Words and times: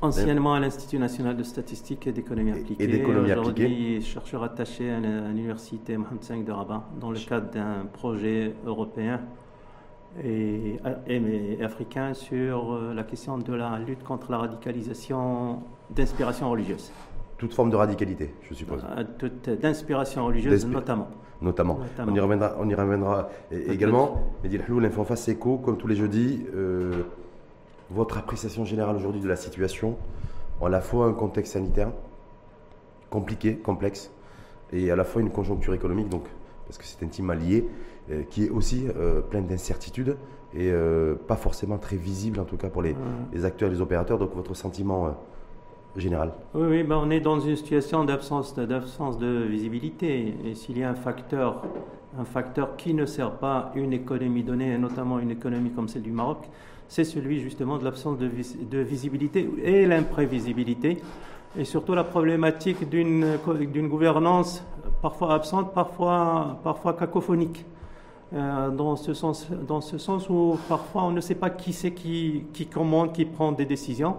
Anciennement 0.00 0.54
à 0.54 0.60
l'Institut 0.60 0.98
national 0.98 1.36
de 1.36 1.42
statistique 1.42 2.06
et 2.06 2.12
d'économie 2.12 2.52
appliquée. 2.52 2.82
Et 2.82 2.86
d'économie 2.86 3.32
Aujourd'hui, 3.32 4.02
chercheur 4.02 4.42
attaché 4.42 4.90
à 4.90 5.00
l'université 5.00 5.96
Mohamed 5.96 6.22
V 6.22 6.42
de 6.42 6.52
Rabat 6.52 6.88
dans 7.00 7.10
le 7.10 7.18
cadre 7.18 7.50
d'un 7.50 7.86
projet 7.92 8.54
européen 8.66 9.20
et, 10.22 10.76
et, 11.06 11.62
africain 11.62 12.14
sur 12.14 12.72
euh, 12.72 12.94
la 12.94 13.02
question 13.02 13.38
de 13.38 13.54
la 13.54 13.78
lutte 13.78 14.02
contre 14.02 14.30
la 14.30 14.38
radicalisation 14.38 15.62
d'inspiration 15.90 16.50
religieuse. 16.50 16.92
Toute 17.38 17.54
forme 17.54 17.70
de 17.70 17.76
radicalité, 17.76 18.34
je 18.42 18.54
suppose. 18.54 18.84
Euh, 18.96 19.56
d'inspiration 19.56 20.26
religieuse 20.26 20.66
notamment. 20.66 21.08
Notamment. 21.40 21.80
On 22.06 22.14
y 22.14 22.20
reviendra, 22.20 22.54
on 22.60 22.68
y 22.68 22.74
reviendra 22.74 23.28
également. 23.50 24.22
Mais 24.44 24.60
Halou, 24.60 24.78
l'info 24.78 25.02
face 25.02 25.28
écho, 25.28 25.58
comme 25.58 25.76
tous 25.76 25.88
les 25.88 25.96
jeudis, 25.96 26.46
euh, 26.54 27.02
votre 27.94 28.18
appréciation 28.18 28.64
générale 28.64 28.96
aujourd'hui 28.96 29.20
de 29.20 29.28
la 29.28 29.36
situation, 29.36 29.96
en 30.60 30.66
à 30.66 30.68
la 30.68 30.80
fois 30.80 31.06
un 31.06 31.12
contexte 31.12 31.54
sanitaire 31.54 31.90
compliqué, 33.10 33.56
complexe, 33.56 34.10
et 34.72 34.90
à 34.90 34.96
la 34.96 35.04
fois 35.04 35.20
une 35.20 35.30
conjoncture 35.30 35.74
économique, 35.74 36.08
donc, 36.08 36.24
parce 36.66 36.78
que 36.78 36.84
c'est 36.84 37.04
intimement 37.04 37.34
lié, 37.34 37.68
euh, 38.10 38.22
qui 38.30 38.44
est 38.44 38.50
aussi 38.50 38.86
euh, 38.96 39.20
pleine 39.20 39.46
d'incertitudes 39.46 40.16
et 40.54 40.70
euh, 40.70 41.14
pas 41.14 41.36
forcément 41.36 41.78
très 41.78 41.96
visible, 41.96 42.40
en 42.40 42.44
tout 42.44 42.56
cas 42.56 42.68
pour 42.68 42.82
les, 42.82 42.96
les 43.32 43.44
acteurs 43.44 43.68
et 43.68 43.72
les 43.72 43.80
opérateurs. 43.80 44.18
Donc, 44.18 44.34
votre 44.34 44.54
sentiment 44.54 45.14
général 45.96 46.32
Oui, 46.54 46.66
oui 46.68 46.82
ben 46.82 46.96
on 46.96 47.10
est 47.10 47.20
dans 47.20 47.40
une 47.40 47.56
situation 47.56 48.04
d'absence 48.04 48.54
de 48.54 49.44
visibilité. 49.44 50.34
Et 50.44 50.54
s'il 50.54 50.78
y 50.78 50.84
a 50.84 50.90
un 50.90 50.94
facteur, 50.94 51.62
un 52.18 52.24
facteur 52.24 52.76
qui 52.76 52.94
ne 52.94 53.06
sert 53.06 53.32
pas 53.32 53.72
une 53.74 53.92
économie 53.92 54.42
donnée, 54.42 54.72
et 54.72 54.78
notamment 54.78 55.18
une 55.18 55.30
économie 55.30 55.70
comme 55.70 55.88
celle 55.88 56.02
du 56.02 56.12
Maroc, 56.12 56.48
c'est 56.92 57.04
celui 57.04 57.40
justement 57.40 57.78
de 57.78 57.84
l'absence 57.84 58.18
de, 58.18 58.28
de, 58.70 58.78
visibilité 58.78 59.48
et 59.64 59.86
l'imprévisibilité. 59.86 60.98
Et 61.58 61.64
surtout 61.64 61.94
la 61.94 62.04
problématique 62.04 62.86
d'une 62.90 63.88
gouvernance 63.88 64.62
parfois 65.00 65.32
absente, 65.32 65.72
parfois, 65.72 66.60
parfois 66.62 66.92
cacophonique. 66.92 67.64
Euh, 68.34 68.70
dans, 68.70 68.96
ce 68.96 69.14
sens, 69.14 69.48
dans 69.50 69.80
ce 69.80 69.96
sens 69.96 70.28
où 70.30 70.58
parfois 70.68 71.04
on 71.04 71.10
ne 71.10 71.20
sait 71.20 71.34
pas 71.34 71.50
qui 71.50 71.74
c'est 71.74 71.92
qui, 71.92 72.44
qui 72.52 72.66
commande, 72.66 73.12
qui 73.12 73.24
prend 73.24 73.52
des 73.52 73.66
décisions. 73.66 74.16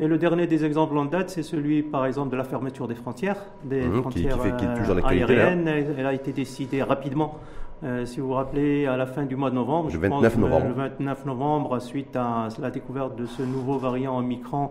Et 0.00 0.06
le 0.06 0.16
dernier 0.16 0.46
des 0.46 0.64
exemples 0.64 0.96
en 0.96 1.06
date, 1.06 1.30
c'est 1.30 1.42
celui, 1.42 1.82
par 1.82 2.06
exemple, 2.06 2.30
de 2.30 2.36
la 2.36 2.44
fermeture 2.44 2.88
des 2.88 2.94
frontières, 2.94 3.42
des 3.64 3.82
mmh, 3.82 4.00
frontières 4.00 4.38
qui, 4.42 4.66
qui, 4.66 4.80
toujours 4.80 5.06
aériennes. 5.06 5.68
Elle 5.68 6.06
a 6.06 6.12
été 6.14 6.32
décidée 6.32 6.82
rapidement, 6.82 7.38
euh, 7.84 8.06
si 8.06 8.20
vous 8.20 8.28
vous 8.28 8.34
rappelez, 8.34 8.86
à 8.86 8.96
la 8.96 9.06
fin 9.06 9.24
du 9.24 9.36
mois 9.36 9.50
de 9.50 9.54
novembre. 9.54 9.90
Le 9.92 9.98
29 9.98 10.38
novembre. 10.38 10.66
Le 10.68 10.72
29 10.72 11.26
novembre, 11.26 11.78
suite 11.80 12.16
à 12.16 12.48
la 12.58 12.70
découverte 12.70 13.16
de 13.16 13.26
ce 13.26 13.42
nouveau 13.42 13.78
variant 13.78 14.18
Omicron 14.18 14.70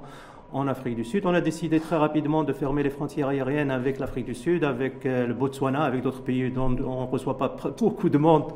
en 0.53 0.67
Afrique 0.67 0.95
du 0.95 1.03
Sud. 1.03 1.26
On 1.26 1.33
a 1.33 1.42
décidé 1.42 1.80
très 1.80 1.98
rapidement 1.98 2.44
de 2.44 2.53
fermer 2.53 2.81
les 2.81 2.89
frontières 2.89 3.28
aériennes 3.28 3.72
avec 3.72 4.00
l'Afrique 4.00 4.26
du 4.26 4.33
Sud, 4.33 4.64
avec 4.64 5.06
euh, 5.06 5.28
le 5.28 5.33
Botswana, 5.33 5.83
avec 5.83 6.02
d'autres 6.02 6.23
pays 6.23 6.50
dont 6.50 6.76
on 6.86 7.02
ne 7.02 7.08
reçoit 7.08 7.38
pas 7.38 7.56
beaucoup 7.78 8.09
de 8.09 8.17
monde 8.17 8.53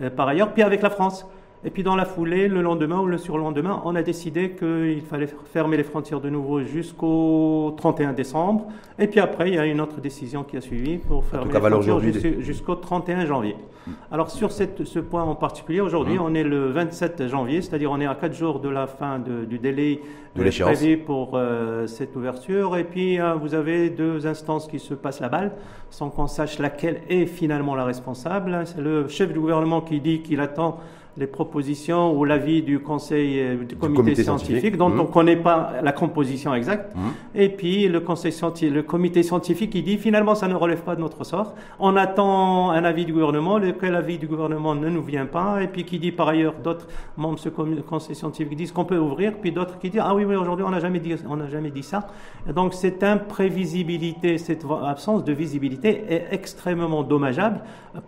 euh, 0.00 0.10
par 0.10 0.28
ailleurs, 0.28 0.52
puis 0.52 0.62
avec 0.62 0.80
la 0.80 0.90
France. 0.90 1.26
Et 1.62 1.68
puis 1.68 1.82
dans 1.82 1.94
la 1.94 2.06
foulée, 2.06 2.48
le 2.48 2.62
lendemain 2.62 3.00
ou 3.00 3.06
le 3.06 3.18
surlendemain, 3.18 3.82
on 3.84 3.94
a 3.94 4.02
décidé 4.02 4.52
qu'il 4.52 5.02
fallait 5.02 5.28
fermer 5.52 5.76
les 5.76 5.82
frontières 5.82 6.20
de 6.20 6.30
nouveau 6.30 6.62
jusqu'au 6.62 7.74
31 7.76 8.14
décembre. 8.14 8.68
Et 8.98 9.06
puis 9.06 9.20
après, 9.20 9.48
il 9.50 9.54
y 9.56 9.58
a 9.58 9.66
une 9.66 9.82
autre 9.82 10.00
décision 10.00 10.42
qui 10.42 10.56
a 10.56 10.62
suivi 10.62 10.96
pour 10.96 11.22
fermer 11.26 11.52
les 11.52 11.60
frontières 11.60 12.40
jusqu'au 12.40 12.76
31 12.76 13.26
janvier. 13.26 13.56
Mm. 13.86 13.90
Alors 14.10 14.30
sur 14.30 14.52
cette, 14.52 14.84
ce 14.84 14.98
point 15.00 15.22
en 15.22 15.34
particulier, 15.34 15.82
aujourd'hui, 15.82 16.14
mm. 16.14 16.22
on 16.22 16.34
est 16.34 16.44
le 16.44 16.70
27 16.70 17.28
janvier, 17.28 17.60
c'est-à-dire 17.60 17.90
on 17.90 18.00
est 18.00 18.06
à 18.06 18.14
4 18.14 18.32
jours 18.32 18.60
de 18.60 18.70
la 18.70 18.86
fin 18.86 19.18
du 19.18 19.58
délai 19.58 20.00
de 20.36 20.62
prévu 20.62 20.96
pour 20.96 21.32
euh, 21.34 21.86
cette 21.86 22.16
ouverture. 22.16 22.78
Et 22.78 22.84
puis 22.84 23.20
euh, 23.20 23.34
vous 23.34 23.52
avez 23.52 23.90
deux 23.90 24.26
instances 24.26 24.66
qui 24.66 24.78
se 24.78 24.94
passent 24.94 25.20
la 25.20 25.28
balle 25.28 25.52
sans 25.90 26.08
qu'on 26.08 26.26
sache 26.26 26.58
laquelle 26.58 27.02
est 27.10 27.26
finalement 27.26 27.74
la 27.74 27.84
responsable. 27.84 28.62
C'est 28.64 28.80
le 28.80 29.08
chef 29.08 29.30
du 29.30 29.40
gouvernement 29.40 29.82
qui 29.82 30.00
dit 30.00 30.22
qu'il 30.22 30.40
attend 30.40 30.78
les 31.20 31.26
propositions 31.26 32.18
ou 32.18 32.24
l'avis 32.24 32.62
du 32.62 32.80
conseil 32.80 33.38
euh, 33.40 33.56
du 33.64 33.76
comité, 33.76 34.22
scientifique, 34.22 34.78
dont 34.78 34.88
mmh. 34.88 35.00
on 35.00 35.04
ne 35.04 35.08
connaît 35.08 35.36
pas 35.36 35.74
la 35.82 35.92
composition 35.92 36.54
exacte. 36.54 36.96
Mmh. 36.96 37.00
Et 37.34 37.48
puis 37.50 37.88
le 37.88 38.00
conseil 38.00 38.32
scientifique, 38.32 38.74
le 38.74 38.82
comité 38.82 39.22
scientifique 39.22 39.70
qui 39.70 39.82
dit 39.82 39.98
finalement 39.98 40.34
ça 40.34 40.48
ne 40.48 40.54
relève 40.54 40.80
pas 40.82 40.96
de 40.96 41.00
notre 41.02 41.24
sort. 41.24 41.54
On 41.78 41.94
attend 41.96 42.70
un 42.70 42.84
avis 42.84 43.04
du 43.04 43.12
gouvernement, 43.12 43.58
lequel 43.58 43.94
avis 43.94 44.16
du 44.16 44.26
gouvernement 44.26 44.74
ne 44.74 44.88
nous 44.88 45.02
vient 45.02 45.26
pas, 45.26 45.62
et 45.62 45.68
puis 45.68 45.84
qui 45.84 45.98
dit 45.98 46.10
par 46.10 46.28
ailleurs 46.28 46.54
d'autres 46.64 46.88
membres 47.18 47.34
de 47.34 47.40
ce 47.40 47.48
conseil 47.50 48.16
scientifique 48.16 48.56
disent 48.56 48.72
qu'on 48.72 48.86
peut 48.86 48.98
ouvrir, 48.98 49.34
puis 49.34 49.52
d'autres 49.52 49.78
qui 49.78 49.90
disent 49.90 50.02
ah 50.02 50.14
oui 50.14 50.24
oui 50.24 50.36
aujourd'hui 50.36 50.64
on 50.66 50.70
n'a 50.70 50.80
jamais 50.80 51.00
dit 51.00 51.14
on 51.28 51.36
n'a 51.36 51.48
jamais 51.48 51.70
dit 51.70 51.82
ça. 51.82 52.08
Donc 52.54 52.72
cette 52.72 53.04
imprévisibilité, 53.04 54.38
cette 54.38 54.64
absence 54.82 55.22
de 55.22 55.34
visibilité 55.34 56.02
est 56.08 56.28
extrêmement 56.32 57.02
dommageable 57.02 57.60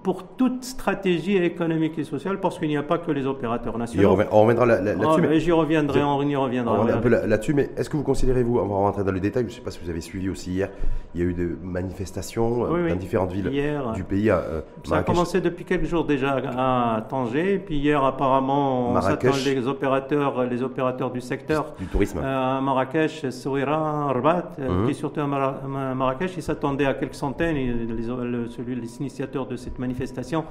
pour 0.03 0.23
toute 0.37 0.65
stratégie 0.65 1.37
économique 1.37 1.99
et 1.99 2.05
sociale 2.05 2.41
parce 2.41 2.59
qu'il 2.59 2.69
n'y 2.69 2.77
a 2.79 2.83
pas 2.83 2.99
que 3.05 3.13
les 3.13 3.27
opérateurs 3.27 3.77
nationaux. 3.79 4.19
on 4.31 4.43
reviendra 4.43 4.67
là-dessus. 4.67 5.23
Ah, 5.31 5.39
j'y 5.39 5.53
reviendrai, 5.53 6.03
on 6.03 6.23
y 6.23 6.37
reviendra. 6.37 6.93
un 6.93 6.99
peu 6.99 7.09
là-dessus, 7.09 7.55
mais 7.55 7.71
est-ce 7.77 7.91
que 7.91 7.97
vous 7.97 8.03
considérez, 8.03 8.43
vous, 8.43 8.59
on 8.59 8.67
va 8.67 8.75
rentrer 8.75 9.05
dans 9.05 9.13
le 9.13 9.21
détail, 9.21 9.45
je 9.45 9.49
ne 9.49 9.53
sais 9.53 9.61
pas 9.61 9.71
si 9.71 9.81
vous 9.83 9.91
avez 9.91 10.01
suivi 10.01 10.29
aussi 10.29 10.53
hier, 10.53 10.71
il 11.15 11.21
y 11.21 11.25
a 11.25 11.27
eu 11.27 11.35
des 11.35 11.49
manifestations 11.63 12.65
euh, 12.65 12.89
dans 12.89 12.97
différentes 12.97 13.33
villes 13.33 13.51
du 13.95 14.05
pays. 14.05 14.31
Euh, 14.31 14.61
ça 14.85 14.99
a 14.99 15.03
commencé 15.03 15.41
depuis 15.41 15.65
quelques 15.65 15.87
jours 15.87 16.05
déjà 16.05 16.37
à 16.57 17.03
Tanger, 17.09 17.59
puis 17.59 17.77
hier 17.77 18.03
apparemment 18.03 18.93
on 18.93 19.01
s'attend 19.01 19.31
les 19.45 19.67
opérateurs, 19.67 20.45
les 20.45 20.63
opérateurs 20.63 21.11
du 21.11 21.21
secteur 21.21 21.75
du 21.79 21.87
tourisme 21.87 22.21
euh, 22.23 22.59
à 22.59 22.61
Marrakech, 22.61 23.31
Souira, 23.31 24.13
Rabat, 24.13 24.53
qui 24.87 24.95
surtout 24.95 25.21
à 25.21 25.27
Marrakech, 25.27 26.37
ils 26.37 26.43
s'attendaient 26.43 26.87
à 26.87 26.95
quelques 26.95 27.15
centaines. 27.15 27.57
les 27.57 28.97
initiateurs 28.99 29.47
de 29.47 29.57
cette 29.57 29.79
manifestation 29.79 30.45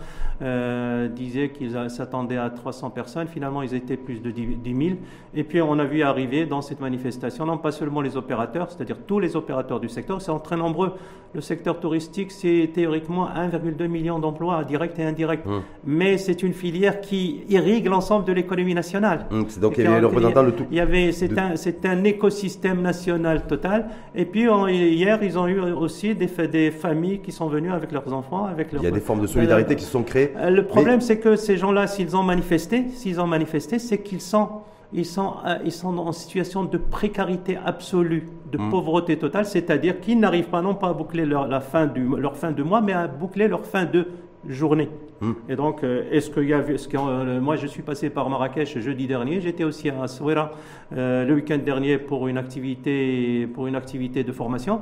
disaient 1.16 1.50
qu'ils 1.50 1.90
s'attendaient 1.90 2.31
à 2.38 2.50
300 2.50 2.90
personnes. 2.90 3.28
Finalement, 3.28 3.62
ils 3.62 3.74
étaient 3.74 3.98
plus 3.98 4.22
de 4.22 4.32
10 4.32 4.58
000. 4.64 4.96
Et 5.34 5.44
puis, 5.44 5.62
on 5.62 5.78
a 5.80 5.86
vu 5.86 6.02
arriver 6.02 6.46
dans 6.46 6.62
cette 6.62 6.80
manifestation, 6.80 7.46
non 7.46 7.58
pas 7.58 7.72
seulement 7.72 8.02
les 8.02 8.18
opérateurs, 8.18 8.70
c'est-à-dire 8.70 8.98
tous 9.08 9.20
les 9.20 9.36
opérateurs 9.36 9.80
du 9.80 9.90
secteur, 9.90 10.22
c'est 10.22 10.32
très 10.44 10.58
nombreux. 10.58 10.94
Le 11.34 11.40
secteur 11.40 11.80
touristique, 11.80 12.30
c'est 12.32 12.70
théoriquement 12.74 13.30
1,2 13.30 13.88
million 13.88 14.20
d'emplois 14.20 14.66
directs 14.66 15.00
et 15.00 15.04
indirects. 15.04 15.46
Hum. 15.46 15.62
Mais 15.86 16.18
c'est 16.18 16.44
une 16.44 16.54
filière 16.54 17.00
qui 17.00 17.44
irrigue 17.48 17.86
l'ensemble 17.86 18.26
de 18.26 18.34
l'économie 18.34 18.74
nationale. 18.74 19.28
Hum, 19.32 19.46
donc, 19.62 19.78
il 19.78 19.86
y 19.86 19.88
avait 19.88 20.02
le 20.02 20.08
représentant 20.08 20.44
de 20.44 20.52
tout. 20.52 20.66
Il 20.70 20.78
y 20.78 20.82
avait, 20.82 21.14
c'est 21.14 21.38
un, 21.38 21.56
c'est 21.56 21.86
un 21.86 22.04
écosystème 22.04 22.82
national 22.82 23.48
total. 23.48 23.88
Et 24.14 24.26
puis, 24.26 24.48
hier, 24.70 25.20
ils 25.24 25.40
ont 25.40 25.48
eu 25.48 25.62
aussi 25.62 26.16
des, 26.16 26.28
des 26.48 26.72
familles 26.72 27.20
qui 27.20 27.32
sont 27.32 27.48
venues 27.48 27.72
avec 27.72 27.94
leurs 27.94 28.12
enfants, 28.14 28.46
avec 28.46 28.74
leurs... 28.74 28.82
Il 28.82 28.86
y 28.86 28.90
a 28.90 28.92
des 28.92 29.00
formes 29.00 29.22
de 29.22 29.28
solidarité 29.28 29.76
qui 29.76 29.86
se 29.86 29.92
sont 29.92 30.04
créées. 30.04 30.34
Euh, 30.38 30.50
le 30.50 30.66
problème, 30.66 31.02
c'est 31.02 31.20
que 31.20 31.36
ces 31.36 31.58
gens-là, 31.58 31.88
s'ils 31.88 32.16
ont 32.16 32.21
manifesté, 32.24 32.90
s'ils 32.90 33.20
ont 33.20 33.28
manifesté, 33.28 33.80
c'est 33.80 34.02
qu'ils 34.02 34.22
sont, 34.22 34.50
ils 34.94 35.06
sont, 35.06 35.36
euh, 35.46 35.58
ils 35.64 35.72
sont 35.72 35.98
en 35.98 36.12
situation 36.12 36.64
de 36.64 36.78
précarité 36.78 37.58
absolue, 37.64 38.28
de 38.52 38.58
mm. 38.58 38.70
pauvreté 38.70 39.18
totale, 39.18 39.46
c'est-à-dire 39.46 40.00
qu'ils 40.00 40.20
n'arrivent 40.20 40.50
pas 40.50 40.62
non 40.62 40.76
pas 40.76 40.90
à 40.90 40.94
boucler 40.94 41.26
leur, 41.26 41.48
la 41.48 41.62
fin 41.62 41.88
du, 41.88 42.08
leur 42.18 42.36
fin 42.36 42.52
de 42.52 42.64
mois, 42.64 42.82
mais 42.82 42.94
à 42.94 43.08
boucler 43.08 43.48
leur 43.48 43.66
fin 43.66 43.86
de 43.86 44.08
journée. 44.48 44.90
Mm. 45.22 45.32
Et 45.50 45.56
donc, 45.56 45.84
euh, 45.84 46.04
est-ce 46.12 46.30
qu'il 46.30 46.50
y 46.50 46.54
a, 46.54 46.62
ce 46.78 46.88
que, 46.88 46.98
euh, 46.98 47.40
moi 47.40 47.56
je 47.56 47.68
suis 47.68 47.84
passé 47.84 48.10
par 48.10 48.30
Marrakech 48.30 48.78
jeudi 48.80 49.08
dernier, 49.08 49.42
j'étais 49.42 49.64
aussi 49.64 49.90
à 49.90 50.08
Souira 50.08 50.52
le 50.92 51.32
week-end 51.34 51.60
dernier 51.64 51.98
pour 51.98 52.28
une 52.28 52.38
activité, 52.38 53.48
pour 53.54 53.68
une 53.68 53.76
activité 53.76 54.24
de 54.24 54.32
formation, 54.32 54.82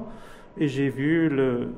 et 0.58 0.68
j'ai 0.68 0.90
vu 0.90 1.30
le, 1.30 1.70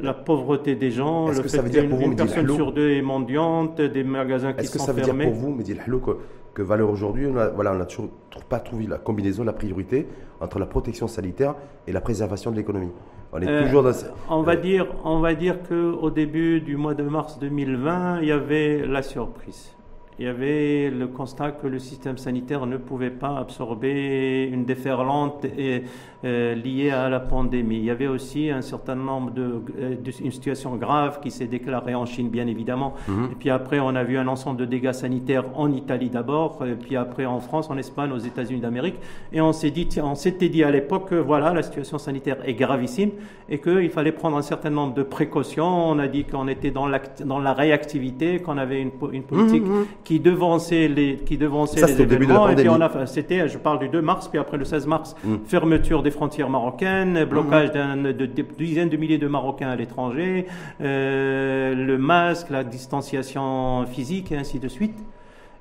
la 0.00 0.14
pauvreté 0.14 0.74
des 0.74 0.90
gens, 0.90 1.28
le 1.28 1.42
fait 1.42 1.70
qu'une 1.70 2.16
personne 2.16 2.48
sur 2.54 2.72
deux 2.72 2.90
est 2.90 3.02
mendiante, 3.02 3.80
des 3.80 4.04
magasins 4.04 4.52
qui 4.52 4.66
sont 4.66 4.72
fermés. 4.72 4.72
Est-ce 4.72 4.72
que 4.72 4.78
ça 4.78 4.92
veut 4.92 5.02
dire 5.02 5.30
pour 5.30 5.34
vous, 5.34 5.54
Mehdi 5.54 5.74
que, 5.74 6.10
que 6.54 6.62
Valeur 6.62 6.90
aujourd'hui, 6.90 7.26
on 7.26 7.32
n'a 7.32 7.48
voilà, 7.48 7.74
on 7.74 7.84
toujours 7.84 8.10
pas 8.48 8.60
trouvé 8.60 8.86
la 8.86 8.98
combinaison, 8.98 9.44
la 9.44 9.52
priorité 9.52 10.06
entre 10.40 10.58
la 10.58 10.66
protection 10.66 11.08
sanitaire 11.08 11.54
et 11.86 11.92
la 11.92 12.00
préservation 12.00 12.50
de 12.50 12.56
l'économie? 12.56 12.92
On 13.32 13.40
est 13.40 13.48
euh, 13.48 13.64
toujours 13.64 13.82
dans... 13.82 13.92
On 14.28 14.42
va 14.42 14.56
dire, 14.56 14.86
on 15.04 15.20
va 15.20 15.34
dire 15.34 15.56
qu'au 15.66 16.10
début 16.10 16.60
du 16.60 16.76
mois 16.76 16.94
de 16.94 17.02
mars 17.02 17.38
2020, 17.38 18.20
il 18.20 18.28
y 18.28 18.32
avait 18.32 18.86
la 18.86 19.02
surprise 19.02 19.74
il 20.18 20.26
y 20.26 20.28
avait 20.28 20.90
le 20.90 21.08
constat 21.08 21.52
que 21.52 21.66
le 21.66 21.78
système 21.78 22.18
sanitaire 22.18 22.66
ne 22.66 22.76
pouvait 22.76 23.10
pas 23.10 23.38
absorber 23.38 24.48
une 24.52 24.64
déferlante 24.64 25.44
et, 25.44 25.82
euh, 26.24 26.54
liée 26.54 26.90
à 26.90 27.08
la 27.08 27.18
pandémie. 27.18 27.78
Il 27.78 27.84
y 27.84 27.90
avait 27.90 28.06
aussi 28.06 28.50
un 28.50 28.62
certain 28.62 28.94
nombre 28.94 29.32
de, 29.32 29.60
euh, 29.78 29.94
une 30.22 30.30
situation 30.30 30.76
grave 30.76 31.18
qui 31.20 31.30
s'est 31.30 31.46
déclarée 31.46 31.94
en 31.94 32.06
Chine, 32.06 32.28
bien 32.28 32.46
évidemment. 32.46 32.94
Mhm. 33.08 33.30
Et 33.32 33.34
puis 33.34 33.50
après, 33.50 33.80
on 33.80 33.94
a 33.96 34.04
vu 34.04 34.16
un 34.16 34.28
ensemble 34.28 34.58
de 34.60 34.64
dégâts 34.64 34.92
sanitaires 34.92 35.44
en 35.56 35.72
Italie 35.72 36.10
d'abord, 36.10 36.64
et 36.64 36.74
puis 36.74 36.96
après 36.96 37.26
en 37.26 37.40
France, 37.40 37.70
en 37.70 37.76
Espagne, 37.76 38.12
aux 38.12 38.18
États-Unis 38.18 38.60
d'Amérique. 38.60 38.96
Et 39.32 39.40
on 39.40 39.52
s'est 39.52 39.70
dit, 39.70 39.88
on 40.02 40.14
s'était 40.14 40.48
dit 40.48 40.62
à 40.62 40.70
l'époque 40.70 41.08
que 41.10 41.16
voilà, 41.16 41.52
la 41.52 41.62
situation 41.62 41.98
sanitaire 41.98 42.36
est 42.46 42.54
gravissime 42.54 43.10
et 43.48 43.58
qu'il 43.58 43.90
fallait 43.90 44.12
prendre 44.12 44.36
un 44.36 44.42
certain 44.42 44.70
nombre 44.70 44.94
de 44.94 45.02
précautions. 45.02 45.90
On 45.90 45.98
a 45.98 46.06
dit 46.06 46.24
qu'on 46.24 46.46
était 46.46 46.70
dans, 46.70 46.88
dans 47.24 47.38
la 47.40 47.52
réactivité, 47.52 48.38
qu'on 48.38 48.58
avait 48.58 48.80
une, 48.80 48.92
une 49.12 49.24
politique 49.24 49.64
mhm, 49.64 49.78
mhm 49.80 49.86
qui 50.04 50.20
devançait 50.20 50.88
les, 50.88 51.16
qui 51.16 51.36
devançait 51.36 51.80
Ça, 51.80 51.86
les 51.86 51.92
c'était 51.92 52.04
au 52.04 52.06
début 52.06 52.26
de 52.26 52.32
la 52.32 52.52
et 52.52 52.54
puis 52.54 52.68
on 52.68 52.78
pandémie. 52.78 53.02
a, 53.02 53.06
c'était, 53.06 53.48
je 53.48 53.58
parle 53.58 53.78
du 53.80 53.88
2 53.88 54.00
mars, 54.00 54.28
puis 54.28 54.38
après 54.38 54.56
le 54.56 54.64
16 54.64 54.86
mars, 54.86 55.16
fermeture 55.46 56.02
des 56.02 56.11
frontières 56.12 56.48
marocaines, 56.48 57.24
blocage 57.24 57.72
d'un- 57.72 57.96
de, 57.96 58.12
de 58.12 58.42
dizaines 58.56 58.88
de 58.88 58.96
milliers 58.96 59.18
de 59.18 59.26
Marocains 59.26 59.68
à 59.70 59.76
l'étranger, 59.76 60.46
euh, 60.80 61.74
le 61.74 61.98
masque, 61.98 62.50
la 62.50 62.62
distanciation 62.64 63.84
physique 63.86 64.30
et 64.32 64.36
ainsi 64.36 64.58
de 64.58 64.68
suite. 64.68 64.96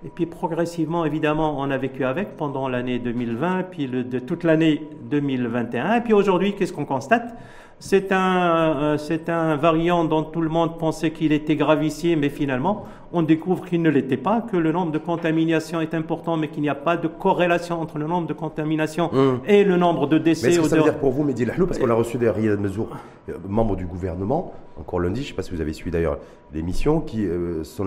Et 0.06 0.10
puis 0.10 0.26
progressivement, 0.26 1.06
évidemment, 1.06 1.56
on 1.60 1.70
a 1.70 1.78
vécu 1.78 2.04
avec 2.06 2.36
pendant 2.38 2.68
l'année 2.68 2.98
2020, 3.00 3.64
puis 3.72 3.88
le, 3.88 4.04
de 4.04 4.20
toute 4.20 4.44
l'année 4.44 4.82
2021. 5.10 5.96
Et 5.98 6.02
puis 6.02 6.14
aujourd'hui, 6.14 6.56
qu'est-ce 6.56 6.74
qu'on 6.74 6.86
constate? 6.86 7.36
C'est 7.78 8.12
un, 8.12 8.76
euh, 8.78 8.98
c'est 8.98 9.30
un 9.30 9.56
variant 9.56 10.04
dont 10.04 10.24
tout 10.24 10.42
le 10.42 10.50
monde 10.50 10.78
pensait 10.78 11.12
qu'il 11.12 11.32
était 11.32 11.56
gravissime, 11.56 12.20
mais 12.20 12.30
finalement, 12.30 12.86
on 13.14 13.22
découvre 13.24 13.66
qu'il 13.66 13.82
ne 13.82 13.90
l'était 13.90 14.18
pas, 14.18 14.42
que 14.42 14.58
le 14.58 14.72
nombre 14.72 14.92
de 14.92 14.98
contaminations 14.98 15.82
est 15.82 15.94
important, 15.94 16.38
mais 16.38 16.48
qu'il 16.48 16.62
n'y 16.62 16.70
a 16.70 16.76
pas 16.76 16.98
de 16.98 17.08
corrélation 17.08 17.82
entre 17.82 17.98
le 17.98 18.08
nombre 18.08 18.28
de 18.28 18.34
contaminations 18.34 19.10
Hum. 19.14 19.40
et 19.48 19.64
le 19.64 19.78
nombre 19.78 20.08
de 20.08 20.18
Mais 20.18 20.24
décès. 20.24 20.50
est-ce 20.50 20.60
que 20.62 20.68
ça 20.68 20.78
veut 20.78 20.84
dire 20.84 20.98
pour 21.00 21.12
vous, 21.12 21.24
Mehdi 21.24 21.46
Lahlou, 21.46 21.68
parce 21.68 21.80
qu'on 21.80 21.90
a 21.90 21.94
reçu 21.94 22.18
d'ailleurs 22.18 22.36
Riyad 22.36 22.60
Mezour, 22.60 22.90
euh, 23.30 23.34
membre 23.48 23.76
du 23.76 23.86
gouvernement, 23.86 24.54
encore 24.80 25.00
lundi, 25.00 25.22
je 25.22 25.26
ne 25.26 25.30
sais 25.30 25.36
pas 25.36 25.44
si 25.44 25.52
vous 25.54 25.62
avez 25.62 25.74
suivi 25.74 25.92
d'ailleurs 25.92 26.18
l'émission, 26.54 27.02
qui 27.02 27.26
euh, 27.26 27.64
sont, 27.64 27.86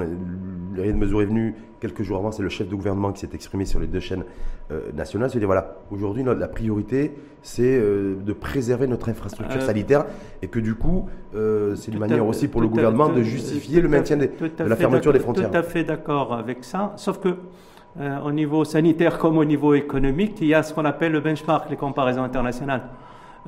Riyad 0.77 0.97
Mezour 0.97 1.23
est 1.23 1.27
venu 1.27 1.55
quelques 1.81 2.03
jours 2.03 2.19
avant, 2.19 2.33
c'est 2.33 2.43
le 2.43 2.49
chef 2.49 2.69
de 2.69 2.75
gouvernement 2.75 3.13
qui 3.13 3.21
s'est 3.21 3.35
exprimé 3.35 3.65
sur 3.65 3.81
les 3.81 3.87
deux 3.87 4.01
chaînes 4.01 4.25
euh, 4.71 4.91
nationales, 4.95 5.31
se 5.31 5.39
dire 5.39 5.47
voilà, 5.49 5.77
aujourd'hui 5.91 6.23
la 6.25 6.49
priorité 6.49 7.13
c'est 7.43 7.63
euh, 7.79 8.15
de 8.25 8.33
préserver 8.33 8.87
notre 8.87 9.11
infrastructure 9.11 9.61
Euh, 9.61 9.67
sanitaire 9.67 10.07
et 10.41 10.49
que 10.49 10.59
du 10.59 10.75
coup 10.75 11.07
euh, 11.35 11.75
c'est 11.75 11.91
une 11.91 11.99
manière 11.99 12.27
aussi 12.27 12.47
pour 12.49 12.61
le 12.61 12.69
gouvernement 12.69 13.09
de 13.09 13.23
justifier 13.23 13.81
le 13.81 13.89
maintien 13.89 14.17
de 14.17 14.31
la 14.59 14.77
fermeture 14.77 15.13
des 15.13 15.19
frontières. 15.19 15.51
Tout 15.51 15.57
à 15.57 15.63
fait 15.63 15.85
d'accord 15.85 16.33
avec 16.33 16.63
ça, 16.63 16.93
sauf 16.97 17.19
que 17.19 17.37
euh, 18.01 18.21
au 18.21 18.33
niveau 18.33 18.65
sanitaire 18.65 19.19
comme 19.19 19.39
au 19.39 19.45
niveau 19.45 19.75
économique, 19.75 20.39
il 20.41 20.49
y 20.49 20.55
a 20.55 20.63
ce 20.63 20.73
qu'on 20.73 20.85
appelle 20.85 21.13
le 21.13 21.21
benchmark, 21.21 21.69
les 21.71 21.77
comparaisons 21.77 22.23
internationales. 22.23 22.83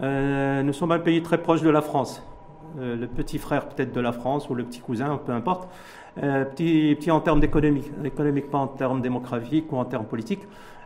Euh, 0.02 0.62
nous 0.62 0.72
sommes 0.72 0.92
un 0.92 0.98
pays 0.98 1.22
très 1.22 1.38
proche 1.38 1.62
de 1.62 1.70
la 1.70 1.80
France, 1.80 2.22
le 2.78 3.06
petit 3.06 3.38
frère 3.38 3.68
peut-être 3.68 3.92
de 3.92 4.00
la 4.00 4.12
France 4.12 4.50
ou 4.50 4.54
le 4.54 4.64
petit 4.64 4.80
cousin, 4.80 5.18
peu 5.24 5.32
importe. 5.32 5.68
Petit, 6.16 6.96
petit 6.98 7.10
en 7.10 7.20
termes 7.20 7.40
d'économie, 7.40 7.84
économique 8.02 8.50
pas 8.50 8.58
en 8.58 8.68
termes 8.68 9.02
démographiques 9.02 9.70
ou 9.70 9.76
en 9.76 9.84
termes 9.84 10.06
politiques. 10.06 10.42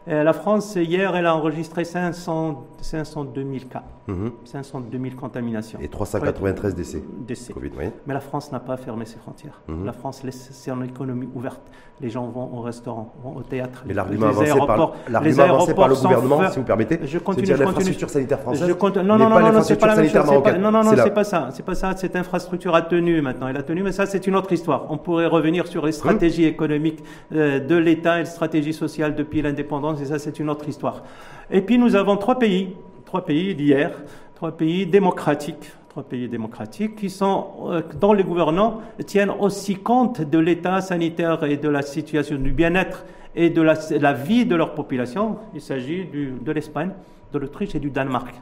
Euh, 0.08 0.22
la 0.22 0.32
France, 0.32 0.76
hier, 0.76 1.14
elle 1.14 1.26
a 1.26 1.36
enregistré 1.36 1.84
500, 1.84 2.66
502 2.80 3.42
000 3.42 3.64
cas, 3.70 3.82
Mhm. 4.08 4.32
502 4.44 4.98
000 4.98 5.14
contaminations. 5.14 5.78
Et 5.80 5.88
393 5.88 6.74
décès. 6.74 7.02
décès. 7.26 7.52
Covid, 7.52 7.70
oui. 7.78 7.84
Mais 8.06 8.14
la 8.14 8.20
France 8.20 8.50
n'a 8.50 8.60
pas 8.60 8.76
fermé 8.78 9.04
ses 9.04 9.18
frontières. 9.18 9.60
Mhm. 9.68 9.84
La 9.84 9.92
France 9.92 10.22
laisse 10.22 10.50
son 10.52 10.82
économie 10.82 11.28
ouverte. 11.34 11.60
Les 12.02 12.08
gens 12.08 12.26
vont 12.28 12.48
au 12.56 12.62
restaurant, 12.62 13.12
vont 13.22 13.36
au 13.36 13.42
théâtre. 13.42 13.82
Mais 13.84 13.90
les- 13.90 13.94
l'argument 13.94 14.28
les 14.28 14.32
avancé, 14.32 14.50
aéroports- 14.50 14.66
par, 14.66 14.92
les 15.06 15.12
par 15.12 15.22
le 15.22 15.40
aéroports 15.52 15.96
sont 15.96 16.08
gouvernement, 16.08 16.50
si 16.50 16.58
vous 16.58 16.64
permettez, 16.64 16.98
Je 17.02 17.06
c'est 17.06 17.22
continue, 17.22 17.46
continue. 17.46 17.64
l'infrastructure 17.66 18.08
sanitaire 18.10 18.40
française. 18.40 18.68
Je 18.68 18.72
compte- 18.72 18.96
Non, 18.96 19.18
non, 19.18 19.28
non, 19.28 19.40
non, 19.40 19.52
non, 19.52 19.62
c'est 19.62 19.76
pas 19.76 19.86
la 19.88 19.96
même 19.96 20.08
chose. 20.08 20.22
c'est 20.26 20.42
pas-. 20.42 20.52
Non, 20.58 20.70
non, 20.70 20.82
non, 20.82 20.90
C'est 20.96 21.02
c'est 21.02 21.10
pas 21.10 21.24
ça. 21.24 21.48
C'est 21.52 21.64
pas 21.64 21.74
ça. 21.74 21.94
Cette 21.96 22.16
infrastructure 22.16 22.74
a 22.74 22.82
tenu 22.82 23.20
maintenant. 23.20 23.48
Elle 23.48 23.56
a 23.58 23.62
tenu, 23.62 23.82
mais 23.82 23.92
ça, 23.92 24.06
c'est 24.06 24.26
une 24.26 24.34
autre 24.34 24.50
histoire. 24.52 24.86
On 24.88 24.96
pourrait 24.96 25.26
revenir 25.26 25.66
sur 25.66 25.84
les 25.84 25.92
stratégies 25.92 26.46
économiques 26.46 27.04
euh, 27.34 27.60
de 27.60 27.76
l'État 27.76 28.16
et 28.16 28.20
les 28.20 28.26
stratégies 28.26 28.72
sociales 28.72 29.14
depuis 29.14 29.42
l'indépendance, 29.42 30.00
et 30.00 30.06
ça, 30.06 30.18
c'est 30.18 30.38
une 30.40 30.48
autre 30.48 30.66
histoire. 30.68 31.02
Et 31.50 31.60
puis, 31.60 31.76
nous 31.78 31.96
avons 31.96 32.16
trois 32.16 32.38
pays, 32.38 32.76
trois 33.04 33.24
pays 33.26 33.54
d'hier, 33.54 33.90
trois 34.36 34.52
pays 34.52 34.86
démocratiques 34.86 35.70
trois 35.90 36.04
pays 36.04 36.28
démocratiques 36.28 36.94
qui 36.94 37.10
sont, 37.10 37.48
euh, 37.66 37.82
dont 38.00 38.12
les 38.12 38.22
gouvernants 38.22 38.80
tiennent 39.06 39.32
aussi 39.40 39.74
compte 39.74 40.20
de 40.20 40.38
l'état 40.38 40.80
sanitaire 40.80 41.42
et 41.42 41.56
de 41.56 41.68
la 41.68 41.82
situation 41.82 42.36
du 42.36 42.52
bien-être 42.52 43.04
et 43.34 43.50
de 43.50 43.60
la, 43.60 44.12
vie 44.12 44.46
de 44.46 44.54
leur 44.54 44.74
population. 44.74 45.38
Il 45.52 45.60
s'agit 45.60 46.04
de 46.04 46.52
l'Espagne, 46.52 46.92
de 47.32 47.38
l'Autriche 47.40 47.74
et 47.74 47.80
du 47.80 47.90
Danemark, 47.90 48.32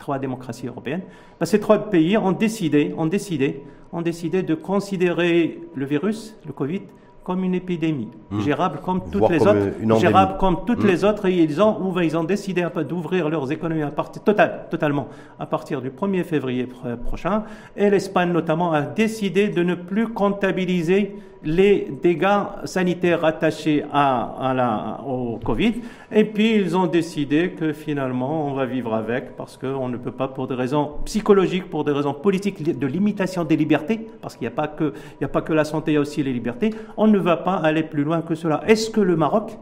trois 0.00 0.18
démocraties 0.18 0.66
européennes. 0.66 1.02
Ben, 1.38 1.46
ces 1.46 1.60
trois 1.60 1.88
pays 1.88 2.18
ont 2.18 2.32
décidé, 2.32 2.92
ont 2.98 3.06
décidé, 3.06 3.62
ont 3.92 4.02
décidé 4.02 4.42
de 4.42 4.56
considérer 4.56 5.60
le 5.76 5.86
virus, 5.86 6.36
le 6.46 6.52
Covid, 6.52 6.82
comme 7.28 7.44
une 7.44 7.54
épidémie, 7.54 8.08
Mmh. 8.30 8.40
gérable 8.40 8.78
comme 8.82 9.02
toutes 9.12 9.28
les 9.28 9.36
comme 9.38 9.48
autres, 9.48 10.00
gérable 10.00 10.38
comme 10.38 10.56
toutes 10.66 10.82
Mmh. 10.82 10.86
les 10.86 11.04
autres, 11.04 11.26
et 11.26 11.34
ils 11.42 11.60
ont, 11.60 11.76
ils 12.00 12.16
ont 12.16 12.24
décidé 12.24 12.66
d'ouvrir 12.88 13.28
leurs 13.28 13.52
économies 13.52 13.82
à 13.82 13.90
partir, 13.90 14.22
total, 14.24 14.64
totalement 14.70 15.08
à 15.38 15.44
partir 15.44 15.82
du 15.82 15.90
1er 15.90 16.24
février 16.24 16.64
pro- 16.66 16.96
prochain. 17.04 17.42
Et 17.76 17.90
l'Espagne 17.90 18.32
notamment 18.32 18.72
a 18.72 18.80
décidé 18.80 19.48
de 19.48 19.62
ne 19.62 19.74
plus 19.74 20.08
comptabiliser 20.08 21.16
les 21.44 21.88
dégâts 22.02 22.44
sanitaires 22.64 23.24
attachés 23.24 23.84
à, 23.92 24.52
la, 24.56 25.00
au 25.06 25.38
Covid. 25.44 25.74
Et 26.12 26.24
puis 26.24 26.54
ils 26.56 26.76
ont 26.76 26.86
décidé 26.86 27.50
que 27.50 27.72
finalement 27.72 28.46
on 28.48 28.54
va 28.54 28.66
vivre 28.66 28.94
avec 28.94 29.36
parce 29.36 29.56
qu'on 29.56 29.88
ne 29.88 29.96
peut 29.96 30.10
pas 30.12 30.28
pour 30.28 30.46
des 30.48 30.54
raisons 30.54 30.92
psychologiques, 31.04 31.70
pour 31.70 31.84
des 31.84 31.92
raisons 31.92 32.14
politiques 32.14 32.58
li- 32.60 32.74
de 32.74 32.86
limitation 32.86 33.44
des 33.44 33.56
libertés, 33.56 34.06
parce 34.20 34.34
qu'il 34.36 34.46
n'y 34.46 34.52
a 34.52 34.56
pas 34.56 34.68
que, 34.68 34.92
a 35.22 35.28
pas 35.28 35.42
que 35.42 35.52
la 35.52 35.64
santé, 35.64 35.92
il 35.92 35.94
y 35.94 35.96
a 35.98 36.00
aussi 36.00 36.22
les 36.22 36.32
libertés. 36.32 36.70
On 36.96 37.06
ne 37.06 37.18
va 37.18 37.36
pas 37.36 37.54
aller 37.54 37.82
plus 37.82 38.02
loin 38.04 38.20
que 38.22 38.34
cela. 38.34 38.62
Est-ce 38.66 38.90
que 38.90 39.00
le 39.00 39.16
Maroc, 39.16 39.56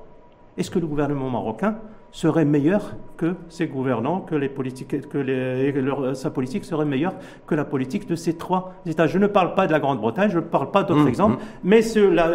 est-ce 0.56 0.70
que 0.70 0.78
le 0.78 0.86
gouvernement 0.86 1.28
marocain 1.30 1.76
serait 2.12 2.44
meilleur 2.46 2.94
que 3.16 3.34
ses 3.48 3.66
gouvernants, 3.66 4.20
que 4.20 4.34
les 4.34 4.48
politiques, 4.48 5.08
que 5.08 5.18
les- 5.18 5.72
leur- 5.72 6.16
sa 6.16 6.30
politique 6.30 6.64
serait 6.64 6.84
meilleure 6.86 7.14
que 7.46 7.54
la 7.54 7.64
politique 7.64 8.08
de 8.08 8.14
ces 8.14 8.34
trois 8.36 8.74
États. 8.86 9.06
Je 9.06 9.18
ne 9.18 9.26
parle 9.26 9.54
pas 9.54 9.66
de 9.66 9.72
la 9.72 9.80
Grande-Bretagne, 9.80 10.30
je 10.30 10.38
ne 10.38 10.44
parle 10.44 10.70
pas 10.70 10.82
d'autres 10.82 11.04
Mmh, 11.04 11.08
exemples, 11.08 11.36
mmh. 11.42 11.46
mais 11.64 11.82
sur 11.82 12.10
la, 12.10 12.26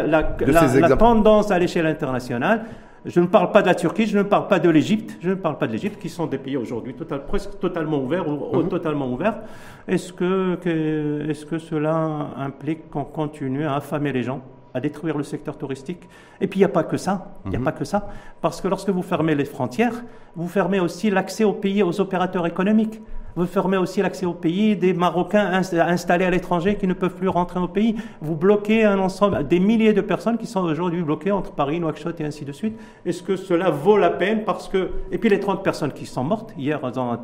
tendance 0.96 1.50
à 1.50 1.58
l'échelle 1.58 1.86
internationale. 1.86 2.64
Je 3.04 3.18
ne 3.18 3.26
parle 3.26 3.50
pas 3.50 3.62
de 3.62 3.66
la 3.66 3.74
Turquie, 3.74 4.06
je 4.06 4.16
ne 4.16 4.22
parle 4.22 4.46
pas 4.46 4.60
de 4.60 4.70
l'Égypte, 4.70 5.16
je 5.20 5.30
ne 5.30 5.34
parle 5.34 5.58
pas 5.58 5.66
de 5.66 5.72
l'Égypte, 5.72 6.00
qui 6.00 6.08
sont 6.08 6.26
des 6.26 6.38
pays 6.38 6.56
aujourd'hui 6.56 6.94
total- 6.94 7.26
presque 7.26 7.58
totalement 7.58 7.98
ouverts 7.98 8.28
ou, 8.28 8.56
ou 8.56 8.62
totalement 8.62 9.10
ouverts. 9.12 9.38
Est-ce 9.88 10.12
que, 10.12 10.54
que- 10.54 11.28
est-ce 11.28 11.44
que 11.44 11.58
cela 11.58 12.28
implique 12.36 12.88
qu'on 12.90 13.02
continue 13.04 13.64
à 13.66 13.74
affamer 13.74 14.12
les 14.12 14.22
gens? 14.22 14.40
À 14.74 14.80
détruire 14.80 15.16
le 15.16 15.24
secteur 15.24 15.56
touristique. 15.58 16.08
Et 16.40 16.46
puis 16.46 16.60
il 16.60 16.62
n'y 16.62 16.66
a 16.66 16.68
pas 16.68 16.84
que 16.84 16.96
ça, 16.96 17.38
il 17.44 17.50
n'y 17.50 17.56
a 17.56 17.60
pas 17.60 17.72
que 17.72 17.84
ça, 17.84 18.08
parce 18.40 18.60
que 18.60 18.68
lorsque 18.68 18.90
vous 18.90 19.02
fermez 19.02 19.34
les 19.34 19.44
frontières, 19.44 20.02
vous 20.36 20.48
fermez 20.48 20.80
aussi 20.80 21.10
l'accès 21.10 21.44
au 21.44 21.52
pays 21.52 21.82
aux 21.82 22.00
opérateurs 22.00 22.46
économiques. 22.46 23.00
Vous 23.36 23.46
fermez 23.46 23.76
aussi 23.76 24.02
l'accès 24.02 24.26
au 24.26 24.34
pays 24.34 24.76
des 24.76 24.92
Marocains 24.92 25.50
inst- 25.60 25.78
installés 25.80 26.24
à 26.24 26.30
l'étranger 26.30 26.76
qui 26.76 26.86
ne 26.86 26.92
peuvent 26.94 27.14
plus 27.14 27.28
rentrer 27.28 27.60
au 27.60 27.68
pays. 27.68 27.96
Vous 28.20 28.34
bloquez 28.36 28.84
un 28.84 28.98
ensemble, 28.98 29.46
des 29.48 29.58
milliers 29.60 29.92
de 29.92 30.00
personnes 30.02 30.36
qui 30.38 30.46
sont 30.46 30.60
aujourd'hui 30.62 31.02
bloquées 31.02 31.30
entre 31.32 31.52
Paris, 31.52 31.80
Nouakchott 31.80 32.20
et 32.20 32.24
ainsi 32.24 32.44
de 32.44 32.52
suite. 32.52 32.78
Est-ce 33.06 33.22
que 33.22 33.36
cela 33.36 33.70
vaut 33.70 33.96
la 33.96 34.10
peine 34.10 34.44
parce 34.44 34.68
que 34.68 34.90
et 35.10 35.18
puis 35.18 35.28
les 35.30 35.40
30 35.40 35.62
personnes 35.64 35.92
qui 35.92 36.06
sont 36.06 36.24
mortes 36.24 36.52
hier 36.58 36.78
elles 36.82 36.98
ont 36.98 37.16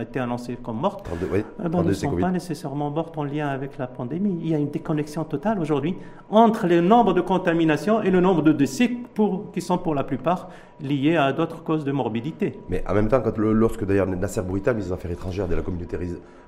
été 0.00 0.20
annoncées 0.20 0.56
comme 0.62 0.78
mortes. 0.78 1.04
32, 1.04 1.28
oui, 1.32 1.44
Eh 1.58 1.62
ben, 1.64 1.70
32, 1.70 1.88
ne 1.88 1.94
sont 1.94 2.10
Covid. 2.10 2.22
pas 2.22 2.30
nécessairement 2.30 2.90
mortes 2.90 3.16
en 3.16 3.24
lien 3.24 3.48
avec 3.48 3.78
la 3.78 3.86
pandémie. 3.86 4.38
Il 4.42 4.48
y 4.48 4.54
a 4.54 4.58
une 4.58 4.70
déconnexion 4.70 5.24
totale 5.24 5.58
aujourd'hui 5.58 5.94
entre 6.30 6.66
le 6.66 6.80
nombre 6.80 7.12
de 7.14 7.20
contaminations 7.20 8.02
et 8.02 8.10
le 8.10 8.20
nombre 8.20 8.42
de 8.42 8.52
décès 8.52 8.90
pour, 9.14 9.50
qui 9.52 9.60
sont 9.60 9.78
pour 9.78 9.94
la 9.94 10.04
plupart 10.04 10.48
liés 10.80 11.16
à 11.16 11.32
d'autres 11.32 11.62
causes 11.62 11.84
de 11.84 11.92
morbidité. 11.92 12.58
Mais 12.68 12.84
en 12.86 12.92
même 12.94 13.08
temps, 13.08 13.20
quand 13.20 13.38
le- 13.38 13.52
lorsque 13.54 13.84
d'ailleurs 13.86 14.06
Nasser 14.06 14.42
Bourita, 14.42 14.72
ministre 14.72 14.94
des 14.94 14.98
Affaires 15.00 15.10
étrangères 15.12 15.45
de 15.46 15.54
la 15.54 15.62
communauté 15.62 15.96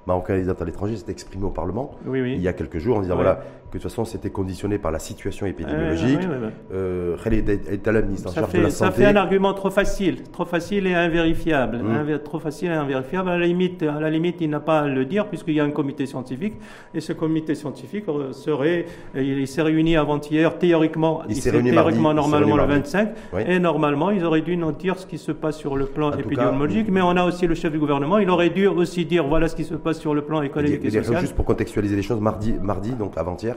marocaine 0.06 0.36
résidente 0.36 0.62
à 0.62 0.64
l'étranger, 0.64 0.96
s'est 0.96 1.10
exprimé 1.10 1.44
au 1.44 1.50
Parlement 1.50 1.94
Oui, 2.06 2.20
oui. 2.22 2.34
il 2.34 2.40
y 2.42 2.48
a 2.48 2.52
quelques 2.52 2.78
jours 2.78 2.96
en 2.98 3.00
disant 3.02 3.14
Oui. 3.14 3.22
voilà, 3.22 3.40
que 3.70 3.76
de 3.78 3.82
toute 3.82 3.90
façon 3.90 4.04
c'était 4.04 4.30
conditionné 4.30 4.78
par 4.78 4.90
la 4.90 4.98
situation 4.98 5.46
épidémiologique. 5.46 6.20
Euh, 6.22 6.28
oui, 6.28 6.36
oui, 6.40 6.46
oui. 6.46 6.52
Euh, 6.74 8.02
ministre 8.06 8.28
en 8.30 8.32
de 8.36 8.40
la 8.40 8.46
fait, 8.46 8.70
ça 8.70 8.86
santé. 8.86 9.02
fait 9.02 9.06
un 9.06 9.16
argument 9.16 9.52
trop 9.54 9.70
facile, 9.70 10.22
trop 10.32 10.44
facile 10.44 10.86
et 10.86 10.94
invérifiable. 10.94 11.78
Mm. 11.78 11.96
Invé- 11.96 12.22
trop 12.22 12.38
facile 12.38 12.70
et 12.70 12.74
invérifiable. 12.74 13.28
À 13.28 13.38
la 13.38 13.46
limite, 13.46 13.82
à 13.82 14.00
la 14.00 14.10
limite 14.10 14.36
il 14.40 14.50
n'a 14.50 14.60
pas 14.60 14.80
à 14.80 14.86
le 14.86 15.04
dire 15.04 15.26
puisqu'il 15.26 15.54
y 15.54 15.60
a 15.60 15.64
un 15.64 15.70
comité 15.70 16.06
scientifique 16.06 16.54
et 16.94 17.00
ce 17.00 17.12
comité 17.12 17.54
scientifique 17.54 18.04
euh, 18.08 18.32
serait, 18.32 18.86
euh, 19.16 19.22
il 19.22 19.46
s'est 19.46 19.62
réuni 19.62 19.96
avant-hier 19.96 20.56
théoriquement, 20.58 21.22
Il 21.28 21.34
s'est 21.36 21.42
s'est 21.42 21.50
réuni 21.50 21.70
théoriquement 21.70 22.14
mardi, 22.14 22.16
normalement 22.16 22.56
le 22.56 22.62
réuni 22.62 22.68
mardi. 22.80 22.90
25 22.92 23.08
Oui. 23.34 23.42
et 23.46 23.58
normalement 23.58 24.10
ils 24.10 24.24
auraient 24.24 24.40
dû 24.42 24.56
nous 24.56 24.72
dire 24.72 24.98
ce 24.98 25.06
qui 25.06 25.18
se 25.18 25.32
passe 25.32 25.56
sur 25.58 25.76
le 25.76 25.86
plan 25.86 26.08
En 26.08 26.12
épidémiologique. 26.18 26.86
cas, 26.86 26.92
mais 26.92 27.02
on 27.02 27.16
a 27.16 27.24
aussi 27.24 27.46
le 27.46 27.54
chef 27.54 27.72
du 27.72 27.78
gouvernement, 27.78 28.18
il 28.18 28.30
aurait 28.30 28.50
dû 28.50 28.66
aussi 28.66 29.04
dire 29.04 29.26
voilà 29.26 29.48
ce 29.48 29.56
qui 29.56 29.64
se 29.64 29.74
passe 29.74 29.98
sur 29.98 30.14
le 30.14 30.22
plan 30.22 30.42
économique 30.42 30.84
et 30.84 30.86
Et- 30.86 30.96
et 30.96 31.02
social. 31.02 31.20
Juste 31.20 31.34
pour 31.34 31.44
contextualiser 31.44 31.96
les 31.96 32.02
choses, 32.02 32.20
mardi, 32.20 32.54
mardi 32.62 32.92
donc 32.92 33.12
avant-hier, 33.16 33.56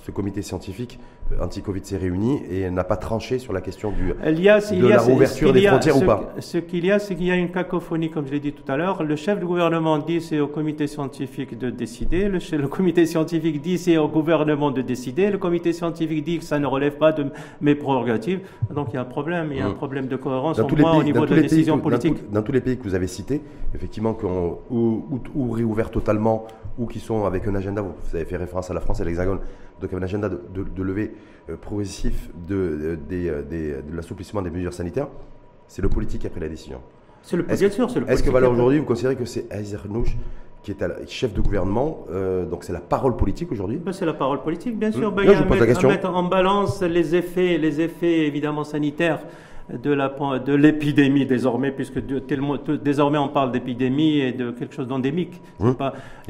ce 0.00 0.10
comité 0.10 0.42
scientifique 0.42 0.98
euh, 1.32 1.44
anti-Covid 1.44 1.80
s'est 1.84 1.96
réuni 1.96 2.40
et 2.50 2.70
n'a 2.70 2.84
pas 2.84 2.96
tranché 2.96 3.38
sur 3.38 3.52
la 3.52 3.60
question 3.60 3.90
du. 3.90 4.14
Il 4.26 4.40
y 4.40 4.48
a, 4.48 4.58
il 4.72 4.80
de 4.80 4.88
y 4.88 4.92
a 4.92 4.96
la 4.96 4.98
ce- 5.00 5.06
réouverture 5.08 5.48
ce 5.48 5.52
qu'il 5.52 5.60
des 5.62 5.66
frontières 5.68 5.96
ou 5.96 6.00
pas 6.06 6.34
Ce 6.38 6.58
qu'il 6.58 6.84
y 6.86 6.90
a, 6.92 6.98
c'est 6.98 7.14
qu'il 7.14 7.26
y 7.26 7.30
a 7.30 7.36
une 7.36 7.50
cacophonie, 7.50 8.10
comme 8.10 8.26
je 8.26 8.32
l'ai 8.32 8.40
dit 8.40 8.52
tout 8.52 8.70
à 8.70 8.76
l'heure. 8.76 9.02
Le 9.02 9.16
chef 9.16 9.38
du 9.38 9.46
gouvernement 9.46 9.98
dit 9.98 10.20
c'est 10.20 10.40
au 10.40 10.46
comité 10.48 10.86
scientifique 10.86 11.58
de 11.58 11.70
décider. 11.70 12.28
Le, 12.28 12.68
comité 12.68 13.06
scientifique 13.06 13.60
dit 13.60 13.76
c'est 13.78 13.96
au 13.98 14.08
gouvernement 14.08 14.70
de 14.70 14.82
décider. 14.82 15.30
Le 15.30 15.38
comité 15.38 15.72
scientifique 15.72 16.24
dit 16.24 16.38
que 16.38 16.44
ça 16.44 16.58
ne 16.58 16.66
relève 16.66 16.96
pas 16.96 17.12
de 17.12 17.26
mes 17.60 17.74
prérogatives. 17.74 18.40
Donc 18.74 18.88
il 18.90 18.94
y 18.94 18.98
a 18.98 19.02
un 19.02 19.04
problème. 19.04 19.48
Il 19.52 19.58
y 19.58 19.60
a 19.60 19.66
un 19.66 19.70
Mm. 19.70 19.74
problème 19.74 20.06
de 20.06 20.16
cohérence 20.16 20.56
Dans 20.56 20.64
au 20.64 20.66
tous, 20.68 20.76
les 20.76 20.82
moins 20.82 20.92
au 20.94 20.98
pays, 21.00 21.04
niveau 21.06 21.20
dans, 21.20 21.30
de 21.30 21.34
la 21.36 21.42
décision 21.42 21.74
que, 21.74 21.82
dans, 21.82 21.90
politique. 21.90 22.14
tout- 22.14 22.32
dans 22.32 22.42
tous 22.42 22.52
les 22.52 22.60
pays 22.60 22.78
que 22.78 22.84
vous 22.84 22.94
avez 22.94 23.06
cités, 23.06 23.40
effectivement, 23.74 24.14
qui 24.14 24.24
ont 24.24 24.58
ou, 24.70 25.04
ou- 25.10 25.20
ou 25.34 25.50
réouvert 25.50 25.90
totalement 25.90 26.46
ou 26.78 26.86
qui 26.86 27.00
sont 27.00 27.24
avec 27.26 27.46
un 27.48 27.54
agenda, 27.56 27.82
vous 27.82 28.16
avez 28.16 28.24
fait 28.24 28.36
référence 28.36 28.70
à 28.70 28.74
la 28.74 28.80
France 28.80 29.00
et 29.00 29.04
l'Hexagone, 29.04 29.40
donc 29.80 29.92
un 29.92 30.02
agenda 30.02 30.28
de, 30.28 30.40
de, 30.54 30.82
levée 30.82 31.14
euh, 31.48 31.56
progressif 31.56 32.30
de, 32.48 32.98
de, 33.08 33.82
l'assouplissement 33.94 34.42
des 34.42 34.50
mesures 34.50 34.74
sanitaires, 34.74 35.08
c'est 35.66 35.82
le 35.82 35.88
politique 35.88 36.22
qui 36.22 36.26
a 36.26 36.30
pris 36.30 36.40
la 36.40 36.48
décision. 36.48 36.80
C'est 37.22 37.36
le, 37.36 37.42
bien 37.42 37.70
sûr, 37.70 37.90
c'est 37.90 38.00
le 38.00 38.10
Est-ce 38.10 38.22
que 38.22 38.30
Valeur 38.30 38.52
aujourd'hui, 38.52 38.78
vous 38.78 38.84
considérez 38.84 39.16
que 39.16 39.24
c'est 39.24 39.50
Azer 39.52 39.86
Nouch 39.88 40.16
qui 40.62 40.72
est 40.72 41.08
chef 41.08 41.32
de 41.32 41.40
gouvernement, 41.40 42.04
donc 42.50 42.64
c'est 42.64 42.72
la 42.72 42.80
parole 42.80 43.16
politique 43.16 43.50
aujourd'hui? 43.52 43.78
Ben, 43.78 43.92
C'est 43.92 44.06
la 44.06 44.12
parole 44.12 44.42
politique, 44.42 44.78
bien 44.78 44.92
sûr. 44.92 45.10
Mmh. 45.10 45.14
Ben, 45.14 45.22
il 45.22 45.28
y 45.30 45.32
a 45.32 45.36
je 45.36 45.42
pose 45.44 45.58
la 45.58 45.66
question. 45.66 45.88
mettre 45.88 46.10
en 46.10 46.24
balance 46.24 46.82
les 46.82 47.14
effets, 47.14 47.58
les 47.58 47.80
effets 47.80 48.26
évidemment 48.26 48.64
sanitaires 48.64 49.20
de, 49.72 49.90
la, 49.90 50.08
de 50.08 50.54
l'épidémie 50.54 51.26
désormais, 51.26 51.70
puisque 51.70 52.00
désormais 52.82 53.18
on 53.18 53.28
parle 53.28 53.52
d'épidémie 53.52 54.18
et 54.18 54.32
de 54.32 54.50
quelque 54.50 54.74
chose 54.74 54.88
d'endémique. 54.88 55.40
Hum. 55.60 55.76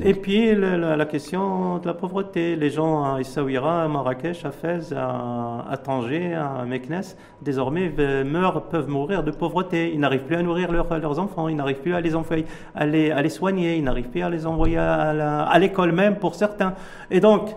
Et 0.03 0.15
puis 0.15 0.55
la, 0.55 1.07
question 1.07 1.79
de 1.79 1.87
la 1.87 1.95
pauvreté. 1.95 2.57
Les 2.57 2.71
gens 2.71 3.05
à 3.05 3.21
Essaouira, 3.21 3.85
à 3.85 3.89
Marrakech, 3.89 4.45
à 4.45 4.51
Fès, 4.51 4.93
à, 4.93 5.77
Tanger, 5.83 6.35
à 6.35 6.65
Meknes, 6.67 7.03
désormais 7.43 7.93
meurent, 8.25 8.65
peuvent 8.65 8.89
mourir 8.89 9.23
de 9.23 9.31
pauvreté. 9.31 9.93
Ils 9.93 10.01
n'arrivent 10.01 10.25
plus 10.25 10.37
à 10.37 10.43
nourrir 10.43 10.73
leurs 10.73 11.19
enfants, 11.19 11.49
ils 11.49 11.57
n'arrivent 11.57 11.81
plus 11.81 11.95
à 11.95 12.01
les, 12.01 12.15
envoyer, 12.15 12.47
à 12.75 12.87
les, 12.87 13.11
à 13.11 13.23
les 13.23 13.29
soigner, 13.29 13.77
ils 13.77 13.85
n'arrivent 13.85 14.09
plus 14.09 14.23
à 14.23 14.31
les 14.31 14.47
envoyer 14.47 14.79
à 14.79 15.59
l'école 15.59 15.93
même 15.93 16.17
pour 16.17 16.35
certains. 16.35 16.75
Et 17.11 17.21
donc, 17.21 17.55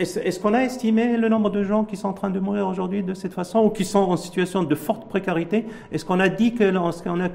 est-ce 0.00 0.40
qu'on 0.40 0.54
a 0.54 0.62
estimé 0.62 1.18
le 1.18 1.28
nombre 1.28 1.50
de 1.50 1.62
gens 1.62 1.84
qui 1.84 1.96
sont 1.96 2.08
en 2.08 2.12
train 2.14 2.30
de 2.30 2.40
mourir 2.40 2.66
aujourd'hui 2.66 3.02
de 3.02 3.12
cette 3.12 3.34
façon 3.34 3.60
ou 3.60 3.68
qui 3.68 3.84
sont 3.84 3.98
en 3.98 4.16
situation 4.16 4.62
de 4.62 4.74
forte 4.74 5.06
précarité? 5.08 5.66
Est-ce 5.92 6.06
qu'on 6.06 6.20
a 6.20 6.28
dit 6.30 6.54
que, 6.54 6.64
est-ce 6.64 7.02
qu'on 7.02 7.20
a 7.20 7.28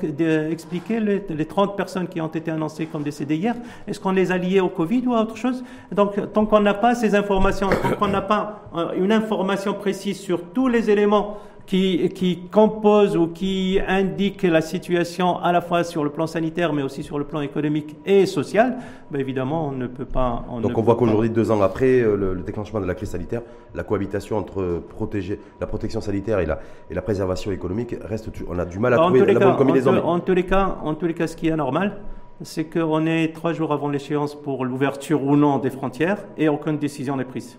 expliqué 0.49 0.99
les, 0.99 1.45
30 1.45 1.77
personnes 1.77 2.07
qui 2.07 2.19
ont 2.21 2.27
été 2.27 2.49
annoncées 2.49 2.87
comme 2.87 3.03
décédées 3.03 3.35
hier 3.35 3.55
Est-ce 3.87 3.99
qu'on 3.99 4.11
les 4.11 4.31
a 4.31 4.37
liées 4.37 4.61
au 4.61 4.69
Covid 4.69 5.03
ou 5.05 5.13
à 5.13 5.21
autre 5.21 5.37
chose? 5.37 5.63
Donc, 5.91 6.15
tant 6.33 6.45
qu'on 6.47 6.59
n'a 6.59 6.73
pas 6.73 6.95
ces 6.95 7.13
informations, 7.13 7.69
tant 7.69 7.91
qu'on 7.91 8.07
n'a 8.07 8.21
pas 8.21 8.61
euh, 8.75 8.93
une 8.97 9.11
information 9.11 9.75
précise 9.75 10.19
sur 10.19 10.41
tous 10.41 10.67
les 10.67 10.89
éléments 10.89 11.37
qui, 11.65 12.09
qui 12.09 12.47
compose 12.51 13.17
ou 13.17 13.27
qui 13.27 13.79
indique 13.87 14.43
la 14.43 14.61
situation 14.61 15.39
à 15.39 15.51
la 15.51 15.61
fois 15.61 15.83
sur 15.83 16.03
le 16.03 16.09
plan 16.11 16.27
sanitaire 16.27 16.73
mais 16.73 16.83
aussi 16.83 17.03
sur 17.03 17.17
le 17.17 17.25
plan 17.25 17.41
économique 17.41 17.95
et 18.05 18.25
social, 18.25 18.77
ben 19.11 19.19
évidemment 19.19 19.67
on 19.67 19.71
ne 19.71 19.87
peut 19.87 20.05
pas. 20.05 20.45
On 20.49 20.61
Donc 20.61 20.77
on 20.77 20.81
voit 20.81 20.95
qu'aujourd'hui, 20.95 21.29
deux 21.29 21.51
ans 21.51 21.61
après 21.61 22.01
euh, 22.01 22.15
le, 22.15 22.41
déclenchement 22.41 22.79
de 22.79 22.85
la 22.85 22.95
crise 22.95 23.09
sanitaire, 23.09 23.41
la 23.73 23.83
cohabitation 23.83 24.37
entre 24.37 24.81
protéger, 24.89 25.39
la 25.59 25.67
protection 25.67 26.01
sanitaire 26.01 26.39
et 26.39 26.45
la, 26.45 26.59
et 26.89 26.93
la 26.93 27.01
préservation 27.01 27.51
économique 27.51 27.95
reste. 28.03 28.29
On 28.47 28.59
a 28.59 28.65
du 28.65 28.79
mal 28.79 28.93
à 28.93 28.97
trouver 28.97 29.25
la 29.25 29.39
bonne 29.39 29.55
combinaison. 29.57 30.03
En, 30.03 30.19
tous 30.19 30.33
les 30.33 30.45
cas, 30.45 30.77
en 30.83 30.93
tous 30.93 31.07
les 31.07 31.13
cas, 31.13 31.27
ce 31.27 31.35
qui 31.35 31.47
est 31.47 31.55
normal, 31.55 32.01
c'est 32.41 32.65
qu'on 32.65 33.05
est 33.05 33.33
trois 33.33 33.53
jours 33.53 33.71
avant 33.73 33.89
l'échéance 33.89 34.35
pour 34.35 34.65
l'ouverture 34.65 35.23
ou 35.23 35.35
non 35.35 35.57
des 35.57 35.69
frontières 35.69 36.25
et 36.37 36.49
aucune 36.49 36.77
décision 36.77 37.15
n'est 37.15 37.25
prise. 37.25 37.57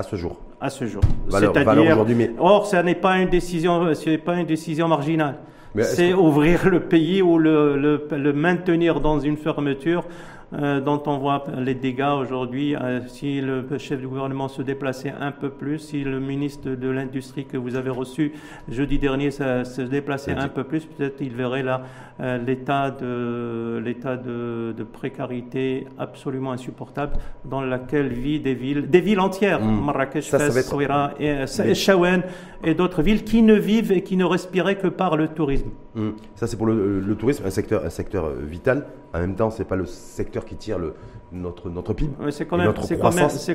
À 0.00 0.02
ce 0.02 0.16
jour. 0.16 0.38
À 0.58 0.70
ce 0.70 0.86
jour. 0.86 1.02
C'est-à-dire, 1.28 2.06
mais... 2.16 2.30
or, 2.38 2.64
ce 2.64 2.76
n'est 2.76 2.94
pas 2.94 3.18
une 3.18 3.28
décision, 3.28 3.94
ce 3.94 4.08
n'est 4.08 4.16
pas 4.16 4.36
une 4.36 4.46
décision 4.46 4.88
marginale. 4.88 5.34
C'est 5.82 6.14
ouvrir 6.14 6.70
le 6.70 6.80
pays 6.80 7.20
ou 7.20 7.36
le, 7.36 7.76
le, 7.76 8.08
le, 8.16 8.32
maintenir 8.32 9.02
dans 9.02 9.20
une 9.20 9.36
fermeture 9.36 10.04
euh, 10.52 10.80
dont 10.80 11.00
on 11.06 11.18
voit 11.18 11.44
les 11.58 11.74
dégâts 11.74 12.12
aujourd'hui. 12.18 12.74
Euh, 12.74 13.00
si 13.06 13.40
le 13.40 13.64
chef 13.78 14.00
du 14.00 14.08
gouvernement 14.08 14.48
se 14.48 14.62
déplaçait 14.62 15.14
un 15.20 15.30
peu 15.30 15.50
plus, 15.50 15.78
si 15.78 16.02
le 16.02 16.18
ministre 16.18 16.70
de 16.70 16.88
l'Industrie 16.88 17.44
que 17.44 17.56
vous 17.56 17.76
avez 17.76 17.90
reçu 17.90 18.32
jeudi 18.68 18.98
dernier 18.98 19.30
se, 19.30 19.82
déplaçait 19.82 20.32
un 20.32 20.48
peu 20.48 20.64
plus, 20.64 20.86
peut-être 20.86 21.20
il 21.20 21.34
verrait 21.34 21.62
là 21.62 21.82
euh, 22.20 22.36
l'état 22.38 22.90
de 22.90 23.80
l'état 23.84 24.16
de, 24.16 24.74
précarité 24.92 25.86
absolument 25.98 26.50
insupportable 26.50 27.12
dans 27.44 27.60
laquelle 27.60 28.08
vivent 28.08 28.42
des 28.42 28.54
villes, 28.54 28.90
des 28.90 29.00
villes 29.00 29.20
entières, 29.20 29.60
mmh. 29.60 29.84
Marrakech, 29.84 30.30
Fès, 30.30 30.74
et 31.20 31.74
Chaouen 31.74 32.22
et 32.64 32.74
d'autres 32.74 33.02
villes 33.02 33.22
qui 33.22 33.42
ne 33.42 33.54
vivent 33.54 33.92
et 33.92 34.02
qui 34.02 34.16
ne 34.16 34.24
respiraient 34.24 34.78
que 34.78 34.88
par 34.88 35.16
le 35.16 35.28
tourisme. 35.28 35.70
Mmh. 35.94 36.08
Ça 36.34 36.48
c'est 36.48 36.56
pour 36.56 36.66
le, 36.66 37.14
tourisme, 37.14 37.44
un 37.46 37.50
secteur, 37.50 37.84
un 37.84 37.90
secteur 37.90 38.30
vital. 38.30 38.86
En 39.12 39.18
même 39.18 39.34
temps, 39.34 39.50
c'est 39.50 39.64
pas 39.64 39.76
le 39.76 39.86
secteur 39.86 40.44
qui 40.44 40.54
tire 40.54 40.78
le, 40.78 40.94
notre, 41.32 41.68
notre 41.68 41.92
PIB. 41.94 42.12
c'est 42.30 42.46
quand, 42.46 42.56
même, 42.56 42.72
c'est 42.80 42.96
quand, 42.96 43.10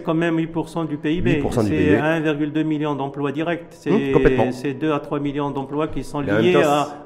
quand, 0.05 0.13
même 0.13 0.37
8% 0.37 0.87
du 0.87 0.97
PIB. 0.97 1.41
c'est 1.49 1.97
1,2 1.97 2.63
million 2.63 2.95
d'emplois 2.95 3.31
directs. 3.31 3.67
C'est 3.71 4.73
2 4.73 4.91
à 4.91 4.99
3 4.99 5.19
millions 5.19 5.51
d'emplois 5.51 5.87
qui 5.87 6.03
sont 6.03 6.19
liés 6.19 6.55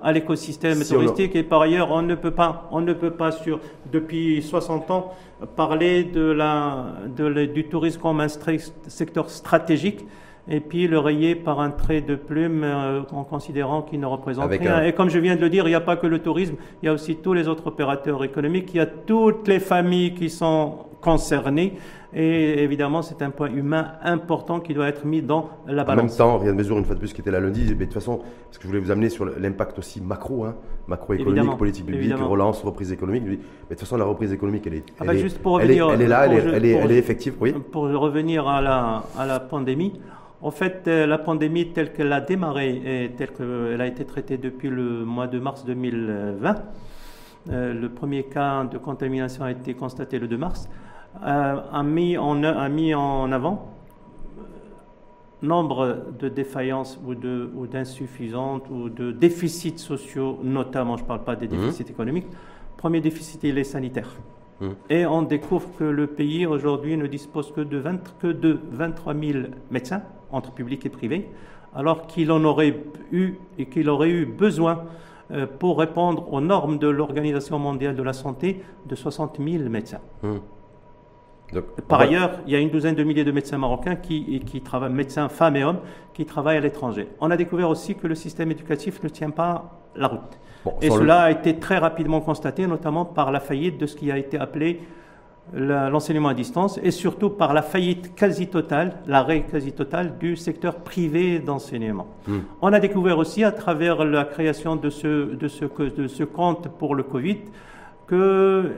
à, 0.01 0.11
l'écosystème 0.11 0.83
touristique. 0.83 1.35
Et 1.35 1.43
par 1.43 1.61
ailleurs, 1.61 1.91
on 1.91 2.01
ne 2.01 2.15
peut 2.15 2.31
pas, 2.31 2.67
on 2.71 2.81
ne 2.81 2.93
peut 2.93 3.11
pas 3.11 3.31
sur, 3.31 3.59
depuis 3.91 4.41
60 4.41 4.89
ans, 4.91 5.13
parler 5.55 6.03
de 6.03 6.31
la, 6.31 6.87
de, 7.15 7.45
du 7.45 7.65
tourisme 7.65 8.01
comme 8.01 8.21
un 8.21 8.27
secteur 8.87 9.29
stratégique 9.29 10.05
et 10.49 10.59
puis 10.59 10.87
le 10.87 10.97
rayer 10.97 11.35
par 11.35 11.59
un 11.59 11.69
trait 11.69 12.01
de 12.01 12.15
plume 12.15 12.63
euh, 12.63 13.01
en 13.11 13.23
considérant 13.23 13.83
qu'il 13.83 13.99
ne 13.99 14.05
représente 14.05 14.49
rien. 14.49 14.83
Et 14.83 14.93
comme 14.93 15.09
je 15.09 15.19
viens 15.19 15.35
de 15.35 15.41
le 15.41 15.49
dire, 15.49 15.67
il 15.67 15.71
n'y 15.71 15.75
a 15.75 15.81
pas 15.81 15.95
que 15.95 16.07
le 16.07 16.19
tourisme, 16.19 16.55
il 16.81 16.87
y 16.87 16.89
a 16.89 16.93
aussi 16.93 17.17
tous 17.17 17.33
les 17.33 17.47
autres 17.47 17.67
opérateurs 17.67 18.23
économiques, 18.23 18.71
il 18.73 18.77
y 18.77 18.81
a 18.81 18.87
toutes 18.87 19.47
les 19.47 19.59
familles 19.59 20.13
qui 20.15 20.29
sont 20.29 20.85
concernées. 21.01 21.73
Et 22.11 22.63
évidemment, 22.63 23.03
c'est 23.03 23.21
un 23.21 23.29
point 23.29 23.51
humain 23.51 23.91
important 24.01 24.59
qui 24.59 24.73
doit 24.73 24.87
être 24.87 25.05
mis 25.05 25.21
dans 25.21 25.51
la 25.67 25.83
balance. 25.83 26.01
En 26.01 26.07
même 26.07 26.15
temps, 26.15 26.37
rien 26.39 26.53
de 26.53 26.57
mesure, 26.57 26.77
une 26.79 26.83
fois 26.83 26.95
de 26.95 26.99
plus, 26.99 27.13
qui 27.13 27.21
était 27.21 27.29
là 27.29 27.39
lundi, 27.39 27.65
mais 27.69 27.75
de 27.75 27.83
toute 27.85 27.93
façon, 27.93 28.17
parce 28.45 28.57
que 28.57 28.63
je 28.63 28.67
voulais 28.67 28.79
vous 28.79 28.89
amener 28.89 29.09
sur 29.09 29.25
l'impact 29.25 29.77
aussi 29.77 30.01
macro, 30.01 30.43
hein, 30.45 30.55
macroéconomique, 30.87 31.57
politique 31.57 31.85
publique, 31.85 32.15
relance, 32.15 32.63
reprise 32.63 32.91
économique. 32.91 33.23
Mais 33.25 33.35
de 33.35 33.41
toute 33.69 33.81
façon, 33.81 33.95
la 33.97 34.05
reprise 34.05 34.33
économique, 34.33 34.65
elle 34.65 34.73
est, 34.73 34.83
ah 34.99 35.05
bah, 35.05 35.15
juste 35.15 35.37
pour 35.37 35.53
revenir, 35.53 35.91
elle, 35.91 36.01
est, 36.01 36.07
là, 36.07 36.25
elle, 36.25 36.65
est, 36.65 36.71
elle, 36.71 36.91
est, 36.91 36.97
effective. 36.97 37.35
Oui. 37.39 37.53
Pour 37.71 37.83
revenir 37.83 38.47
à 38.47 38.59
la, 38.59 39.03
à 39.15 39.27
la 39.27 39.39
pandémie, 39.39 39.93
en 40.41 40.51
fait, 40.51 40.87
euh, 40.87 41.05
la 41.05 41.17
pandémie 41.17 41.73
telle 41.73 41.91
qu'elle 41.91 42.13
a 42.13 42.21
démarré 42.21 43.03
et 43.03 43.11
telle 43.11 43.33
qu'elle 43.33 43.81
a 43.81 43.85
été 43.85 44.05
traitée 44.05 44.37
depuis 44.37 44.69
le 44.69 45.03
mois 45.03 45.27
de 45.27 45.39
mars 45.39 45.65
2020, 45.65 46.55
euh, 47.49 47.73
le 47.73 47.89
premier 47.89 48.23
cas 48.23 48.63
de 48.63 48.77
contamination 48.77 49.43
a 49.43 49.51
été 49.51 49.73
constaté 49.73 50.17
le 50.17 50.27
2 50.27 50.37
mars, 50.37 50.69
euh, 51.23 51.57
a, 51.71 51.83
mis 51.83 52.17
en, 52.17 52.43
a 52.43 52.69
mis 52.69 52.93
en 52.93 53.31
avant 53.31 53.73
nombre 55.41 56.05
de 56.19 56.27
défaillances 56.27 56.99
ou, 57.05 57.15
de, 57.15 57.49
ou 57.55 57.65
d'insuffisances 57.65 58.61
ou 58.69 58.89
de 58.89 59.11
déficits 59.11 59.77
sociaux, 59.77 60.39
notamment, 60.43 60.97
je 60.97 61.03
ne 61.03 61.07
parle 61.07 61.23
pas 61.23 61.35
des 61.35 61.47
mmh. 61.47 61.51
déficits 61.51 61.89
économiques. 61.89 62.27
Premier 62.77 63.01
déficit, 63.01 63.43
il 63.43 63.57
est 63.57 63.63
sanitaire. 63.63 64.09
Mmh. 64.61 64.67
Et 64.89 65.05
on 65.05 65.21
découvre 65.21 65.67
que 65.77 65.83
le 65.83 66.07
pays 66.07 66.45
aujourd'hui 66.45 66.97
ne 66.97 67.07
dispose 67.07 67.51
que 67.51 67.61
de, 67.61 67.77
20, 67.77 68.17
que 68.19 68.27
de 68.27 68.59
23 68.71 69.13
000 69.13 69.39
médecins 69.71 70.03
entre 70.31 70.51
public 70.51 70.85
et 70.85 70.89
privé, 70.89 71.29
alors 71.73 72.07
qu'il 72.07 72.31
en 72.31 72.43
aurait 72.43 72.83
eu 73.11 73.35
et 73.57 73.67
qu'il 73.67 73.89
aurait 73.89 74.09
eu 74.09 74.25
besoin 74.25 74.83
euh, 75.31 75.45
pour 75.47 75.79
répondre 75.79 76.31
aux 76.33 76.41
normes 76.41 76.79
de 76.79 76.87
l'Organisation 76.87 77.59
mondiale 77.59 77.95
de 77.95 78.03
la 78.03 78.13
santé 78.13 78.63
de 78.85 78.95
60 78.95 79.37
000 79.37 79.69
médecins. 79.69 80.01
Hum. 80.23 80.39
Par 81.87 82.01
ailleurs, 82.01 82.39
il 82.45 82.53
y 82.53 82.55
a 82.55 82.59
une 82.59 82.69
douzaine 82.69 82.95
de 82.95 83.03
milliers 83.03 83.23
de 83.23 83.31
médecins 83.31 83.57
marocains 83.57 83.95
qui, 83.95 84.39
qui 84.41 84.61
travaillent, 84.61 84.91
médecins 84.91 85.29
femmes 85.29 85.55
et 85.55 85.63
hommes, 85.63 85.79
qui 86.13 86.25
travaillent 86.25 86.57
à 86.57 86.61
l'étranger. 86.61 87.07
On 87.21 87.31
a 87.31 87.37
découvert 87.37 87.69
aussi 87.69 87.95
que 87.95 88.05
le 88.05 88.13
système 88.13 88.51
éducatif 88.51 89.01
ne 89.01 89.09
tient 89.09 89.31
pas 89.31 89.79
la 89.95 90.07
route. 90.07 90.39
Et 90.81 90.89
cela 90.89 91.21
a 91.21 91.31
été 91.31 91.55
très 91.57 91.77
rapidement 91.77 92.21
constaté, 92.21 92.67
notamment 92.67 93.05
par 93.05 93.31
la 93.31 93.39
faillite 93.39 93.77
de 93.77 93.85
ce 93.85 93.95
qui 93.95 94.11
a 94.11 94.17
été 94.17 94.37
appelé 94.37 94.81
l'enseignement 95.53 96.29
à 96.29 96.33
distance 96.33 96.79
et 96.83 96.91
surtout 96.91 97.29
par 97.29 97.53
la 97.53 97.61
faillite 97.61 98.13
quasi 98.15 98.47
totale, 98.47 98.97
l'arrêt 99.07 99.41
quasi 99.41 99.71
total 99.71 100.17
du 100.19 100.35
secteur 100.35 100.75
privé 100.75 101.39
d'enseignement. 101.39 102.07
Hmm. 102.27 102.39
On 102.61 102.71
a 102.71 102.79
découvert 102.79 103.17
aussi 103.17 103.43
à 103.43 103.51
travers 103.51 104.05
la 104.05 104.25
création 104.25 104.75
de 104.75 104.89
ce, 104.89 105.33
de 105.33 105.47
ce, 105.47 105.65
de 105.65 106.07
ce 106.07 106.23
compte 106.23 106.67
pour 106.77 106.93
le 106.93 107.03
Covid 107.03 107.39
que 108.09 108.71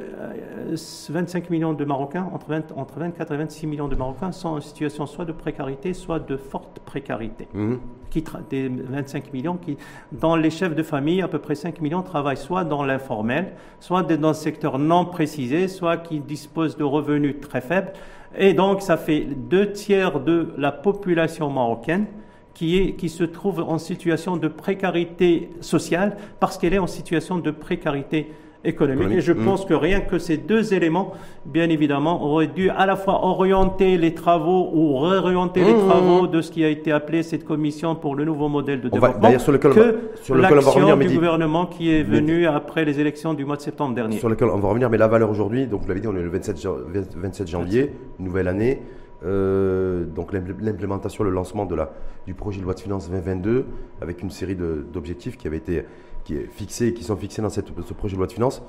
25 1.10 1.46
euh, 1.46 1.48
millions 1.52 1.72
de 1.72 1.86
Marocains, 1.86 2.28
entre, 2.34 2.52
entre 2.76 3.00
24 3.00 3.34
et 3.34 3.38
26 3.38 3.66
millions 3.68 3.88
de 3.88 3.96
Marocains 3.96 4.34
sont 4.34 4.50
en 4.50 4.60
situation 4.60 5.06
soit 5.06 5.24
de 5.24 5.32
précarité, 5.32 5.94
soit 5.94 6.20
de 6.20 6.36
forte 6.36 6.80
précarité. 6.80 7.48
Mmh. 7.54 7.76
Qui 8.10 8.26
des 8.50 8.68
25 8.68 9.32
millions 9.32 9.56
qui, 9.56 9.78
dans 10.12 10.36
les 10.36 10.50
chefs 10.50 10.76
de 10.76 10.84
famille, 10.84 11.22
à 11.22 11.30
peu 11.30 11.40
près 11.40 11.56
5 11.56 11.80
millions 11.80 12.02
travaillent 12.02 12.36
soit 12.36 12.66
dans 12.66 12.84
l'informel, 12.84 13.54
soit 13.80 14.04
dans 14.04 14.28
le 14.28 14.34
secteur 14.34 14.78
non 14.78 15.06
précisé, 15.06 15.70
soit 15.70 15.96
qui 15.96 16.20
disposent 16.20 16.76
de 16.76 16.84
revenus 16.84 17.40
très 17.40 17.62
faibles. 17.62 17.94
Et 18.38 18.54
donc, 18.54 18.82
ça 18.82 18.98
fait 18.98 19.22
deux 19.22 19.72
tiers 19.72 20.20
de 20.20 20.54
la 20.58 20.74
population 20.74 21.50
marocaine 21.50 22.06
qui, 22.54 22.78
est, 22.78 22.96
qui 22.96 23.08
se 23.08 23.24
trouve 23.24 23.62
en 23.62 23.78
situation 23.78 24.36
de 24.36 24.50
précarité 24.50 25.52
sociale 25.62 26.18
parce 26.42 26.58
qu'elle 26.58 26.74
est 26.74 26.80
en 26.80 26.88
situation 26.88 27.40
de 27.40 27.52
précarité 27.52 28.34
économique. 28.64 29.12
Et 29.12 29.22
je 29.22 29.34
pense 29.34 29.66
que 29.66 29.74
rien 29.74 30.02
que 30.02 30.20
ces 30.20 30.38
deux 30.38 30.74
éléments, 30.74 31.14
bien 31.46 31.70
évidemment, 31.70 32.24
auraient 32.24 32.48
dû 32.48 32.70
à 32.70 32.86
la 32.86 32.96
fois 32.96 33.26
orienter 33.26 33.98
les 33.98 34.14
travaux 34.14 34.70
ou 34.74 34.98
réorienter 35.00 35.64
les 35.64 35.74
mm, 35.74 35.84
mm, 35.84 35.88
travaux 35.88 36.28
de 36.28 36.42
ce 36.42 36.52
qui 36.52 36.64
a 36.64 36.70
été 36.70 36.92
appelé 36.92 37.24
cette 37.24 37.44
commission 37.44 37.96
pour 37.96 38.16
le 38.16 38.26
nouveau 38.26 38.50
modèle 38.50 38.82
de 38.82 38.90
développement 38.90 39.40
sur 39.40 39.52
lequel 39.52 39.74
que 39.74 40.00
sur 40.22 40.36
l'action 40.36 40.96
du 40.98 41.10
gouvernement 41.10 41.66
qui 41.66 41.92
est 41.92 42.04
venu 42.04 42.48
après 42.48 42.86
les 42.86 43.00
élections 43.00 43.34
du 43.34 43.46
mois 43.46 43.56
de 43.56 43.62
septembre 43.62 43.96
dernier. 43.96 44.18
Sur 44.18 44.30
lequel 44.30 44.50
on 44.50 44.60
va 44.60 44.70
revenir, 44.70 44.90
mais 44.90 44.98
la 44.98 45.08
valeur 45.08 45.30
aujourd'hui, 45.30 45.68
donc 45.68 45.82
vous 45.82 45.88
l'avez 45.88 46.00
dit, 46.00 46.08
on 46.08 46.16
est 46.16 46.22
le 46.22 46.30
27, 46.30 46.68
27 47.16 47.48
janvier, 47.48 47.94
nouvelle 48.20 48.48
année. 48.48 48.82
euh, 49.24 50.06
donc 50.06 50.34
l'implémentation, 50.34 51.24
le 51.24 51.30
lancement 51.30 51.66
de 51.66 51.76
la, 51.76 51.92
du 52.26 52.34
projet 52.34 52.60
de 52.60 52.66
loi 52.66 52.74
de 52.74 52.80
finances 52.80 53.10
2022, 53.10 53.66
avec 54.02 54.22
une 54.22 54.30
série 54.30 54.56
d'objectifs 54.56 55.38
qui 55.38 55.48
avaient 55.48 55.58
été 55.58 55.84
qui 56.24 56.36
est 56.36 56.48
fixés, 56.52 56.94
qui 56.94 57.04
sont 57.04 57.16
fixés 57.16 57.42
dans 57.42 57.50
cette, 57.50 57.68
ce 57.86 57.94
projet 57.94 58.14
de 58.16 58.18
loi 58.20 58.28
de 58.28 58.32
finances, 58.32 58.62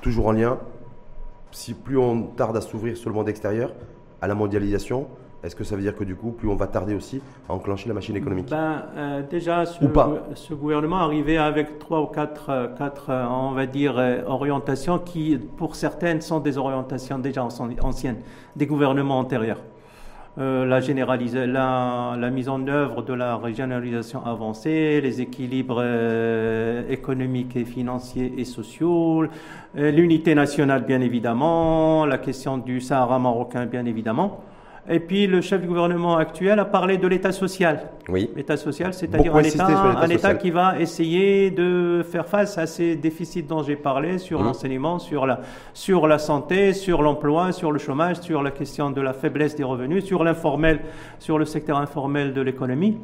toujours 0.00 0.26
en 0.26 0.32
lien. 0.32 0.58
Si 1.52 1.74
plus 1.74 1.98
on 1.98 2.22
tarde 2.22 2.56
à 2.56 2.60
s'ouvrir 2.60 2.96
sur 2.96 3.10
le 3.10 3.16
monde 3.16 3.28
extérieur, 3.28 3.72
à 4.22 4.28
la 4.28 4.34
mondialisation, 4.34 5.08
est-ce 5.42 5.56
que 5.56 5.64
ça 5.64 5.74
veut 5.74 5.82
dire 5.82 5.96
que 5.96 6.04
du 6.04 6.14
coup, 6.14 6.32
plus 6.32 6.48
on 6.48 6.54
va 6.54 6.66
tarder 6.66 6.94
aussi 6.94 7.22
à 7.48 7.54
enclencher 7.54 7.88
la 7.88 7.94
machine 7.94 8.14
économique? 8.14 8.50
Ben, 8.50 8.84
euh, 8.96 9.22
Déjà, 9.28 9.64
ce, 9.64 9.78
ce, 10.34 10.54
gouvernement 10.54 10.98
arrivait 10.98 11.38
avec 11.38 11.78
trois 11.78 12.02
ou 12.02 12.06
quatre, 12.06 12.50
euh, 12.50 12.68
quatre 12.68 13.08
euh, 13.08 13.26
on 13.26 13.52
va 13.52 13.64
dire, 13.64 13.94
orientations 14.26 14.98
qui, 14.98 15.38
pour 15.56 15.76
certaines, 15.76 16.20
sont 16.20 16.40
des 16.40 16.58
orientations 16.58 17.18
déjà 17.18 17.42
anciennes, 17.42 18.18
des 18.54 18.66
gouvernements 18.66 19.18
antérieurs. 19.18 19.60
La, 20.40 20.80
la, 20.80 22.16
la, 22.18 22.30
mise 22.30 22.48
en 22.48 22.66
œuvre 22.66 23.02
de 23.02 23.12
la 23.12 23.36
régionalisation 23.36 24.24
avancée, 24.24 25.00
les 25.02 25.20
équilibres 25.20 25.84
économiques 26.88 27.56
et 27.56 27.64
financiers 27.64 28.32
et 28.38 28.44
sociaux, 28.44 29.26
l'unité 29.74 30.34
nationale 30.34 30.84
bien 30.86 31.00
évidemment, 31.02 32.06
la 32.06 32.18
question 32.18 32.58
du 32.58 32.80
Sahara 32.80 33.18
marocain 33.18 33.66
bien 33.66 33.84
évidemment. 33.84 34.42
Et 34.92 34.98
puis 34.98 35.28
le 35.28 35.40
chef 35.40 35.60
du 35.60 35.68
gouvernement 35.68 36.16
actuel 36.16 36.58
a 36.58 36.64
parlé 36.64 36.98
de 36.98 37.06
l'État 37.06 37.30
social. 37.30 37.90
Oui. 38.08 38.28
L'État 38.34 38.56
social, 38.56 38.92
c'est-à-dire 38.92 39.36
un 39.36 39.42
État, 39.42 39.66
un 39.66 40.08
État 40.08 40.34
qui 40.34 40.50
va 40.50 40.80
essayer 40.80 41.52
de 41.52 42.04
faire 42.10 42.26
face 42.26 42.58
à 42.58 42.66
ces 42.66 42.96
déficits 42.96 43.44
dont 43.44 43.62
j'ai 43.62 43.76
parlé 43.76 44.18
sur 44.18 44.40
mmh. 44.40 44.44
l'enseignement, 44.44 44.98
sur 44.98 45.26
la, 45.26 45.42
sur 45.74 46.08
la 46.08 46.18
santé, 46.18 46.72
sur 46.72 47.02
l'emploi, 47.02 47.52
sur 47.52 47.70
le 47.70 47.78
chômage, 47.78 48.20
sur 48.20 48.42
la 48.42 48.50
question 48.50 48.90
de 48.90 49.00
la 49.00 49.12
faiblesse 49.12 49.54
des 49.54 49.62
revenus, 49.62 50.04
sur 50.04 50.24
l'informel, 50.24 50.80
sur 51.20 51.38
le 51.38 51.44
secteur 51.44 51.78
informel 51.78 52.34
de 52.34 52.40
l'économie. 52.40 52.98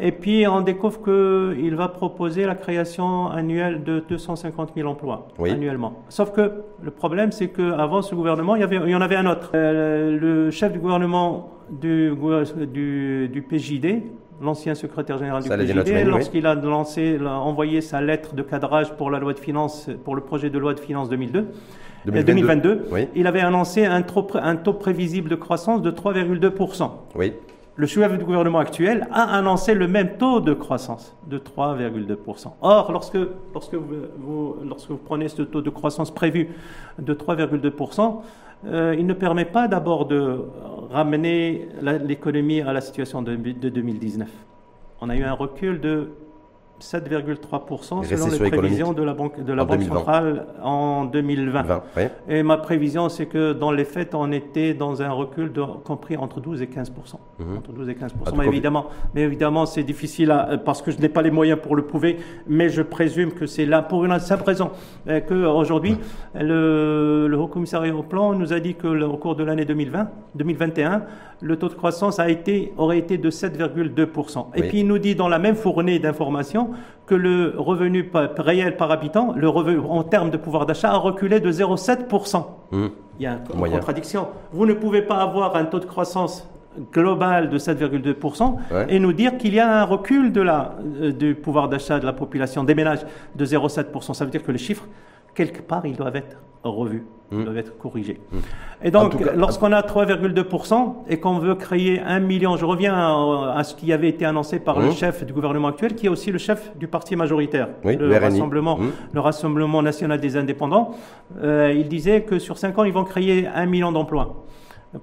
Et 0.00 0.12
puis 0.12 0.46
on 0.46 0.60
découvre 0.60 1.02
qu'il 1.02 1.74
va 1.74 1.88
proposer 1.88 2.44
la 2.44 2.54
création 2.54 3.28
annuelle 3.28 3.82
de 3.82 4.04
250 4.08 4.72
000 4.76 4.88
emplois 4.88 5.28
annuellement. 5.38 6.02
Sauf 6.08 6.32
que 6.32 6.52
le 6.82 6.90
problème, 6.90 7.32
c'est 7.32 7.48
qu'avant 7.48 8.02
ce 8.02 8.14
gouvernement, 8.14 8.56
il 8.56 8.60
y, 8.60 8.64
avait, 8.64 8.76
il 8.76 8.90
y 8.90 8.94
en 8.94 9.00
avait 9.00 9.16
un 9.16 9.26
autre. 9.26 9.52
Euh, 9.54 10.18
le 10.18 10.50
chef 10.50 10.72
du 10.72 10.78
gouvernement 10.78 11.50
du, 11.70 12.12
du, 12.72 13.28
du 13.28 13.42
PJD, 13.42 14.02
l'ancien 14.40 14.74
secrétaire 14.74 15.18
général 15.18 15.42
du 15.42 15.48
PJD, 15.48 16.06
lorsqu'il 16.06 16.46
a 16.46 16.54
lancé, 16.54 17.18
envoyé 17.24 17.80
sa 17.80 18.00
lettre 18.00 18.34
de 18.34 18.42
cadrage 18.42 18.92
pour 18.96 19.10
la 19.10 19.18
loi 19.18 19.32
de 19.32 19.38
finances, 19.38 19.88
pour 20.04 20.14
le 20.14 20.20
projet 20.20 20.50
de 20.50 20.58
loi 20.58 20.74
de 20.74 20.80
finances 20.80 21.08
2002, 21.08 21.46
2022, 22.04 22.86
il 23.14 23.26
avait 23.26 23.40
annoncé 23.40 23.84
un, 23.84 24.04
un 24.34 24.56
taux 24.56 24.72
prévisible 24.74 25.28
de 25.28 25.34
croissance 25.34 25.82
de 25.82 25.90
3,2%. 25.90 26.90
Oui 27.16 27.32
le 27.76 27.86
chef 27.86 28.16
du 28.18 28.24
gouvernement 28.24 28.58
actuel 28.58 29.06
a 29.12 29.36
annoncé 29.36 29.74
le 29.74 29.86
même 29.86 30.16
taux 30.16 30.40
de 30.40 30.54
croissance 30.54 31.14
de 31.26 31.38
3,2%. 31.38 32.52
Or, 32.62 32.90
lorsque, 32.90 33.18
lorsque, 33.52 33.74
vous, 33.74 34.56
lorsque 34.66 34.90
vous 34.90 34.96
prenez 34.96 35.28
ce 35.28 35.42
taux 35.42 35.60
de 35.60 35.70
croissance 35.70 36.10
prévu 36.10 36.48
de 36.98 37.12
3,2%, 37.12 38.22
euh, 38.66 38.96
il 38.98 39.06
ne 39.06 39.12
permet 39.12 39.44
pas 39.44 39.68
d'abord 39.68 40.06
de 40.06 40.40
ramener 40.90 41.68
l'économie 41.82 42.62
à 42.62 42.72
la 42.72 42.80
situation 42.80 43.20
de, 43.20 43.36
de 43.36 43.68
2019. 43.68 44.28
On 45.02 45.10
a 45.10 45.16
eu 45.16 45.22
un 45.22 45.34
recul 45.34 45.78
de 45.80 46.08
7,3% 46.80 48.04
selon 48.04 48.26
les 48.26 48.50
prévisions 48.50 48.92
de 48.92 49.02
la 49.02 49.14
Banque, 49.14 49.42
de 49.42 49.52
la 49.52 49.64
banque 49.64 49.82
centrale 49.82 50.46
en 50.62 51.04
2020. 51.04 51.82
Et 52.28 52.42
ma 52.42 52.56
prévision, 52.58 53.08
c'est 53.08 53.26
que 53.26 53.52
dans 53.52 53.72
les 53.72 53.84
faits, 53.84 54.14
on 54.14 54.30
était 54.32 54.74
dans 54.74 55.02
un 55.02 55.10
recul 55.10 55.52
de, 55.52 55.62
compris 55.62 56.16
entre 56.16 56.40
12 56.40 56.62
et 56.62 56.66
15%. 56.66 56.90
Mhm. 57.38 57.58
Entre 57.58 57.72
12 57.72 57.88
et 57.88 57.94
15%. 57.94 58.10
Ah, 58.26 58.30
mais, 58.36 58.46
évidemment, 58.46 58.86
mais 59.14 59.22
évidemment, 59.22 59.66
c'est 59.66 59.82
difficile 59.82 60.30
à, 60.30 60.58
parce 60.58 60.82
que 60.82 60.90
je 60.90 60.98
n'ai 60.98 61.08
pas 61.08 61.22
les 61.22 61.30
moyens 61.30 61.58
pour 61.60 61.76
le 61.76 61.82
prouver, 61.82 62.18
mais 62.46 62.68
je 62.68 62.82
présume 62.82 63.32
que 63.32 63.46
c'est 63.46 63.66
là 63.66 63.82
pour 63.82 64.04
une 64.04 64.18
simple 64.18 64.44
raison 64.44 64.70
euh, 65.08 65.20
qu'aujourd'hui, 65.20 65.96
le, 66.34 67.26
le 67.28 67.38
Haut 67.38 67.48
Commissariat 67.48 67.94
au 67.94 68.02
Plan 68.02 68.34
nous 68.34 68.52
a 68.52 68.60
dit 68.60 68.74
que 68.74 68.86
au 69.02 69.16
cours 69.16 69.36
de 69.36 69.44
l'année 69.44 69.64
2020, 69.64 70.08
2021, 70.34 71.02
le 71.40 71.56
taux 71.56 71.68
de 71.68 71.74
croissance 71.74 72.18
a 72.18 72.28
été, 72.28 72.72
aurait 72.76 72.98
été 72.98 73.18
de 73.18 73.30
7,2%. 73.30 74.46
Et 74.54 74.62
puis 74.62 74.80
il 74.80 74.86
nous 74.86 74.98
dit 74.98 75.14
dans 75.14 75.28
la 75.28 75.38
même 75.38 75.56
fournée 75.56 75.98
d'informations 75.98 76.65
que 77.06 77.14
le 77.14 77.54
revenu 77.56 78.10
réel 78.38 78.76
par 78.76 78.90
habitant, 78.90 79.32
le 79.36 79.48
revenu 79.48 79.78
en 79.78 80.02
termes 80.02 80.30
de 80.30 80.36
pouvoir 80.36 80.66
d'achat, 80.66 80.90
a 80.90 80.96
reculé 80.96 81.40
de 81.40 81.52
0,7%. 81.52 82.44
Mmh. 82.72 82.86
Il 83.18 83.22
y 83.22 83.26
a 83.26 83.38
une 83.54 83.70
contradiction. 83.70 84.28
Vous 84.52 84.66
ne 84.66 84.74
pouvez 84.74 85.02
pas 85.02 85.18
avoir 85.18 85.56
un 85.56 85.64
taux 85.64 85.78
de 85.78 85.86
croissance 85.86 86.48
global 86.92 87.48
de 87.48 87.58
7,2% 87.58 88.88
et 88.88 88.98
nous 88.98 89.12
dire 89.12 89.38
qu'il 89.38 89.54
y 89.54 89.60
a 89.60 89.80
un 89.80 89.84
recul 89.84 90.32
de 90.32 90.40
la, 90.42 90.76
euh, 91.00 91.12
du 91.12 91.34
pouvoir 91.34 91.68
d'achat 91.68 91.98
de 91.98 92.06
la 92.06 92.12
population 92.12 92.64
des 92.64 92.74
ménages 92.74 93.00
de 93.34 93.44
0,7%. 93.46 94.14
Ça 94.14 94.24
veut 94.24 94.30
dire 94.30 94.42
que 94.42 94.52
les 94.52 94.58
chiffres 94.58 94.86
quelque 95.36 95.60
part, 95.62 95.86
ils 95.86 95.96
doivent 95.96 96.16
être 96.16 96.38
revus, 96.64 97.04
ils 97.30 97.38
hmm. 97.38 97.44
doivent 97.44 97.58
être 97.58 97.78
corrigés. 97.78 98.18
Hmm. 98.32 98.38
Et 98.82 98.90
donc, 98.90 99.14
lorsqu'on 99.36 99.72
a 99.72 99.82
3,2% 99.82 100.94
et 101.08 101.20
qu'on 101.20 101.38
veut 101.38 101.54
créer 101.54 102.00
un 102.00 102.18
million, 102.18 102.56
je 102.56 102.64
reviens 102.64 102.94
à, 103.54 103.62
ce 103.62 103.74
qui 103.74 103.92
avait 103.92 104.08
été 104.08 104.24
annoncé 104.24 104.58
par 104.58 104.80
le 104.80 104.88
hmm. 104.88 104.92
chef 104.92 105.24
du 105.24 105.32
gouvernement 105.32 105.68
actuel, 105.68 105.94
qui 105.94 106.06
est 106.06 106.08
aussi 106.08 106.32
le 106.32 106.38
chef 106.38 106.76
du 106.76 106.88
parti 106.88 107.14
majoritaire, 107.14 107.68
le, 107.84 108.18
Rassemblement, 108.18 108.78
le 109.12 109.20
Rassemblement 109.20 109.82
national 109.82 110.20
des 110.20 110.36
indépendants. 110.36 110.92
Euh, 111.42 111.72
il 111.76 111.88
disait 111.88 112.22
que 112.22 112.38
sur 112.38 112.58
5 112.58 112.78
ans, 112.78 112.84
ils 112.84 112.92
vont 112.92 113.04
créer 113.04 113.46
un 113.46 113.66
million 113.66 113.92
d'emplois 113.92 114.46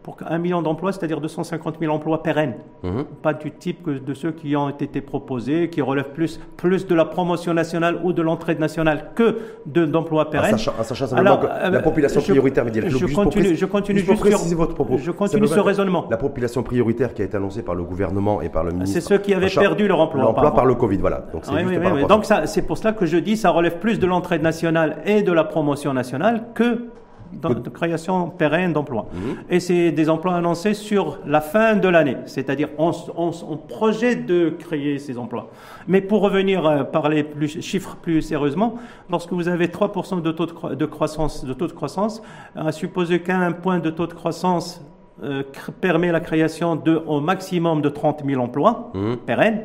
pour 0.01 0.17
un 0.27 0.37
million 0.37 0.61
d'emplois, 0.61 0.91
c'est-à-dire 0.91 1.19
250 1.19 1.75
000 1.79 1.93
emplois 1.93 2.23
pérennes, 2.23 2.55
mhm. 2.83 3.03
pas 3.21 3.33
du 3.33 3.51
type 3.51 3.89
de 3.89 4.13
ceux 4.13 4.31
qui 4.31 4.55
ont 4.55 4.69
été 4.69 5.01
proposés, 5.01 5.69
qui 5.69 5.81
relèvent 5.81 6.13
plus, 6.13 6.39
plus 6.57 6.87
de 6.87 6.95
la 6.95 7.05
promotion 7.05 7.53
nationale 7.53 7.99
ou 8.03 8.13
de 8.13 8.21
l'entraide 8.21 8.59
nationale 8.59 9.11
que 9.15 9.37
d'emplois 9.65 10.29
pérennes. 10.29 10.55
En 10.55 10.83
sachant, 10.83 11.07
simplement 11.07 11.37
que 11.37 11.47
la 11.47 11.81
population 11.81 12.21
prioritaire, 12.21 12.65
je, 12.73 12.97
je, 12.97 13.05
continue, 13.13 13.55
je 13.55 13.65
continue 13.65 13.99
juste, 13.99 14.25
sur, 14.25 14.57
votre 14.57 14.73
propos. 14.73 14.97
Je 14.97 15.11
continue 15.11 15.47
ce 15.47 15.59
raisonnement. 15.59 16.07
La 16.09 16.17
population 16.17 16.63
prioritaire 16.63 17.13
qui 17.13 17.21
a 17.21 17.25
été 17.25 17.37
annoncée 17.37 17.63
par 17.63 17.75
le 17.75 17.83
gouvernement 17.83 18.41
et 18.41 18.49
par 18.49 18.63
le 18.63 18.71
ministre. 18.71 18.93
C'est 18.93 19.07
ceux 19.07 19.17
qui 19.17 19.33
avaient 19.33 19.49
perdu 19.49 19.87
leur 19.87 19.99
emploi. 19.99 20.23
L'emploi 20.23 20.53
par, 20.53 20.65
le 20.65 20.75
Covid, 20.75 20.97
voilà. 20.97 21.25
Donc 21.33 21.45
c'est 21.45 21.51
oui, 21.51 21.77
oui, 21.77 22.05
Donc 22.07 22.25
c'est 22.45 22.61
pour 22.61 22.77
cela 22.77 22.93
que 22.93 23.05
je 23.05 23.17
dis 23.17 23.37
ça 23.37 23.49
relève 23.51 23.77
plus 23.77 23.99
de 23.99 24.07
l'entraide 24.07 24.41
nationale 24.41 24.97
et 25.05 25.21
de 25.23 25.31
la 25.31 25.43
promotion 25.43 25.93
nationale 25.93 26.45
que 26.53 26.87
de 27.41 27.69
création 27.69 28.29
pérenne 28.29 28.73
d'emplois. 28.73 29.07
Mhm. 29.13 29.35
Et 29.49 29.59
c'est 29.59 29.91
des 29.91 30.09
emplois 30.09 30.35
annoncés 30.35 30.73
sur 30.73 31.19
la 31.25 31.41
fin 31.41 31.75
de 31.75 31.87
l'année, 31.87 32.17
c'est-à-dire 32.25 32.69
on, 32.77 32.91
on, 33.17 33.57
projette 33.57 34.25
de 34.25 34.49
créer 34.49 34.99
ces 34.99 35.17
emplois. 35.17 35.49
Mais 35.87 36.01
pour 36.01 36.21
revenir 36.21 36.65
à 36.65 36.73
euh, 36.73 36.83
parler 36.83 37.23
plus 37.23 37.61
chiffres 37.61 37.97
plus 38.01 38.21
sérieusement, 38.21 38.75
lorsque 39.09 39.31
vous 39.33 39.47
avez 39.47 39.67
3% 39.67 40.21
de 40.21 40.31
taux 40.31 40.45
de, 40.45 40.85
croissance, 40.85 41.45
de 41.45 41.53
taux 41.53 41.67
de 41.67 41.73
croissance, 41.73 42.21
à 42.55 42.71
supposer 42.71 43.21
qu'un 43.21 43.51
point 43.51 43.79
de 43.79 43.89
taux 43.89 44.07
de 44.07 44.13
croissance 44.13 44.81
euh, 45.23 45.43
permet 45.79 46.11
la 46.11 46.19
création 46.19 46.75
de 46.75 46.95
au 47.05 47.19
maximum 47.19 47.81
de 47.81 47.89
30 47.89 48.23
000 48.25 48.41
emplois 48.41 48.91
mhm. 48.93 49.17
pérennes, 49.17 49.63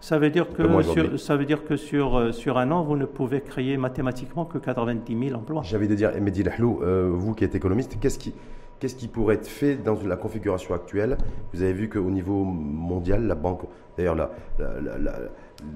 ça 0.00 0.18
veut 0.18 0.30
dire 0.30 0.52
que, 0.52 0.82
sur, 0.82 1.20
ça 1.20 1.36
veut 1.36 1.44
dire 1.44 1.64
que 1.64 1.76
sur, 1.76 2.34
sur 2.34 2.58
un 2.58 2.70
an, 2.70 2.82
vous 2.82 2.96
ne 2.96 3.04
pouvez 3.04 3.40
créer 3.40 3.76
mathématiquement 3.76 4.44
que 4.44 4.58
90 4.58 5.28
000 5.28 5.38
emplois. 5.38 5.62
J'avais 5.62 5.88
de 5.88 5.94
dire, 5.94 6.10
Mehdi 6.20 6.42
Lahlou, 6.42 6.80
euh, 6.82 7.10
vous 7.12 7.34
qui 7.34 7.44
êtes 7.44 7.54
économiste, 7.54 7.98
qu'est-ce 8.00 8.18
qui, 8.18 8.34
qu'est-ce 8.78 8.96
qui 8.96 9.08
pourrait 9.08 9.36
être 9.36 9.46
fait 9.46 9.76
dans 9.76 9.98
la 10.04 10.16
configuration 10.16 10.74
actuelle? 10.74 11.18
Vous 11.52 11.62
avez 11.62 11.72
vu 11.72 11.88
qu'au 11.88 12.10
niveau 12.10 12.44
mondial, 12.44 13.26
la 13.26 13.34
banque, 13.34 13.62
d'ailleurs, 13.96 14.14
la, 14.14 14.30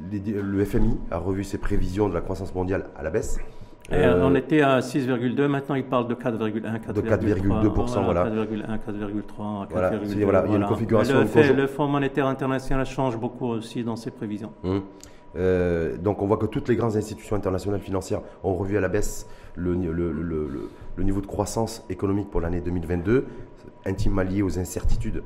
le 0.02 0.64
FMI 0.64 0.98
a 1.10 1.18
revu 1.18 1.44
ses 1.44 1.58
prévisions 1.58 2.08
de 2.08 2.14
la 2.14 2.20
croissance 2.20 2.54
mondiale 2.54 2.86
à 2.96 3.02
la 3.02 3.10
baisse. 3.10 3.38
Euh, 3.92 4.20
on 4.22 4.34
était 4.34 4.62
à 4.62 4.80
6,2, 4.80 5.46
maintenant 5.46 5.74
il 5.74 5.84
parle 5.84 6.08
de 6.08 6.14
4,1, 6.14 6.80
4,2%. 6.80 6.92
De 6.92 7.02
4,2%, 7.02 8.04
voilà. 8.04 8.24
4,1, 8.30 8.78
4,3, 8.78 9.66
voilà. 9.70 9.92
il 10.06 10.18
y 10.18 10.54
a 10.54 10.56
une 10.56 10.64
configuration. 10.64 11.16
Le, 11.18 11.52
le, 11.52 11.66
Fonds 11.66 11.86
monétaire 11.86 12.26
international 12.26 12.86
change 12.86 13.18
beaucoup 13.18 13.46
aussi 13.46 13.84
dans 13.84 13.96
ses 13.96 14.10
prévisions. 14.10 14.52
Hum. 14.64 14.82
Euh, 15.36 15.98
donc 15.98 16.22
on 16.22 16.26
voit 16.26 16.36
que 16.36 16.46
toutes 16.46 16.68
les 16.68 16.76
grandes 16.76 16.96
institutions 16.96 17.36
internationales 17.36 17.80
financières 17.80 18.20
ont 18.44 18.54
revu 18.54 18.76
à 18.76 18.80
la 18.80 18.88
baisse 18.88 19.26
le, 19.56 19.74
le, 19.74 20.12
le 20.96 21.04
niveau 21.04 21.20
de 21.20 21.26
croissance 21.26 21.84
économique 21.90 22.30
pour 22.30 22.40
l'année 22.40 22.60
2022, 22.60 23.26
intimement 23.84 24.22
lié 24.22 24.42
aux 24.42 24.58
incertitudes 24.58 25.22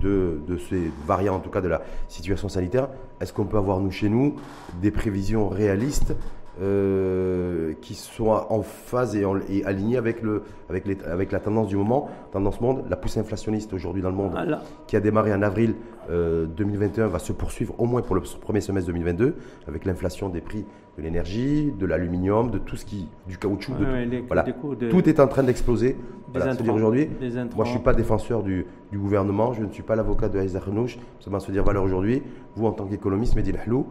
de, 0.00 0.40
de, 0.46 0.56
ces 0.56 0.90
variants, 1.06 1.36
en 1.36 1.40
tout 1.40 1.50
cas 1.50 1.60
de 1.60 1.68
la 1.68 1.82
situation 2.08 2.48
sanitaire. 2.48 2.88
Est-ce 3.20 3.32
qu'on 3.32 3.44
peut 3.44 3.58
avoir, 3.58 3.78
nous, 3.80 3.90
chez 3.90 4.08
nous, 4.08 4.36
des 4.80 4.90
prévisions 4.90 5.48
réalistes 5.48 6.14
euh, 6.60 7.72
qui 7.80 7.94
soit 7.94 8.52
en 8.52 8.62
phase 8.62 9.16
et, 9.16 9.24
en, 9.24 9.36
et 9.48 9.64
aligné 9.64 9.96
avec, 9.96 10.22
le, 10.22 10.42
avec, 10.68 10.86
les, 10.86 10.98
avec 11.04 11.32
la 11.32 11.40
tendance 11.40 11.68
du 11.68 11.76
moment, 11.76 12.08
tendance 12.32 12.60
monde. 12.60 12.84
La 12.90 12.96
pousse 12.96 13.16
inflationniste 13.16 13.72
aujourd'hui 13.72 14.02
dans 14.02 14.10
le 14.10 14.16
monde, 14.16 14.32
Voilà. 14.32 14.62
qui 14.86 14.96
a 14.96 15.00
démarré 15.00 15.32
en 15.34 15.42
avril 15.42 15.74
euh, 16.10 16.46
2021, 16.46 17.06
va 17.08 17.18
se 17.18 17.32
poursuivre 17.32 17.74
au 17.78 17.86
moins 17.86 18.02
pour 18.02 18.14
le 18.14 18.20
premier 18.40 18.60
semestre 18.60 18.88
2022, 18.88 19.34
avec 19.68 19.84
l'inflation 19.84 20.28
des 20.28 20.40
prix 20.40 20.64
de 20.98 21.02
l'énergie, 21.02 21.72
de 21.78 21.86
l'aluminium, 21.86 22.50
de 22.50 22.58
tout 22.58 22.76
ce 22.76 22.84
qui, 22.84 23.08
du 23.26 23.38
caoutchouc, 23.38 23.72
de 23.78 23.84
Ouais, 23.84 24.04
tout. 24.04 24.10
les- 24.10 24.20
Voilà. 24.20 24.42
de- 24.42 24.90
Tout 24.90 25.08
est 25.08 25.20
en 25.20 25.26
train 25.28 25.42
d'exploser. 25.42 25.96
Voilà, 26.34 26.54
aujourd'hui, 26.72 27.08
moi 27.56 27.64
je 27.66 27.70
suis 27.70 27.78
pas 27.80 27.92
défenseur 27.92 28.42
du, 28.42 28.64
du 28.90 28.98
gouvernement, 28.98 29.52
je 29.52 29.62
ne 29.62 29.70
suis 29.70 29.82
pas 29.82 29.96
l'avocat 29.96 30.28
de 30.30 30.38
Aïssa 30.38 30.60
Khenouch, 30.60 30.98
ça 31.20 31.30
va 31.30 31.40
se 31.40 31.50
dire 31.52 31.62
valeur 31.62 31.82
aujourd'hui. 31.84 32.22
Vous 32.56 32.66
en 32.66 32.72
tant 32.72 32.86
qu'économiste, 32.86 33.36
Mehdi 33.36 33.52
Lahlou, 33.52 33.86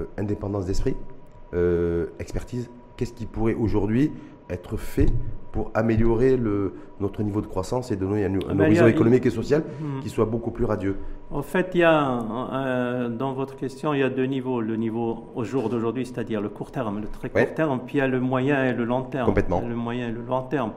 euh, 0.00 0.04
indépendance 0.18 0.66
d'esprit, 0.66 0.96
euh, 1.54 2.06
expertise, 2.18 2.70
qu'est-ce 2.96 3.12
qui 3.12 3.26
pourrait 3.26 3.54
aujourd'hui 3.54 4.12
être 4.50 4.76
fait 4.76 5.08
pour 5.52 5.70
améliorer 5.74 6.36
le, 6.36 6.74
notre 7.00 7.22
niveau 7.22 7.40
de 7.40 7.46
croissance 7.46 7.90
et 7.90 7.96
donner 7.96 8.24
un, 8.26 8.34
un 8.34 8.54
ben, 8.54 8.60
horizon 8.66 8.86
économique 8.86 9.24
et 9.26 9.30
social 9.30 9.62
Hmm. 9.80 10.00
qui 10.00 10.08
soit 10.10 10.26
beaucoup 10.26 10.50
plus 10.50 10.64
radieux? 10.64 10.96
En 11.30 11.42
fait, 11.42 11.70
il 11.74 11.80
y 11.80 11.82
a, 11.82 12.20
euh, 12.52 13.08
dans 13.08 13.32
votre 13.32 13.56
question, 13.56 13.92
il 13.94 14.00
y 14.00 14.02
a 14.02 14.10
deux 14.10 14.26
niveaux. 14.26 14.60
Le 14.60 14.76
niveau 14.76 15.24
au 15.34 15.42
jour 15.44 15.68
d'aujourd'hui, 15.68 16.04
c'est-à-dire 16.06 16.40
le 16.40 16.48
court 16.50 16.70
terme, 16.70 17.00
le 17.00 17.08
très 17.08 17.30
court 17.30 17.40
Ouais. 17.40 17.52
terme, 17.54 17.80
puis 17.84 17.96
il 17.96 17.98
y 17.98 18.00
a 18.02 18.06
le 18.06 18.20
moyen 18.20 18.64
et 18.66 18.72
le 18.74 18.84
long 18.84 19.02
terme. 19.02 19.26
Complètement. 19.26 19.62
Le 19.66 19.74
moyen 19.74 20.08
et 20.08 20.12
le 20.12 20.20
long 20.22 20.42
terme. 20.42 20.72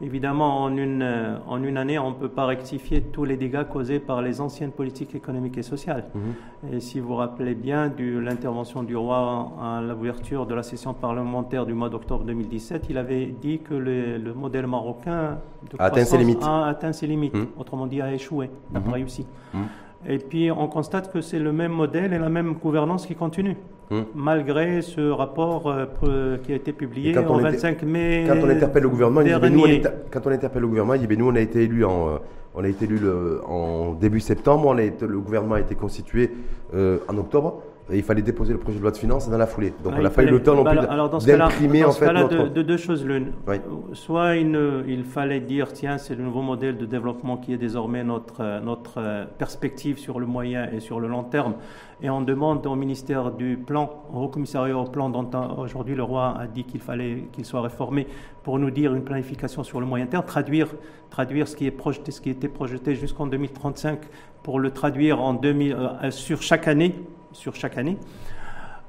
Évidemment, 0.00 0.62
en 0.62 0.76
une, 0.76 1.02
euh, 1.02 1.36
en 1.46 1.62
une 1.62 1.76
année, 1.76 1.98
on 1.98 2.10
ne 2.10 2.14
peut 2.14 2.28
pas 2.28 2.46
rectifier 2.46 3.00
tous 3.00 3.24
les 3.24 3.36
dégâts 3.36 3.62
causés 3.64 4.00
par 4.00 4.22
les 4.22 4.40
anciennes 4.40 4.72
politiques 4.72 5.14
économiques 5.14 5.56
et 5.56 5.62
sociales. 5.62 6.04
Mhm. 6.14 6.72
Et 6.74 6.80
si 6.80 6.98
vous 6.98 7.08
vous 7.08 7.14
rappelez 7.14 7.54
bien 7.54 7.88
de 7.88 8.18
l'intervention 8.18 8.82
du 8.82 8.96
roi 8.96 9.52
à 9.62 9.80
l'ouverture 9.80 10.46
de 10.46 10.54
la 10.54 10.62
session 10.64 10.94
parlementaire 10.94 11.64
du 11.64 11.74
mois 11.74 11.90
d'octobre 11.90 12.24
2017, 12.24 12.86
il 12.90 12.98
avait 12.98 13.26
dit 13.26 13.60
que 13.60 13.74
le, 13.74 14.18
le 14.18 14.34
modèle 14.34 14.66
marocain 14.66 15.38
de 15.70 15.76
A 15.78 15.84
atteint 15.84 16.04
ses 16.04 16.18
limites. 16.18 16.42
a 16.42 16.66
atteint 16.66 16.92
ses 16.92 17.06
limites. 17.06 17.34
Mhm. 17.34 17.46
Autrement 17.58 17.86
dit, 17.86 18.00
a 18.00 18.12
échoué, 18.12 18.50
n'a 18.72 18.80
pas 18.80 18.92
réussi. 18.92 19.26
Mhm. 19.54 19.62
Et 20.08 20.18
puis 20.18 20.50
on 20.50 20.66
constate 20.68 21.12
que 21.12 21.20
c'est 21.20 21.38
le 21.38 21.52
même 21.52 21.72
modèle 21.72 22.12
et 22.12 22.18
la 22.18 22.28
même 22.28 22.54
gouvernance 22.54 23.06
qui 23.06 23.14
continue, 23.14 23.56
Mhm. 23.90 24.04
malgré 24.14 24.82
ce 24.82 25.10
rapport 25.10 25.68
euh, 26.02 26.36
qui 26.42 26.52
a 26.52 26.56
été 26.56 26.72
publié 26.72 27.12
était- 27.38 27.42
25 27.42 27.82
mai. 27.84 28.24
Quand 28.28 28.34
on 28.44 28.48
interpelle 28.50 28.82
le 28.82 28.88
gouvernement, 28.90 29.20
il 29.22 29.26
dit, 29.26 29.50
nous, 29.50 29.60
on 29.60 29.66
est- 29.66 30.10
quand 30.10 30.26
on 30.26 30.30
interpelle 30.30 30.62
le 30.62 30.68
gouvernement, 30.68 30.94
il 30.94 31.06
dit 31.06 31.16
nous 31.16 31.28
on 31.28 31.34
a 31.36 31.40
été 31.40 31.62
élus 31.62 31.84
en, 31.84 32.08
euh, 32.08 32.18
on 32.54 32.64
a 32.64 32.68
été 32.68 32.84
élus 32.84 32.98
le- 32.98 33.40
en 33.46 33.94
début 33.94 34.20
septembre, 34.20 34.66
on 34.68 34.76
a 34.78 34.82
été- 34.82 35.06
le 35.06 35.18
gouvernement 35.20 35.54
a 35.56 35.60
été 35.60 35.74
constitué 35.74 36.30
euh, 36.74 36.98
en 37.08 37.16
octobre. 37.18 37.62
Et 37.92 37.98
il 37.98 38.02
fallait 38.02 38.22
déposer 38.22 38.54
le 38.54 38.58
projet 38.58 38.78
de 38.78 38.82
loi 38.82 38.90
de 38.92 38.96
finances 38.96 39.28
dans 39.28 39.36
la 39.36 39.46
foulée. 39.46 39.74
Donc 39.82 39.92
Ah, 39.94 39.98
on 39.98 40.02
n'a 40.02 40.08
pas 40.10 40.22
eu 40.22 40.30
le 40.30 40.42
temps 40.42 40.54
non 40.54 40.64
plus 40.64 40.70
alors- 40.78 40.90
alors, 40.90 41.10
dans 41.10 41.20
ce 41.20 41.26
cas-là- 41.26 41.48
d'imprimer 41.48 41.82
dans 41.82 41.88
en 41.88 41.92
ce 41.92 41.98
fait 41.98 42.06
cas-là, 42.06 42.24
de, 42.24 42.48
de 42.48 42.62
deux 42.62 42.78
choses 42.78 43.04
l'une. 43.04 43.32
Oui. 43.46 43.56
Soit 43.92 44.36
il, 44.36 45.04
fallait 45.04 45.40
dire 45.40 45.70
tiens 45.72 45.98
c'est 45.98 46.14
le 46.14 46.24
nouveau 46.24 46.40
modèle 46.40 46.78
de 46.78 46.86
développement 46.86 47.36
qui 47.36 47.52
est 47.52 47.58
désormais 47.58 48.02
notre 48.02 48.60
notre 48.64 48.94
euh, 48.98 49.24
perspective 49.38 49.98
sur 49.98 50.18
le 50.18 50.24
moyen 50.26 50.66
et 50.72 50.80
sur 50.80 50.98
le 50.98 51.08
long 51.08 51.24
terme 51.24 51.54
et 52.02 52.08
on 52.08 52.22
demande 52.22 52.66
au 52.66 52.74
ministère 52.74 53.30
du 53.32 53.56
plan 53.58 54.02
au 54.14 54.28
commissariat 54.28 54.76
au 54.76 54.84
plan 54.84 55.10
dont 55.10 55.28
aujourd'hui 55.58 55.94
le 55.94 56.02
roi 56.02 56.34
a 56.40 56.46
dit 56.46 56.64
qu'il 56.64 56.80
fallait 56.80 57.24
qu'il 57.32 57.44
soit 57.44 57.60
réformé 57.60 58.06
pour 58.42 58.58
nous 58.58 58.70
dire 58.70 58.94
une 58.94 59.04
planification 59.04 59.62
sur 59.62 59.78
le 59.80 59.86
moyen 59.86 60.06
terme 60.06 60.24
traduire 60.24 60.68
traduire 61.10 61.46
ce 61.46 61.54
qui 61.54 61.66
est 61.66 61.70
projeté 61.70 62.10
ce 62.12 62.20
qui 62.20 62.30
était 62.30 62.48
projeté 62.48 62.94
jusqu'en 62.94 63.26
2035 63.26 64.00
pour 64.42 64.58
le 64.58 64.70
traduire 64.70 65.20
en 65.20 65.34
2000 65.34 65.72
euh, 65.78 66.10
sur 66.10 66.40
chaque 66.42 66.66
année 66.66 66.94
sur 67.34 67.54
chaque 67.54 67.76
année 67.78 67.98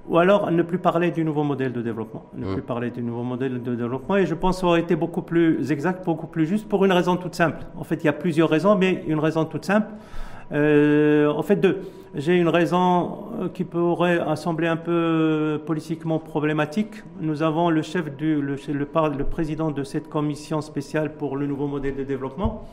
ou 0.08 0.18
alors 0.20 0.52
ne 0.52 0.62
plus 0.62 0.78
parler 0.78 1.12
du 1.12 1.24
nouveau 1.26 1.44
modèle 1.44 1.74
de 1.74 1.82
développement, 1.82 2.26
ne 2.36 2.46
Mm. 2.46 2.54
plus 2.54 2.62
parler 2.62 2.92
du 2.92 3.02
nouveau 3.02 3.24
modèle 3.24 3.62
de 3.62 3.76
développement. 3.76 4.18
Et 4.18 4.26
je 4.26 4.36
pense 4.36 4.58
que 4.58 4.62
ça 4.62 4.68
aurait 4.68 4.82
été 4.82 4.96
beaucoup 4.96 5.24
plus 5.24 5.72
exact, 5.72 6.06
beaucoup 6.06 6.28
plus 6.28 6.46
juste, 6.46 6.70
pour 6.70 6.86
une 6.86 6.92
raison 6.92 7.18
toute 7.18 7.36
simple. 7.36 7.66
En 7.76 7.84
fait, 7.84 7.96
il 7.96 8.06
y 8.06 8.10
a 8.10 8.14
plusieurs 8.14 8.50
raisons, 8.50 8.76
mais 8.76 9.04
une 9.08 9.20
raison 9.20 9.46
toute 9.46 9.66
simple. 9.66 9.92
Euh, 10.52 11.28
en 11.30 11.42
fait, 11.42 11.56
deux. 11.56 11.82
J'ai 12.14 12.36
une 12.36 12.50
raison 12.50 13.18
euh, 13.42 13.50
qui 13.50 13.64
pourrait 13.64 14.22
sembler 14.36 14.68
un 14.68 14.78
peu 14.78 14.92
euh, 14.92 15.58
politiquement 15.58 16.20
problématique. 16.20 17.04
Nous 17.20 17.42
avons 17.42 17.72
le 17.72 17.82
chef 17.82 18.16
du, 18.16 18.40
le, 18.42 18.56
le, 18.68 19.24
président 19.26 19.72
de 19.72 19.84
cette 19.84 20.08
commission 20.08 20.62
spéciale 20.62 21.14
pour 21.16 21.36
le 21.36 21.48
nouveau 21.48 21.68
modèle 21.68 21.96
de 21.96 22.04
développement 22.04 22.68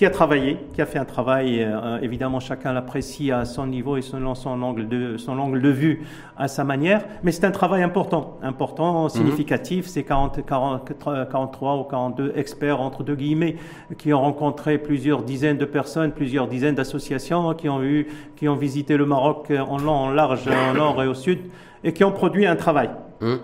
qui 0.00 0.06
a 0.06 0.10
travaillé, 0.10 0.56
qui 0.72 0.80
a 0.80 0.86
fait 0.86 0.98
un 0.98 1.04
travail, 1.04 1.62
euh, 1.62 1.98
évidemment 2.00 2.40
chacun 2.40 2.72
l'apprécie 2.72 3.30
à 3.32 3.44
son 3.44 3.66
niveau 3.66 3.98
et 3.98 4.00
selon 4.00 4.34
son 4.34 4.62
angle 4.62 4.88
de, 4.88 5.18
son 5.18 5.38
angle 5.38 5.60
de 5.60 5.68
vue 5.68 6.06
à 6.38 6.48
sa 6.48 6.64
manière, 6.64 7.04
mais 7.22 7.32
c'est 7.32 7.44
un 7.44 7.50
travail 7.50 7.82
important, 7.82 8.38
important, 8.42 9.10
significatif, 9.10 9.84
c'est 9.86 10.02
40, 10.02 10.42
40, 10.46 10.92
43 11.30 11.76
ou 11.76 11.82
42 11.84 12.32
experts 12.34 12.80
entre 12.80 13.02
deux 13.02 13.14
guillemets 13.14 13.56
qui 13.98 14.14
ont 14.14 14.22
rencontré 14.22 14.78
plusieurs 14.78 15.22
dizaines 15.22 15.58
de 15.58 15.66
personnes, 15.66 16.12
plusieurs 16.12 16.48
dizaines 16.48 16.76
d'associations 16.76 17.52
qui 17.52 17.68
ont 17.68 17.82
eu, 17.82 18.08
qui 18.36 18.48
ont 18.48 18.56
visité 18.56 18.96
le 18.96 19.04
Maroc 19.04 19.50
en 19.50 19.76
long, 19.76 19.92
en 19.92 20.10
large, 20.10 20.48
en 20.48 20.72
nord 20.72 21.02
et 21.02 21.08
au 21.08 21.14
sud 21.14 21.40
et 21.84 21.92
qui 21.92 22.04
ont 22.04 22.12
produit 22.12 22.46
un 22.46 22.56
travail 22.56 22.88
Hum. 23.20 23.38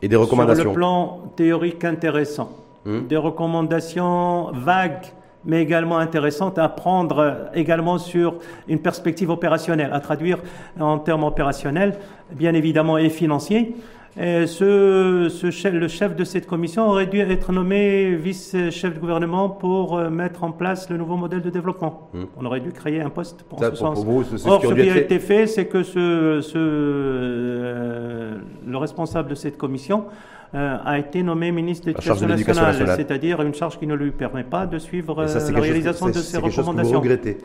Et 0.00 0.06
des 0.06 0.14
recommandations. 0.14 0.62
sur 0.62 0.70
le 0.70 0.76
plan 0.76 1.22
théorique 1.34 1.84
intéressant, 1.84 2.50
Hum. 2.86 3.08
des 3.08 3.16
recommandations 3.16 4.52
vagues 4.52 5.12
mais 5.44 5.62
également 5.62 5.98
intéressantes 5.98 6.58
à 6.58 6.68
prendre 6.68 7.18
euh, 7.18 7.32
également 7.54 7.98
sur 7.98 8.34
une 8.68 8.80
perspective 8.80 9.30
opérationnelle, 9.30 9.90
à 9.92 10.00
traduire 10.00 10.38
en 10.80 10.98
termes 10.98 11.24
opérationnels, 11.24 11.96
bien 12.32 12.54
évidemment, 12.54 12.98
et 12.98 13.08
financiers. 13.08 13.74
Et 14.20 14.48
ce, 14.48 15.28
ce 15.30 15.50
chef, 15.52 15.72
le 15.72 15.86
chef 15.86 16.16
de 16.16 16.24
cette 16.24 16.46
commission 16.46 16.88
aurait 16.88 17.06
dû 17.06 17.20
être 17.20 17.52
nommé 17.52 18.16
vice-chef 18.16 18.94
de 18.94 18.98
gouvernement 18.98 19.48
pour 19.48 19.96
euh, 19.96 20.10
mettre 20.10 20.42
en 20.42 20.50
place 20.50 20.90
le 20.90 20.96
nouveau 20.96 21.14
modèle 21.16 21.40
de 21.40 21.50
développement. 21.50 22.08
Hmm. 22.12 22.24
On 22.36 22.44
aurait 22.46 22.58
dû 22.58 22.72
créer 22.72 23.00
un 23.00 23.10
poste 23.10 23.44
pour 23.44 23.60
Ça, 23.60 23.66
ce 23.66 23.70
pour- 23.70 23.78
sens. 23.96 24.04
vous, 24.04 24.24
Or, 24.46 24.60
ce 24.62 24.74
qui 24.74 24.88
ce 24.88 24.92
a 24.92 24.98
été 24.98 25.20
fait, 25.20 25.46
c'est 25.46 25.66
que 25.66 25.84
ce, 25.84 26.40
ce, 26.42 26.58
euh, 26.58 28.34
le 28.66 28.76
responsable 28.76 29.30
de 29.30 29.34
cette 29.36 29.56
commission 29.56 30.04
a 30.54 30.98
été 30.98 31.22
nommé 31.22 31.52
ministre 31.52 31.86
de 31.86 31.90
l'Éducation 31.90 32.26
nationale, 32.26 32.66
nationale. 32.72 32.96
c'est-à-dire 32.96 33.42
une 33.42 33.54
charge 33.54 33.78
qui 33.78 33.86
ne 33.86 33.94
lui 33.94 34.10
permet 34.12 34.44
pas 34.44 34.66
de 34.66 34.78
suivre 34.78 35.26
ça, 35.26 35.38
euh, 35.38 35.40
la 35.52 35.58
chose- 35.58 35.60
réalisation 35.68 36.06
de 36.06 36.12
que 36.12 36.18
vous 36.18 36.46
recommandations. 36.46 37.00
regrettez. 37.00 37.38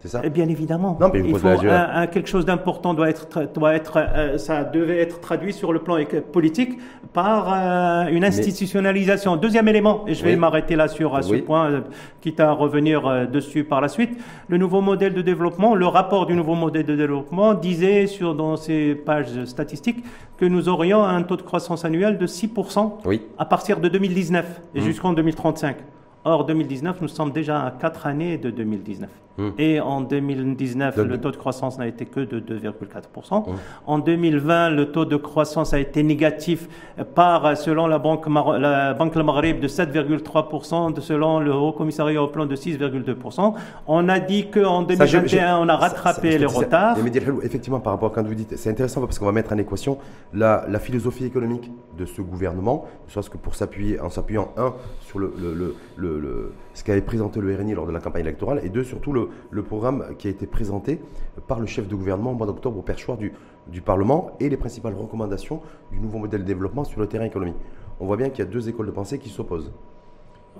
C'est 0.00 0.08
ça 0.08 0.20
Eh 0.22 0.30
bien 0.30 0.48
évidemment, 0.48 0.96
Non, 1.00 1.10
mais 1.12 1.20
je 1.20 1.24
il 1.26 1.36
faut 1.38 1.48
un- 1.48 1.90
un- 2.02 2.06
quelque 2.06 2.28
chose 2.28 2.44
d'important 2.46 2.94
doit 2.94 3.10
être 3.10 3.52
doit 3.52 3.74
être 3.74 3.94
euh, 3.98 4.38
ça 4.38 4.62
devait 4.62 4.98
être 4.98 5.20
traduit 5.20 5.52
sur 5.52 5.72
le 5.72 5.80
plan 5.80 5.96
politique 6.32 6.78
par 7.12 7.52
euh, 7.52 8.06
une 8.12 8.24
institutionnalisation. 8.24 9.36
Deuxième 9.36 9.66
élément, 9.68 10.04
et 10.06 10.14
je 10.14 10.24
vais 10.24 10.36
m'arrêter 10.36 10.76
là 10.76 10.88
sur 10.88 11.16
à 11.16 11.22
ce 11.22 11.34
point, 11.36 11.70
euh, 11.70 11.80
quitte 12.20 12.38
à 12.40 12.52
revenir 12.52 13.28
dessus 13.28 13.64
par 13.64 13.80
la 13.80 13.88
suite. 13.88 14.18
Le 14.48 14.56
nouveau 14.58 14.80
modèle 14.80 15.14
de 15.14 15.22
développement, 15.22 15.74
le 15.74 15.86
rapport 15.86 16.26
du 16.26 16.34
nouveau 16.34 16.54
modèle 16.54 16.86
de 16.86 16.94
développement 16.94 17.54
disait 17.54 18.06
sur 18.06 18.34
dans 18.34 18.56
ses 18.56 18.94
pages 18.94 19.44
statistiques 19.46 20.04
que 20.36 20.44
nous 20.44 20.68
aurions 20.68 21.02
un 21.04 21.22
taux 21.22 21.36
de 21.36 21.42
croissance 21.42 21.84
annuel 21.84 22.18
de 22.18 22.26
6% 22.26 22.98
Oui. 23.04 23.22
à 23.38 23.44
partir 23.44 23.80
de 23.80 23.88
2019 23.88 24.60
et 24.74 24.80
Mmh. 24.80 24.84
jusqu'en 24.84 25.12
2035. 25.12 25.76
Or, 26.24 26.44
2019, 26.44 27.00
nous 27.00 27.08
sommes 27.08 27.32
déjà 27.32 27.62
à 27.64 27.70
4 27.70 28.06
années 28.06 28.38
de 28.38 28.50
2019. 28.50 29.08
Mmh. 29.38 29.48
Et 29.58 29.80
en 29.80 30.00
2019, 30.00 30.96
Donc- 30.96 31.06
le 31.06 31.20
taux 31.20 31.30
de 31.30 31.36
croissance 31.36 31.78
n'a 31.78 31.86
été 31.86 32.06
que 32.06 32.18
de 32.18 32.40
2,4%. 32.40 33.40
Mmh. 33.46 33.52
En 33.86 34.00
2020, 34.00 34.70
le 34.70 34.90
taux 34.90 35.04
de 35.04 35.14
croissance 35.16 35.72
a 35.72 35.78
été 35.78 36.02
négatif 36.02 36.68
par, 37.14 37.56
selon 37.56 37.86
la 37.86 38.00
Banque, 38.00 38.26
Mar- 38.26 38.58
la 38.58 38.94
Banque 38.94 39.14
Maghreb, 39.14 39.60
de 39.60 39.68
7,3%, 39.68 40.90
de- 40.90 41.00
selon 41.00 41.38
le 41.38 41.54
Haut 41.54 41.70
Commissariat 41.70 42.20
au 42.20 42.26
Plan 42.26 42.46
de 42.46 42.56
6,2%. 42.56 43.54
On 43.86 44.08
a 44.08 44.18
dit 44.18 44.50
qu'en 44.50 44.80
Ça, 44.88 45.06
je- 45.06 45.18
2021, 45.18 45.56
je- 45.58 45.62
on 45.62 45.68
a 45.68 45.72
ça- 45.72 45.76
rattrapé 45.76 46.32
ça- 46.32 46.34
je 46.34 46.38
les 46.40 46.46
retards. 46.46 46.96
Mais 47.02 47.12
effectivement, 47.44 47.78
par 47.78 47.92
rapport 47.92 48.10
à 48.10 48.14
quand 48.16 48.26
vous 48.26 48.34
dites, 48.34 48.56
c'est 48.56 48.70
intéressant 48.70 49.00
parce 49.02 49.20
qu'on 49.20 49.26
va 49.26 49.32
mettre 49.32 49.52
en 49.52 49.58
équation 49.58 49.98
la, 50.34 50.64
la 50.68 50.80
philosophie 50.80 51.24
économique 51.26 51.70
de 51.96 52.06
ce 52.06 52.20
gouvernement, 52.22 52.86
ne 53.06 53.12
serait-ce 53.12 53.30
que 53.30 53.36
pour 53.38 53.54
s'appuyer, 53.54 54.00
en 54.00 54.10
s'appuyant, 54.10 54.48
un, 54.56 54.74
sur 55.02 55.20
le, 55.20 55.32
le- 55.38 55.54
le- 55.54 55.74
le- 55.96 56.17
le- 56.18 56.52
ce 56.74 56.84
qu'avait 56.84 57.00
présenté 57.02 57.40
le 57.40 57.54
RNI 57.54 57.74
lors 57.74 57.86
de 57.86 57.92
la 57.92 58.00
campagne 58.00 58.22
électorale, 58.22 58.60
et 58.64 58.68
deux, 58.68 58.84
surtout 58.84 59.12
le, 59.12 59.28
le 59.50 59.62
programme 59.62 60.04
qui 60.18 60.26
a 60.28 60.30
été 60.30 60.46
présenté 60.46 61.00
par 61.46 61.60
le 61.60 61.66
chef 61.66 61.88
de 61.88 61.94
gouvernement 61.94 62.32
au 62.32 62.34
mois 62.34 62.46
d'octobre 62.46 62.78
au 62.78 62.82
perchoir 62.82 63.16
du, 63.16 63.32
du 63.68 63.80
Parlement 63.80 64.32
et 64.40 64.48
les 64.48 64.56
principales 64.56 64.94
recommandations 64.94 65.60
du 65.92 65.98
nouveau 66.00 66.18
modèle 66.18 66.42
de 66.42 66.46
développement 66.46 66.84
sur 66.84 67.00
le 67.00 67.06
terrain 67.06 67.24
économique. 67.24 67.56
On 68.00 68.06
voit 68.06 68.16
bien 68.16 68.28
qu'il 68.30 68.40
y 68.44 68.48
a 68.48 68.50
deux 68.50 68.68
écoles 68.68 68.86
de 68.86 68.92
pensée 68.92 69.18
qui 69.18 69.28
s'opposent. 69.28 69.72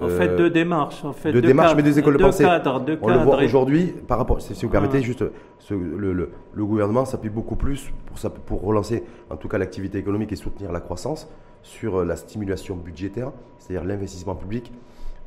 En 0.01 0.09
fait, 0.09 0.29
Euh, 0.29 0.37
deux 0.37 0.51
démarches. 0.51 1.05
En 1.05 1.13
fait, 1.13 1.33
deux 1.33 1.41
deux 1.41 1.49
démarches, 1.49 1.71
cadres, 1.71 1.83
mais 1.83 1.89
deux 1.91 1.99
écoles 1.99 2.17
de 2.19 2.23
pensée. 2.23 2.45
cadres, 2.45 2.79
deux 2.81 2.99
On 3.03 3.09
le 3.09 3.19
voit 3.19 3.43
et- 3.43 3.47
aujourd'hui, 3.47 3.87
par 4.07 4.19
rapport, 4.19 4.41
si 4.41 4.55
si 4.55 4.65
vous 4.65 4.71
permettez, 4.71 4.99
Ah. 4.99 5.01
juste, 5.01 5.25
ce- 5.59 5.75
le, 5.75 6.13
le- 6.13 6.31
le 6.55 6.65
gouvernement 6.65 7.05
s'appuie 7.05 7.31
beaucoup 7.31 7.57
plus 7.57 7.91
pour, 8.07 8.17
ça- 8.17 8.31
pour 8.31 8.63
relancer 8.63 9.03
en 9.29 9.37
tout 9.37 9.49
cas 9.49 9.59
l'activité 9.59 9.99
économique 9.99 10.31
et 10.31 10.37
soutenir 10.37 10.71
la 10.71 10.79
croissance 10.81 11.29
sur 11.63 11.97
euh, 11.97 12.05
la 12.05 12.15
stimulation 12.15 12.77
budgétaire, 12.77 13.33
c'est-à-dire 13.59 13.85
l'investissement 13.89 14.37
public 14.37 14.73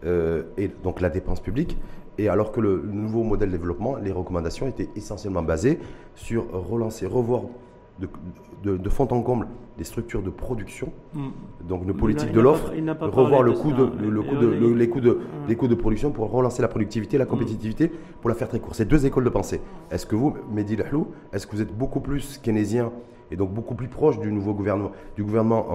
euh, 0.06 0.44
et 0.58 0.70
donc 0.84 1.02
la 1.02 1.10
dépense 1.10 1.40
publique. 1.40 1.78
Et 2.18 2.28
alors 2.30 2.52
que 2.52 2.60
le, 2.62 2.82
nouveau 2.92 3.24
modèle 3.24 3.50
de 3.52 3.58
développement, 3.58 3.96
les 3.96 4.12
recommandations 4.12 4.68
étaient 4.68 4.90
essentiellement 4.96 5.42
basées 5.44 5.80
sur 6.16 6.52
relancer, 6.52 7.06
revoir 7.06 7.44
de, 8.00 8.78
de, 8.78 8.90
fond 8.90 9.08
en 9.12 9.22
comble 9.22 9.48
des 9.78 9.84
structures 9.84 10.22
de 10.22 10.30
production, 10.30 10.92
Mm. 11.14 11.20
donc 11.68 11.86
de 11.86 11.94
il 11.94 12.34
n'a 12.34 12.42
l'offre, 12.42 12.72
revoir 13.02 13.44
le 13.44 13.52
de 13.52 13.58
coût 13.58 13.72
de, 13.72 13.90
le, 14.02 14.10
le 14.10 14.22
coût 14.22 14.36
de, 14.36 14.48
le- 14.48 14.74
les, 14.74 14.90
coûts 14.90 15.02
de, 15.02 15.20
les 15.48 15.56
coûts 15.56 15.68
de 15.68 15.76
production 15.76 16.12
pour 16.12 16.30
relancer 16.32 16.62
la 16.62 16.68
productivité, 16.68 17.18
la 17.18 17.26
compétitivité, 17.26 17.92
pour 18.22 18.30
la 18.30 18.36
faire 18.36 18.48
très 18.50 18.60
courte. 18.60 18.76
C'est 18.76 18.86
deux 18.88 19.06
écoles 19.06 19.24
de 19.24 19.30
pensée. 19.30 19.62
Est-ce 19.92 20.06
que 20.06 20.16
vous, 20.16 20.36
Mehdi 20.52 20.76
Lahlou, 20.76 21.08
est-ce 21.34 21.48
que 21.48 21.56
vous 21.56 21.62
êtes 21.62 21.76
beaucoup 21.76 22.00
plus 22.00 22.38
keynésien 22.38 22.92
et 23.32 23.36
donc 23.36 23.52
beaucoup 23.52 23.76
plus 23.76 23.88
proche 23.88 24.20
du 24.20 24.32
nouveau 24.32 24.54
gouvernement, 24.54 24.92
du 25.16 25.24
gouvernement 25.24 25.66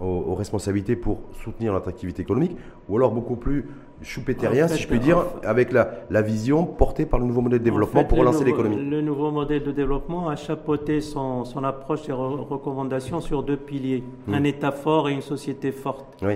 en- 0.00 0.04
aux, 0.04 0.24
aux 0.32 0.34
responsabilités 0.34 0.96
pour 0.96 1.18
soutenir 1.42 1.72
l'attractivité 1.72 2.22
économique, 2.22 2.56
ou 2.88 2.96
alors 2.96 3.12
beaucoup 3.12 3.36
plus 3.36 3.66
choupétérien, 4.02 4.64
En 4.64 4.68
fait, 4.68 4.74
si 4.74 4.82
je 4.82 4.88
puis 4.88 4.98
en 4.98 5.02
dire, 5.02 5.22
fait- 5.40 5.46
avec 5.46 5.72
la, 5.72 5.88
la 6.10 6.20
vision 6.22 6.64
portée 6.66 7.06
par 7.06 7.20
le 7.20 7.26
nouveau 7.26 7.40
modèle 7.40 7.60
de 7.60 7.64
développement 7.64 8.00
En 8.00 8.02
fait, 8.02 8.08
pour 8.08 8.18
relancer 8.18 8.44
l'économie 8.44 8.76
Le 8.76 9.00
nouveau 9.00 9.30
modèle 9.30 9.62
de 9.62 9.72
développement 9.72 10.28
a 10.28 10.36
chapeauté 10.36 11.00
son, 11.00 11.44
son 11.44 11.62
approche 11.64 12.08
et 12.08 12.12
re- 12.12 12.40
recommandations 12.48 13.20
sur 13.20 13.42
deux 13.42 13.56
piliers. 13.56 14.02
Mm. 14.26 14.34
Un 14.34 14.44
État 14.44 14.72
fort 14.72 15.08
et 15.08 15.12
une 15.12 15.22
société 15.22 15.72
forte. 15.72 16.04
Oui. 16.22 16.34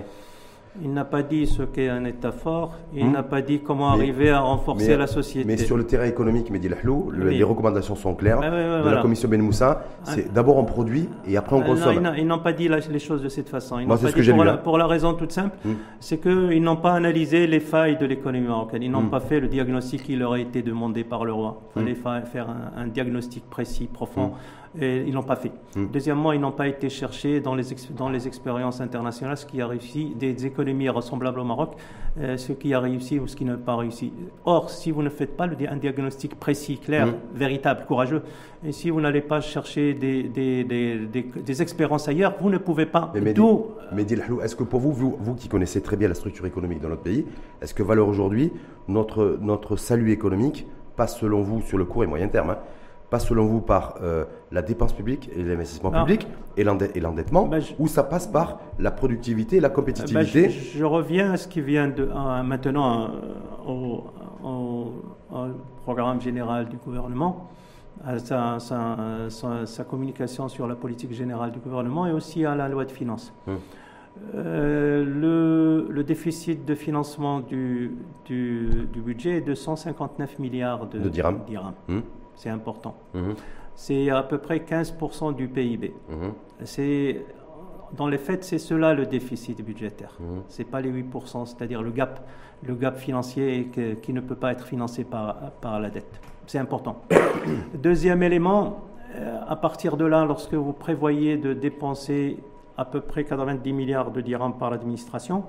Il 0.82 0.92
n'a 0.92 1.04
pas 1.04 1.22
dit 1.22 1.46
ce 1.46 1.62
qu'est 1.62 1.88
un 1.88 2.04
État 2.04 2.30
fort, 2.30 2.74
il 2.94 3.06
Mm. 3.06 3.12
n'a 3.12 3.22
pas 3.22 3.42
dit 3.42 3.60
comment 3.60 3.90
Mais- 3.96 4.02
arriver 4.02 4.30
à 4.30 4.40
renforcer 4.40 4.88
mais- 4.90 4.96
la 4.96 5.06
société. 5.06 5.46
Mais 5.46 5.56
sur 5.56 5.76
le 5.76 5.84
terrain 5.84 6.04
économique, 6.04 6.50
Mehdi 6.50 6.68
Lahlou, 6.68 7.10
le- 7.10 7.30
les 7.30 7.42
recommandations 7.42 7.96
sont 7.96 8.14
claires. 8.14 8.40
De 8.40 8.46
voilà. 8.82 8.96
la 8.96 9.02
commission 9.02 9.28
Ben 9.28 9.42
Moussa, 9.42 9.82
c'est 10.04 10.32
d'abord 10.32 10.56
on 10.56 10.64
produit 10.64 11.08
et 11.26 11.36
après 11.36 11.56
on 11.56 11.60
Euh, 11.60 11.62
non, 11.62 11.68
consomme. 11.74 11.94
ils 11.94 12.00
n'ont- 12.00 12.14
ils 12.14 12.26
n'ont 12.26 12.38
pas 12.38 12.52
dit 12.52 12.68
la- 12.68 12.78
les 12.78 12.98
choses 12.98 13.22
de 13.22 13.28
cette 13.28 13.48
façon. 13.48 13.78
Ils 13.80 13.86
Moi, 13.86 13.96
n'ont 13.96 14.00
c'est 14.00 14.06
pas 14.06 14.10
ce 14.10 14.14
que 14.16 14.20
dit 14.20 14.26
j'ai 14.26 14.32
pour, 14.32 14.44
la, 14.44 14.56
pour 14.56 14.78
la 14.78 14.86
raison 14.86 15.14
toute 15.14 15.32
simple, 15.32 15.56
Mm. 15.64 15.70
c'est 16.00 16.18
qu'ils 16.20 16.62
n'ont 16.62 16.76
pas 16.76 16.92
analysé 16.92 17.46
les 17.46 17.60
failles 17.60 17.96
de 17.98 18.06
l'économie 18.06 18.46
marocaine. 18.46 18.82
Ils 18.82 18.90
n'ont 18.90 19.02
Mm. 19.02 19.10
pas 19.10 19.20
fait 19.20 19.40
le 19.40 19.48
diagnostic 19.48 20.04
qui 20.04 20.16
leur 20.16 20.32
a 20.34 20.38
été 20.38 20.62
demandé 20.62 21.02
par 21.04 21.24
le 21.24 21.32
roi. 21.32 21.60
Il 21.76 21.80
fallait 21.82 21.94
fa- 21.94 22.20
faire 22.22 22.48
un, 22.50 22.82
un 22.82 22.86
diagnostic 22.86 23.44
précis, 23.50 23.88
profond, 23.92 24.32
et 24.80 25.04
ils 25.06 25.12
l'ont 25.12 25.22
pas 25.22 25.36
fait. 25.36 25.52
Mm. 25.76 25.86
Deuxièmement, 25.92 26.32
ils 26.32 26.40
n'ont 26.40 26.52
pas 26.52 26.68
été 26.68 26.88
chercher 26.88 27.40
dans 27.40 27.54
les, 27.54 27.64
dans 27.96 28.08
les 28.08 28.26
expériences 28.26 28.80
internationales 28.80 29.36
ce 29.36 29.46
qui 29.46 29.60
a 29.60 29.66
réussi, 29.66 30.14
des 30.18 30.46
économies 30.46 30.88
ressemblables 30.88 31.40
au 31.40 31.44
Maroc, 31.44 31.74
euh, 32.20 32.36
ce 32.36 32.52
qui 32.52 32.74
a 32.74 32.80
réussi 32.80 33.18
ou 33.18 33.26
ce 33.26 33.36
qui 33.36 33.44
n'a 33.44 33.56
pas 33.56 33.76
réussi. 33.76 34.12
Or, 34.44 34.70
si 34.70 34.90
vous 34.90 35.02
ne 35.02 35.08
faites 35.10 35.36
pas 35.36 35.46
le 35.46 35.56
un 35.68 35.76
diagnostic 35.76 36.38
précis, 36.38 36.78
clair, 36.78 37.08
Mm. 37.08 37.14
véritable, 37.34 37.84
courageux, 37.86 38.22
et 38.64 38.72
si 38.72 38.90
vous 38.90 39.00
n'allez 39.00 39.20
pas 39.20 39.40
chercher 39.40 39.94
des, 39.94 40.24
des, 40.24 40.64
des, 40.64 41.62
expériences 41.62 42.08
ailleurs, 42.08 42.34
vous 42.40 42.50
ne 42.50 42.58
pouvez 42.58 42.86
pas. 42.86 43.10
Mais 43.14 43.20
Mehdi, 43.20 43.34
D'où 43.34 43.66
Mehdi 43.92 44.16
est-ce 44.42 44.56
que 44.56 44.64
pour 44.64 44.80
vous, 44.80 44.92
vous, 44.92 45.16
vous 45.20 45.34
qui 45.34 45.48
connaissez 45.48 45.80
très 45.80 45.96
bien 45.96 46.08
la 46.08 46.14
structure 46.14 46.46
économique 46.46 46.80
dans 46.80 46.88
notre 46.88 47.02
pays, 47.02 47.24
est-ce 47.62 47.74
que 47.74 47.82
valeur 47.82 48.08
aujourd'hui, 48.08 48.52
notre, 48.88 49.38
notre 49.40 49.76
salut 49.76 50.10
économique 50.10 50.66
passe 50.96 51.18
selon 51.18 51.42
vous 51.42 51.60
sur 51.62 51.78
le 51.78 51.84
court 51.84 52.04
et 52.04 52.06
moyen 52.06 52.28
terme 52.28 52.50
hein, 52.50 52.58
passe 53.10 53.26
selon 53.26 53.46
vous 53.46 53.60
par 53.60 53.94
euh, 54.02 54.24
la 54.52 54.62
dépense 54.62 54.92
publique 54.92 55.30
et 55.34 55.42
l'investissement 55.42 55.90
public 55.90 56.26
et 56.56 56.64
l'ende- 56.64 56.90
et 56.94 57.00
l'endettement, 57.00 57.48
je- 57.58 57.72
ou 57.78 57.86
ça 57.88 58.02
passe 58.02 58.26
par 58.26 58.58
la 58.78 58.90
productivité 58.90 59.56
et 59.56 59.60
la 59.60 59.70
compétitivité 59.70 60.50
je, 60.50 60.78
je 60.78 60.84
reviens 60.84 61.32
à 61.32 61.36
ce 61.36 61.48
qui 61.48 61.60
vient 61.60 61.88
de, 61.88 62.04
maintenant 62.44 63.04
euh, 63.04 63.08
au, 63.66 64.04
au- 64.44 64.92
au 65.32 65.46
programme 65.84 66.20
général 66.20 66.68
du 66.68 66.76
gouvernement, 66.76 67.48
à 68.04 68.18
sa, 68.18 68.58
sa- 68.60 68.96
sa- 69.28 69.66
sa 69.66 69.84
communication 69.84 70.48
sur 70.48 70.66
la 70.66 70.74
politique 70.76 71.12
générale 71.12 71.50
du 71.52 71.58
gouvernement 71.58 72.06
et 72.06 72.12
aussi 72.12 72.44
à 72.44 72.54
la 72.54 72.68
loi 72.68 72.84
de 72.84 72.92
finances. 72.92 73.32
Hum. 73.46 73.56
Euh, 74.34 75.04
le, 75.04 75.86
le 75.92 76.02
déficit 76.04 76.64
de 76.64 76.74
financement 76.74 77.38
du, 77.40 77.92
du, 78.24 78.68
du 78.92 79.00
budget 79.00 79.36
est 79.38 79.40
de 79.42 79.54
159 79.54 80.38
milliards 80.40 80.86
de, 80.88 80.98
De 80.98 81.08
dirhams. 81.08 81.38
Hum, 81.88 82.02
C'est 82.38 82.50
important. 82.50 82.94
hum, 83.14 83.34
C'est 83.74 84.10
à 84.10 84.22
peu 84.22 84.38
près 84.38 84.60
15% 84.60 85.32
du 85.34 85.48
PIB. 85.48 85.92
hum, 86.10 86.32
C'est 86.64 87.24
dans 87.96 88.06
les 88.06 88.18
faits, 88.18 88.44
c'est 88.44 88.58
cela 88.58 88.92
le 88.94 89.06
déficit 89.06 89.64
budgétaire. 89.64 90.12
Mhm. 90.20 90.42
C'est 90.48 90.64
pas 90.64 90.80
les 90.82 90.90
8%, 90.90 91.46
c'est-à-dire 91.46 91.80
le 91.82 91.90
gap, 91.90 92.20
le 92.62 92.74
gap 92.74 92.98
financier 92.98 93.68
que- 93.74 93.94
qui 93.94 94.12
ne 94.12 94.20
peut 94.20 94.34
pas 94.36 94.52
être 94.52 94.66
financé 94.66 95.04
par, 95.04 95.36
par 95.62 95.80
la 95.80 95.88
dette. 95.90 96.20
C'est 96.46 96.58
important. 96.58 96.96
Deuxième 97.74 98.22
élément, 98.22 98.80
euh, 99.16 99.38
à 99.46 99.56
partir 99.56 99.96
de 99.96 100.04
là, 100.04 100.24
lorsque 100.26 100.52
vous 100.54 100.72
prévoyez 100.74 101.38
de 101.38 101.54
dépenser 101.54 102.38
à 102.76 102.84
peu 102.84 103.00
près 103.00 103.24
90 103.24 103.72
milliards 103.72 104.10
de 104.10 104.20
dirhams 104.20 104.58
par 104.58 104.70
l'administration 104.70 105.44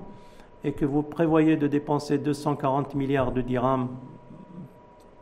et 0.64 0.72
que 0.72 0.86
vous 0.86 1.02
prévoyez 1.02 1.56
de 1.58 1.66
dépenser 1.66 2.16
240 2.18 2.94
milliards 2.94 3.32
de 3.32 3.42
dirhams 3.42 3.88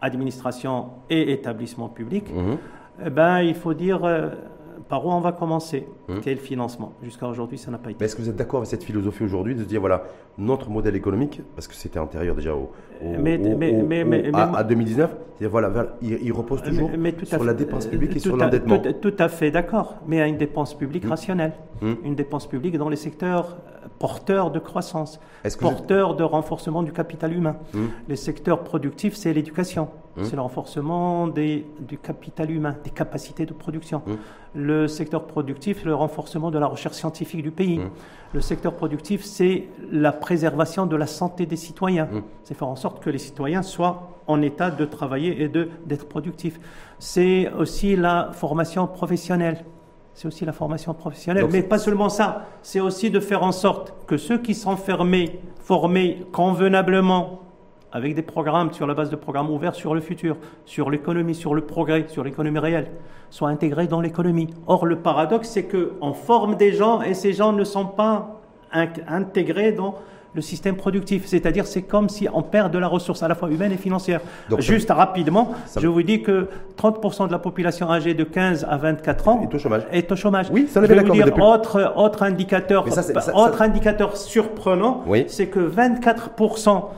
administration 0.00 0.86
et 1.10 1.32
établissement 1.32 1.88
public, 1.88 2.26
hum. 2.36 2.56
eh 3.04 3.10
ben, 3.10 3.40
il 3.40 3.54
faut 3.54 3.74
dire 3.74 4.04
euh, 4.04 4.30
par 4.88 5.04
où 5.04 5.10
on 5.10 5.20
va 5.20 5.32
commencer. 5.32 5.86
Hum. 6.08 6.20
Quel 6.22 6.38
financement 6.38 6.92
Jusqu'à 7.02 7.26
aujourd'hui, 7.26 7.58
ça 7.58 7.70
n'a 7.70 7.78
pas 7.78 7.90
été. 7.90 8.04
Est-ce 8.04 8.16
que 8.16 8.22
vous 8.22 8.28
êtes 8.30 8.36
d'accord 8.36 8.58
avec 8.58 8.70
cette 8.70 8.84
philosophie 8.84 9.24
aujourd'hui 9.24 9.54
de 9.54 9.64
dire 9.64 9.80
voilà 9.80 10.04
notre 10.38 10.70
modèle 10.70 10.94
économique 10.96 11.42
parce 11.54 11.66
que 11.68 11.74
c'était 11.74 11.98
antérieur 11.98 12.34
déjà 12.36 12.54
au, 12.54 12.70
au- 13.02 13.18
Mais- 13.18 13.36
au- 13.38 13.56
mais- 13.56 13.72
au- 13.82 13.86
mais- 13.86 14.02
au- 14.04 14.06
mais- 14.06 14.30
à, 14.34 14.56
à 14.56 14.64
2019 14.64 15.14
c'est-à-dire 15.36 15.50
voilà 15.50 15.70
il, 16.00 16.18
il 16.22 16.32
repose 16.32 16.62
toujours 16.62 16.90
sur 17.24 17.38
fait- 17.40 17.44
la 17.44 17.54
dépense 17.54 17.86
publique 17.86 18.16
et 18.16 18.18
sur 18.20 18.36
l'endettement. 18.36 18.78
Tout, 18.78 19.10
tout 19.10 19.14
à 19.18 19.28
fait 19.28 19.50
d'accord, 19.50 19.96
mais 20.06 20.20
à 20.20 20.26
une 20.26 20.36
dépense 20.38 20.74
publique 20.74 21.04
Hum. 21.04 21.10
rationnelle, 21.10 21.52
Hum. 21.82 21.96
une 22.04 22.14
dépense 22.14 22.46
publique 22.46 22.76
dans 22.78 22.88
les 22.88 22.96
secteurs 22.96 23.56
euh, 23.56 23.77
porteurs 23.98 24.50
de 24.50 24.58
croissance, 24.58 25.18
que 25.42 25.48
vous 25.48 25.58
porteurs 25.58 26.14
de 26.14 26.24
renforcement 26.24 26.82
du 26.82 26.92
capital 26.92 27.32
humain. 27.32 27.56
Hum. 27.74 27.90
Les 28.08 28.16
secteurs 28.16 28.62
productifs, 28.64 29.14
c'est 29.14 29.32
l'éducation, 29.32 29.88
Hum. 30.16 30.24
c'est 30.24 30.36
le 30.36 30.42
renforcement 30.42 31.28
des, 31.28 31.66
du 31.80 31.96
capital 31.98 32.50
humain, 32.50 32.74
des 32.82 32.90
capacités 32.90 33.46
de 33.46 33.52
production. 33.52 34.02
Hum. 34.06 34.16
Le 34.54 34.88
secteur 34.88 35.26
productif, 35.26 35.84
le 35.84 35.94
renforcement 35.94 36.50
de 36.50 36.58
la 36.58 36.66
recherche 36.66 36.96
scientifique 36.96 37.42
du 37.42 37.50
pays. 37.50 37.80
Le 38.32 38.40
secteur 38.40 38.74
productif, 38.74 39.22
c'est 39.24 39.68
la 39.92 40.10
préservation 40.10 40.86
de 40.86 40.96
la 40.96 41.06
santé 41.06 41.46
des 41.46 41.56
citoyens. 41.56 42.08
C'est 42.42 42.54
faire 42.54 42.68
en 42.68 42.76
sorte 42.76 43.02
que 43.02 43.10
les 43.10 43.18
citoyens 43.18 43.62
soient 43.62 44.08
en 44.26 44.42
état 44.42 44.70
de 44.70 44.84
travailler 44.84 45.42
et 45.42 45.48
d'être 45.48 46.08
productifs. 46.08 46.58
C'est 46.98 47.50
aussi 47.52 47.94
la 47.94 48.30
formation 48.32 48.86
professionnelle. 48.86 49.64
C'est 50.18 50.26
aussi 50.26 50.44
la 50.44 50.50
formation 50.50 50.94
professionnelle. 50.94 51.44
Donc 51.44 51.52
Mais 51.52 51.62
pas 51.62 51.78
seulement 51.78 52.08
ça. 52.08 52.46
C'est 52.62 52.80
aussi 52.80 53.08
de 53.08 53.20
faire 53.20 53.44
en 53.44 53.52
sorte 53.52 53.94
que 54.08 54.16
ceux 54.16 54.38
qui 54.38 54.52
sont 54.52 54.74
fermés, 54.76 55.38
formés 55.60 56.26
convenablement, 56.32 57.42
avec 57.92 58.16
des 58.16 58.22
programmes 58.22 58.72
sur 58.72 58.88
la 58.88 58.94
base 58.94 59.10
de 59.10 59.14
programmes 59.14 59.48
ouverts 59.48 59.76
sur 59.76 59.94
le 59.94 60.00
futur, 60.00 60.36
sur 60.64 60.90
l'économie, 60.90 61.36
sur 61.36 61.54
le 61.54 61.60
progrès, 61.60 62.06
sur 62.08 62.24
l'économie 62.24 62.58
réelle, 62.58 62.90
soient 63.30 63.48
intégrés 63.50 63.86
dans 63.86 64.00
l'économie. 64.00 64.48
Or, 64.66 64.86
le 64.86 64.96
paradoxe, 64.98 65.50
c'est 65.50 65.68
qu'on 65.68 66.12
forme 66.14 66.56
des 66.56 66.72
gens 66.72 67.00
et 67.00 67.14
ces 67.14 67.32
gens 67.32 67.52
ne 67.52 67.62
sont 67.62 67.86
pas 67.86 68.40
in- 68.72 68.88
intégrés 69.06 69.70
dans 69.70 69.94
le 70.38 70.42
système 70.42 70.76
productif. 70.76 71.26
C'est-à-dire, 71.26 71.66
c'est 71.66 71.82
comme 71.82 72.08
si 72.08 72.28
on 72.32 72.42
perd 72.42 72.72
de 72.72 72.78
la 72.78 72.86
ressource 72.86 73.22
à 73.24 73.28
la 73.28 73.34
fois 73.34 73.50
humaine 73.50 73.72
et 73.72 73.76
financière. 73.76 74.20
Donc, 74.48 74.62
ça- 74.62 74.72
Juste 74.72 74.90
rapidement, 74.90 75.50
ça- 75.66 75.80
je 75.80 75.86
vous 75.88 76.02
dis 76.02 76.22
que 76.22 76.46
30% 76.76 77.26
de 77.26 77.32
la 77.32 77.38
population 77.40 77.90
âgée 77.90 78.14
de 78.14 78.22
15 78.24 78.64
à 78.70 78.76
24 78.76 79.26
ans 79.28 79.40
est 79.42 79.52
au 79.54 79.58
chômage. 79.58 79.82
est 79.90 80.10
au 80.12 80.16
chômage. 80.16 80.46
Oui, 80.52 80.68
ça, 80.70 80.80
Je 80.80 80.86
vais 80.86 81.02
vous 81.02 81.12
dire, 81.12 81.36
autre, 81.42 81.92
autre 81.96 82.22
indicateur, 82.22 82.86
ça, 82.92 83.02
autre 83.34 83.62
indicateur 83.62 84.16
surprenant, 84.16 85.02
Oui. 85.08 85.24
c'est 85.28 85.48
que 85.48 85.58
24% 85.58 86.90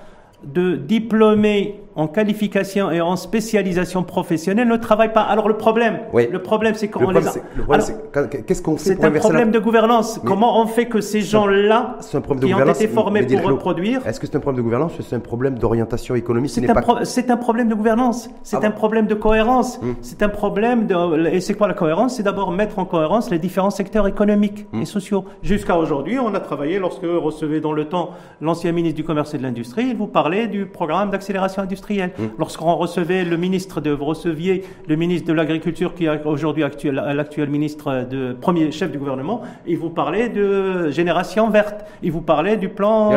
de 0.44 0.76
diplômés 0.76 1.81
en 1.96 2.07
qualification 2.07 2.90
et 2.90 3.00
en 3.00 3.16
spécialisation 3.16 4.03
professionnelle 4.03 4.68
ne 4.68 4.76
travaillent 4.76 5.12
pas. 5.12 5.22
Alors 5.22 5.48
le 5.48 5.57
problème, 5.57 5.98
Oui. 6.12 6.29
le 6.31 6.40
problème, 6.40 6.74
c'est 6.74 6.87
Le 6.87 6.92
comment 6.92 7.09
on 7.09 7.12
problème, 7.12 7.33
les 7.35 8.20
a. 8.20 8.26
qu'est-ce 8.42 8.62
qu'on 8.62 8.76
fait 8.76 8.94
c'est 8.94 9.05
un 9.05 9.11
la- 9.11 9.18
problème 9.18 9.50
de 9.50 9.59
gouvernance. 9.59 10.20
Mais- 10.22 10.29
Comment 10.29 10.61
on 10.61 10.66
fait 10.66 10.87
que 10.87 11.00
ces 11.00 11.20
gens-là, 11.20 11.96
qui 12.00 12.16
ont 12.55 12.66
été 12.70 12.88
formés 12.88 13.26
pour 13.26 13.42
reproduire, 13.42 14.07
Est-ce 14.07 14.20
que 14.20 14.26
c'est 14.26 14.37
un 14.37 14.40
problème 14.40 14.59
de 14.59 14.62
gouvernance 14.62 14.98
ou 14.98 15.03
c'est 15.03 15.16
un 15.16 15.20
problème 15.20 15.59
d'orientation 15.59 16.14
économique 16.14 16.50
c'est 16.50 16.68
un, 16.70 16.74
pas 16.74 16.83
pro- 16.83 17.05
c'est 17.05 17.31
un 17.31 17.37
problème 17.37 17.68
de 17.68 17.74
gouvernance, 17.74 18.31
c'est 18.42 18.57
Ah 18.62 18.66
un 18.66 18.70
problème 18.70 19.07
de 19.07 19.14
cohérence, 19.14 19.81
Hmm. 19.81 19.94
c'est 20.00 20.22
un 20.22 20.29
problème 20.29 20.87
de... 20.87 21.26
Et 21.29 21.40
c'est 21.40 21.55
quoi 21.55 21.66
la 21.68 21.74
cohérence? 21.74 22.16
C'est 22.16 22.22
d'abord 22.22 22.53
mettre 22.53 22.79
en 22.79 22.85
cohérence 22.85 23.31
les 23.31 23.38
différents 23.38 23.70
secteurs 23.70 24.07
économiques 24.07 24.66
Hmm. 24.72 24.83
et 24.83 24.85
sociaux. 24.85 25.24
Jusqu'à 25.42 25.76
aujourd'hui, 25.76 26.18
on 26.18 26.35
a 26.35 26.40
travaillé, 26.40 26.79
lorsque 26.79 27.03
recevez 27.05 27.61
dans 27.61 27.72
le 27.72 27.87
temps 27.87 28.11
l'ancien 28.40 28.72
ministre 28.72 28.96
du 28.96 29.05
Commerce 29.05 29.35
et 29.35 29.38
de 29.38 29.42
l'Industrie, 29.42 29.87
il 29.90 29.96
vous 29.96 30.07
parlait 30.07 30.46
du 30.46 30.66
programme 30.66 31.11
d'accélération 31.11 31.62
industrielle. 31.62 31.80
Hmm. 31.81 32.29
Lorsqu'on 32.38 32.75
recevait 32.77 33.25
le 33.25 33.37
ministre 33.37 33.81
de... 33.81 33.90
Vous 33.90 34.05
receviez 34.05 34.64
le 34.87 34.97
ministre 34.97 35.29
de 35.29 35.33
l'Agriculture, 35.33 35.95
qui 35.95 36.07
est 36.07 36.25
aujourd'hui 36.25 36.64
actuel, 36.64 36.95
l'actuel 36.95 37.49
ministre 37.49 38.07
de... 38.09 38.33
premier 38.33 38.71
chef 38.71 38.90
du 38.90 38.99
gouvernement, 38.99 39.43
il 39.66 39.79
vous 39.79 39.90
parlait 39.90 40.29
de 40.29 40.90
génération 40.90 41.51
verte, 41.51 41.85
il 42.03 42.12
vous 42.12 42.21
parlait 42.21 42.57
du 42.57 42.69
plan... 42.69 43.11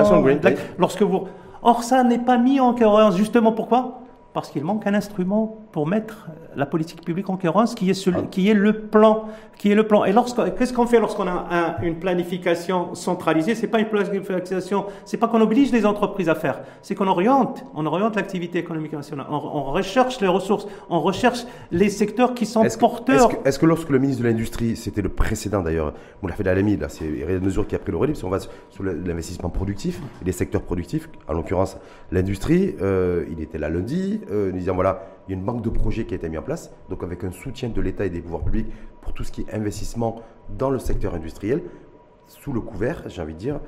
Lorsque 0.78 1.02
vous... 1.02 1.28
Or, 1.62 1.84
ça 1.84 2.04
n'est 2.04 2.19
pas 2.19 2.38
mis 2.38 2.60
en 2.60 2.73
cohérence. 2.73 3.15
Justement, 3.15 3.54
pourquoi? 3.54 4.02
Parce 4.34 4.49
qu'il 4.49 4.63
manque 4.63 4.86
un 4.86 4.93
instrument 4.93 5.62
pour 5.73 5.88
mettre 5.88 6.27
la 6.55 6.67
politique 6.67 7.03
publique 7.03 7.29
en 7.31 7.36
cohérence, 7.36 7.73
qui 7.73 7.89
est, 7.89 7.95
celui, 7.95 8.19
ah. 8.21 8.27
qui 8.29 8.47
est 8.47 8.53
le 8.53 8.73
plan. 8.73 9.25
Qui 9.57 9.71
est 9.71 9.75
le 9.75 9.88
plan. 9.88 10.05
Et 10.05 10.13
qu'est-ce 10.57 10.71
qu'on 10.71 10.86
fait 10.86 10.99
lorsqu'on 10.99 11.27
a 11.27 11.77
une 11.81 11.95
planification 11.95 12.93
centralisée? 12.93 13.55
C'est 13.55 13.67
pas 13.67 13.79
une 13.79 13.88
planification, 13.88 14.86
c'est 15.03 15.17
pas 15.17 15.27
qu'on 15.27 15.41
oblige 15.41 15.71
les 15.71 15.86
entreprises 15.86 16.29
à 16.29 16.36
faire, 16.36 16.62
c'est 16.81 16.95
qu'on 16.95 17.07
oriente, 17.07 17.65
on 17.73 17.86
oriente 17.86 18.15
l'activité 18.15 18.59
économique 18.59 18.93
nationale, 18.93 19.25
on, 19.29 19.63
recherche 19.63 20.19
les 20.21 20.27
ressources, 20.27 20.67
on 20.89 20.99
recherche 20.99 21.45
les 21.71 21.89
secteurs 21.89 22.36
qui 22.36 22.45
sont 22.45 22.63
porteurs. 22.79 23.31
Est-ce 23.45 23.57
que, 23.57 23.65
lorsque 23.65 23.89
le 23.89 23.99
ministre 23.99 24.21
de 24.21 24.27
l'Industrie, 24.27 24.75
c'était 24.75 25.01
le 25.01 25.09
précédent 25.09 25.63
d'ailleurs, 25.63 25.93
Moulafed 26.21 26.47
Alami, 26.47 26.77
là 26.77 26.89
c'est 26.89 27.05
une 27.05 27.39
mesure 27.39 27.65
qui 27.65 27.75
a 27.75 27.79
pris 27.79 27.91
le 27.91 27.97
relais, 27.97 28.13
si 28.13 28.25
on 28.25 28.29
va 28.29 28.39
sur 28.39 28.83
l'investissement 28.83 29.49
productif, 29.49 29.99
les 30.23 30.33
secteurs 30.33 30.62
productifs, 30.62 31.09
en 31.27 31.33
l'occurrence 31.33 31.77
l'industrie, 32.12 32.75
euh, 32.81 33.25
il 33.31 33.41
était 33.41 33.57
là 33.57 33.69
lundi, 33.69 34.21
euh, 34.29 34.51
nous 34.51 34.59
disant 34.59 34.75
voilà, 34.75 35.03
il 35.27 35.31
y 35.31 35.36
a 35.36 35.38
une 35.38 35.45
banque 35.45 35.62
de 35.62 35.69
projets 35.69 36.05
qui 36.05 36.13
a 36.13 36.17
été 36.17 36.29
mise 36.29 36.39
en 36.39 36.43
place, 36.43 36.71
donc 36.89 37.03
avec 37.03 37.23
un 37.23 37.31
soutien 37.31 37.69
de 37.69 37.81
l'État 37.81 38.05
et 38.05 38.09
des 38.09 38.21
pouvoirs 38.21 38.43
publics 38.43 38.67
pour 39.01 39.13
tout 39.13 39.23
ce 39.23 39.31
qui 39.31 39.41
est 39.41 39.53
investissement 39.53 40.21
dans 40.57 40.69
le 40.69 40.79
secteur 40.79 41.15
industriel, 41.15 41.63
sous 42.27 42.53
le 42.53 42.62
couvert, 42.62 43.03
j'ai 43.07 43.21
envie 43.21 43.33
de 43.33 43.39
dire, 43.39 43.59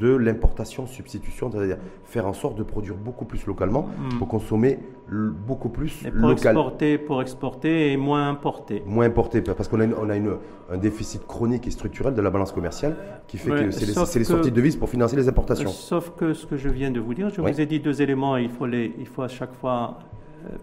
de 0.00 0.14
l'importation 0.14 0.86
substitution, 0.86 1.50
c'est-à-dire 1.50 1.78
faire 2.04 2.26
en 2.26 2.32
sorte 2.32 2.58
de 2.58 2.64
produire 2.64 2.96
beaucoup 2.96 3.24
plus 3.24 3.46
localement 3.46 3.82
hmm. 3.82 4.18
pour 4.18 4.28
consommer 4.28 4.80
beaucoup 5.08 5.68
plus 5.68 6.04
et 6.04 6.10
pour 6.10 6.32
Exporter, 6.32 6.98
pour 6.98 7.22
exporter 7.22 7.92
et 7.92 7.96
moins 7.96 8.28
importer. 8.28 8.82
Moins 8.84 9.06
importer, 9.06 9.40
parce 9.40 9.68
qu'on 9.68 9.80
a, 9.80 9.86
on 9.86 10.10
a 10.10 10.16
une, 10.16 10.36
un 10.70 10.76
déficit 10.76 11.24
chronique 11.26 11.68
et 11.68 11.70
structurel 11.70 12.14
de 12.14 12.20
la 12.20 12.30
balance 12.30 12.50
commerciale 12.50 12.96
qui 13.28 13.38
fait 13.38 13.50
que 13.50 13.70
c'est 13.70 13.86
les, 13.86 14.18
les, 14.18 14.24
sorties 14.24 14.50
de 14.50 14.56
devises 14.56 14.76
pour 14.76 14.90
financer 14.90 15.14
les 15.14 15.28
importations. 15.28 15.70
Sauf 15.70 16.10
que 16.16 16.34
ce 16.34 16.46
que 16.46 16.56
je 16.56 16.68
viens 16.68 16.90
de 16.90 16.98
vous 16.98 17.14
dire, 17.14 17.30
je 17.30 17.40
vous 17.40 17.60
ai 17.60 17.66
dit 17.66 17.78
deux 17.78 18.02
éléments, 18.02 18.36
il 18.36 18.50
faut, 18.50 18.66
les, 18.66 18.92
il 18.98 19.06
faut 19.06 19.22
à 19.22 19.28
chaque 19.28 19.54
fois 19.54 19.98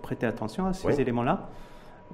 prêter 0.02 0.26
attention 0.26 0.66
à 0.66 0.74
ces 0.74 1.00
éléments-là. 1.00 1.50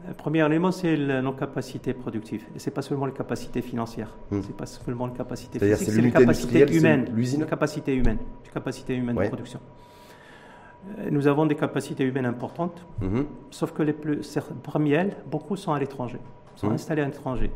Le 0.07 0.13
premier 0.13 0.45
élément, 0.45 0.71
c'est 0.71 0.95
nos 0.97 1.33
capacités 1.33 1.93
productives. 1.93 2.45
Et 2.55 2.59
ce 2.59 2.69
n'est 2.69 2.73
pas 2.73 2.81
seulement 2.81 3.05
les 3.05 3.11
capacités 3.11 3.61
financières. 3.61 4.15
Hmm. 4.31 4.41
Ce 4.41 4.47
n'est 4.47 4.53
pas 4.53 4.65
seulement 4.65 5.07
les 5.07 5.13
capacités 5.13 5.59
physiques, 5.59 5.91
c'est 5.91 6.01
les 6.01 6.11
capacités 6.11 6.71
humaines. 6.73 7.09
L'usine 7.13 7.45
capacités 7.45 7.95
humaines. 7.95 8.19
Les 8.45 8.51
capacités 8.51 8.95
humaines 8.95 9.17
de 9.17 9.27
production. 9.27 9.59
Euh, 10.99 11.09
nous 11.11 11.27
avons 11.27 11.45
des 11.45 11.55
capacités 11.55 12.05
humaines 12.05 12.25
importantes, 12.25 12.85
hmm. 13.01 13.23
sauf 13.51 13.73
que 13.73 13.83
les 13.83 13.91
plus, 13.91 14.39
parmi 14.63 14.91
elles, 14.91 15.17
beaucoup 15.29 15.57
sont 15.57 15.73
à 15.73 15.79
l'étranger, 15.79 16.19
sont 16.55 16.69
hmm. 16.69 16.73
installés 16.73 17.01
à 17.01 17.05
l'étranger 17.05 17.51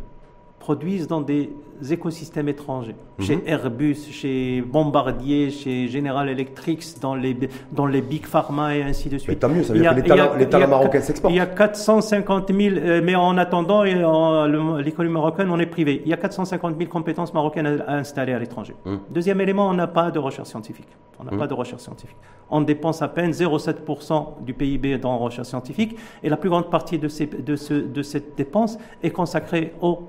produisent 0.63 1.07
dans 1.07 1.19
des 1.19 1.49
écosystèmes 1.91 2.47
étrangers. 2.47 2.95
Mhm. 3.17 3.25
Chez 3.25 3.43
Airbus, 3.45 3.97
chez 4.11 4.61
Bombardier, 4.61 5.51
chez 5.51 5.89
General 5.89 6.29
Electric, 6.29 6.79
dans 7.01 7.15
les, 7.15 7.37
dans 7.73 7.85
les 7.85 8.01
Big 8.01 8.25
Pharma 8.25 8.73
et 8.77 8.81
ainsi 8.81 9.09
de 9.09 9.17
suite. 9.17 9.35
Mais 9.35 9.35
tant 9.35 9.49
mieux, 9.49 9.63
ça 9.63 9.73
veut 9.73 9.79
dire 9.81 9.93
que 9.93 10.39
les 10.39 10.47
talents, 10.47 10.69
marocains 10.69 11.01
s'exportent. 11.01 11.33
Il 11.33 11.35
y 11.35 11.41
a 11.41 11.47
450 11.47 12.53
000, 12.53 12.75
euh, 12.77 13.01
mais 13.03 13.13
en 13.13 13.37
attendant, 13.37 13.83
l'économie 13.83 15.13
marocaine, 15.13 15.49
on 15.51 15.59
est 15.59 15.65
privé. 15.65 16.01
Il 16.05 16.09
y 16.09 16.13
a 16.13 16.17
450 16.17 16.77
000 16.77 16.89
compétences 16.89 17.33
marocaines 17.33 17.83
à, 17.85 17.95
installer 17.95 18.31
à 18.31 18.39
l'étranger. 18.39 18.73
Mhm. 18.85 18.99
Deuxième 19.09 19.41
élément, 19.41 19.67
on 19.67 19.73
n'a 19.73 19.87
pas 19.87 20.11
de 20.11 20.19
recherche 20.19 20.47
scientifique. 20.47 20.87
On 21.19 21.25
n'a 21.25 21.31
mhm. 21.31 21.39
pas 21.39 21.47
de 21.47 21.53
recherche 21.53 21.81
scientifique. 21.81 22.15
On 22.49 22.61
dépense 22.61 23.01
à 23.01 23.09
peine 23.09 23.31
0,7% 23.31 24.45
du 24.45 24.53
PIB 24.53 24.97
dans 24.97 25.11
la 25.11 25.17
recherche 25.17 25.49
scientifique 25.49 25.97
et 26.23 26.29
la 26.29 26.37
plus 26.37 26.49
grande 26.49 26.69
partie 26.69 26.97
de, 26.97 27.09
ces, 27.09 27.25
de, 27.25 27.55
ce, 27.57 27.73
de 27.73 28.01
cette 28.01 28.37
dépense 28.37 28.77
est 29.01 29.11
consacrée 29.11 29.73
au 29.81 30.07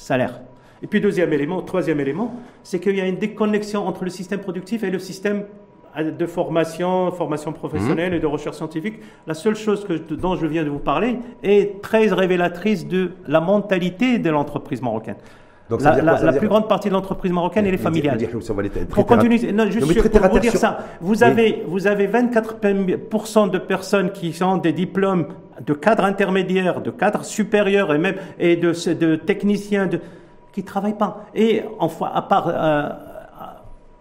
salaire. 0.00 0.40
Et 0.82 0.86
puis 0.86 1.00
deuxième 1.00 1.32
élément, 1.32 1.60
troisième 1.62 2.00
élément, 2.00 2.34
c'est 2.62 2.80
qu'il 2.80 2.96
y 2.96 3.00
a 3.00 3.06
une 3.06 3.18
déconnexion 3.18 3.86
entre 3.86 4.04
le 4.04 4.10
système 4.10 4.40
productif 4.40 4.82
et 4.82 4.90
le 4.90 4.98
système 4.98 5.44
de 5.98 6.26
formation, 6.26 7.10
formation 7.10 7.52
professionnelle 7.52 8.12
mmh. 8.12 8.16
et 8.16 8.20
de 8.20 8.26
recherche 8.26 8.56
scientifique. 8.56 9.00
La 9.26 9.34
seule 9.34 9.56
chose 9.56 9.84
que, 9.84 9.92
dont 10.14 10.36
je 10.36 10.46
viens 10.46 10.64
de 10.64 10.70
vous 10.70 10.78
parler 10.78 11.18
est 11.42 11.82
très 11.82 12.06
révélatrice 12.06 12.86
de 12.86 13.12
la 13.26 13.40
mentalité 13.40 14.18
de 14.18 14.30
l'entreprise 14.30 14.80
marocaine. 14.80 15.16
Donc, 15.68 15.82
la, 15.82 16.32
plus 16.32 16.48
grande 16.48 16.68
partie 16.68 16.88
de 16.88 16.94
l'entreprise 16.94 17.30
marocaine, 17.30 17.64
elle 17.64 17.74
est 17.74 17.78
familiale. 17.78 18.18
Pour 18.88 19.06
continuer, 19.06 19.52
non, 19.52 19.70
juste 19.70 20.10
pour 20.10 20.28
vous 20.28 20.38
dire 20.40 20.56
ça, 20.56 20.78
vous 21.00 21.22
avez, 21.22 21.62
vous 21.66 21.86
avez 21.86 22.08
24% 22.08 23.50
de 23.50 23.58
personnes 23.58 24.10
qui 24.10 24.36
ont 24.42 24.56
des 24.56 24.72
diplômes 24.72 25.26
de 25.64 25.74
cadres 25.74 26.04
intermédiaires, 26.04 26.80
de 26.80 26.90
cadres 26.90 27.24
supérieurs 27.24 27.92
et 27.94 27.98
même 27.98 28.16
et 28.38 28.56
de, 28.56 29.16
techniciens 29.16 29.88
qui 30.52 30.64
travaillent 30.64 30.98
pas. 30.98 31.26
Et 31.34 31.62
enfin, 31.78 32.10
à 32.12 32.48
euh, 32.48 32.88